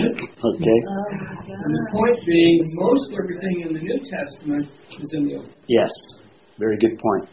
okay. 0.00 0.78
And 1.52 1.68
the 1.68 1.86
point 1.92 2.16
being, 2.24 2.64
most 2.80 3.12
everything 3.12 3.68
in 3.68 3.76
the 3.76 3.84
New 3.84 4.00
Testament 4.08 4.72
is 5.04 5.10
in 5.20 5.28
the 5.28 5.36
Old. 5.36 5.52
Yes, 5.68 5.92
very 6.56 6.78
good 6.80 6.96
point. 6.96 7.28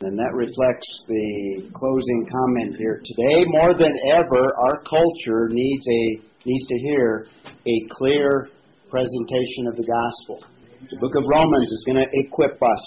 And 0.00 0.16
that 0.16 0.32
reflects 0.32 0.88
the 1.06 1.68
closing 1.76 2.24
comment 2.24 2.74
here. 2.80 3.04
Today, 3.04 3.44
more 3.60 3.76
than 3.76 3.92
ever, 4.16 4.48
our 4.64 4.80
culture 4.80 5.52
needs 5.52 5.86
a 5.86 6.31
needs 6.44 6.66
to 6.68 6.78
hear 6.78 7.26
a 7.66 7.76
clear 7.90 8.48
presentation 8.90 9.66
of 9.68 9.76
the 9.76 9.86
gospel. 9.86 10.44
The 10.90 10.98
book 11.00 11.14
of 11.14 11.24
Romans 11.30 11.68
is 11.70 11.84
going 11.86 11.98
to 11.98 12.08
equip 12.12 12.60
us 12.62 12.84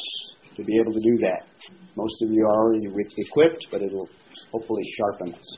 to 0.58 0.64
be 0.64 0.78
able 0.80 0.94
to 0.94 1.00
do 1.00 1.18
that. 1.24 1.48
Most 1.96 2.22
of 2.24 2.30
you 2.32 2.46
are 2.46 2.68
already 2.68 2.86
equipped, 3.18 3.68
but 3.72 3.82
it'll 3.82 4.10
hopefully 4.52 4.84
sharpen 4.98 5.34
us. 5.34 5.58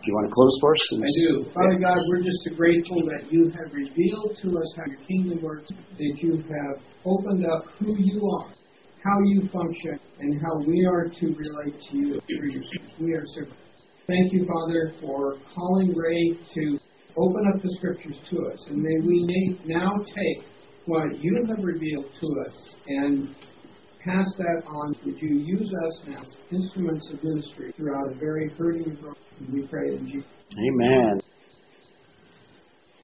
Do 0.00 0.04
you 0.06 0.14
want 0.14 0.30
to 0.30 0.32
close 0.32 0.56
for 0.60 0.72
us? 0.72 0.84
I 0.94 1.10
do. 1.28 1.50
Father 1.52 1.78
God, 1.78 1.98
we're 2.08 2.22
just 2.22 2.48
grateful 2.56 3.02
that 3.12 3.30
you 3.30 3.50
have 3.50 3.72
revealed 3.72 4.38
to 4.42 4.48
us 4.48 4.68
how 4.76 4.84
your 4.86 5.02
kingdom 5.04 5.42
works, 5.42 5.68
that 5.68 6.14
you 6.22 6.36
have 6.38 6.82
opened 7.04 7.44
up 7.44 7.64
who 7.78 7.94
you 7.98 8.24
are, 8.40 8.54
how 9.04 9.18
you 9.26 9.48
function, 9.52 9.98
and 10.20 10.40
how 10.40 10.56
we 10.64 10.86
are 10.86 11.08
to 11.08 11.26
relate 11.26 11.76
to 11.90 11.96
you 11.96 12.20
through 12.26 12.50
your 12.50 12.62
We 13.00 13.12
are 13.12 13.26
so 13.26 13.42
Thank 14.08 14.32
you, 14.32 14.46
Father, 14.46 14.94
for 15.02 15.36
calling 15.54 15.92
Ray 15.94 16.38
to 16.54 16.77
open 17.18 17.42
up 17.52 17.62
the 17.62 17.70
scriptures 17.76 18.16
to 18.30 18.46
us, 18.46 18.66
and 18.68 18.80
may 18.80 19.00
we 19.06 19.58
now 19.66 19.92
take 19.98 20.44
what 20.86 21.22
you 21.22 21.44
have 21.48 21.62
revealed 21.62 22.06
to 22.20 22.26
us 22.46 22.76
and 22.86 23.34
pass 24.04 24.26
that 24.38 24.62
on. 24.66 24.94
Would 25.04 25.20
you 25.20 25.36
use 25.38 25.70
us 25.86 26.02
as 26.20 26.36
instruments 26.50 27.10
of 27.12 27.22
ministry 27.22 27.72
throughout 27.76 28.12
a 28.12 28.14
very 28.14 28.50
hurting 28.56 28.96
world? 29.02 29.16
We 29.52 29.66
pray 29.66 29.96
in 29.96 30.06
Jesus. 30.06 30.30
Amen. 30.58 31.20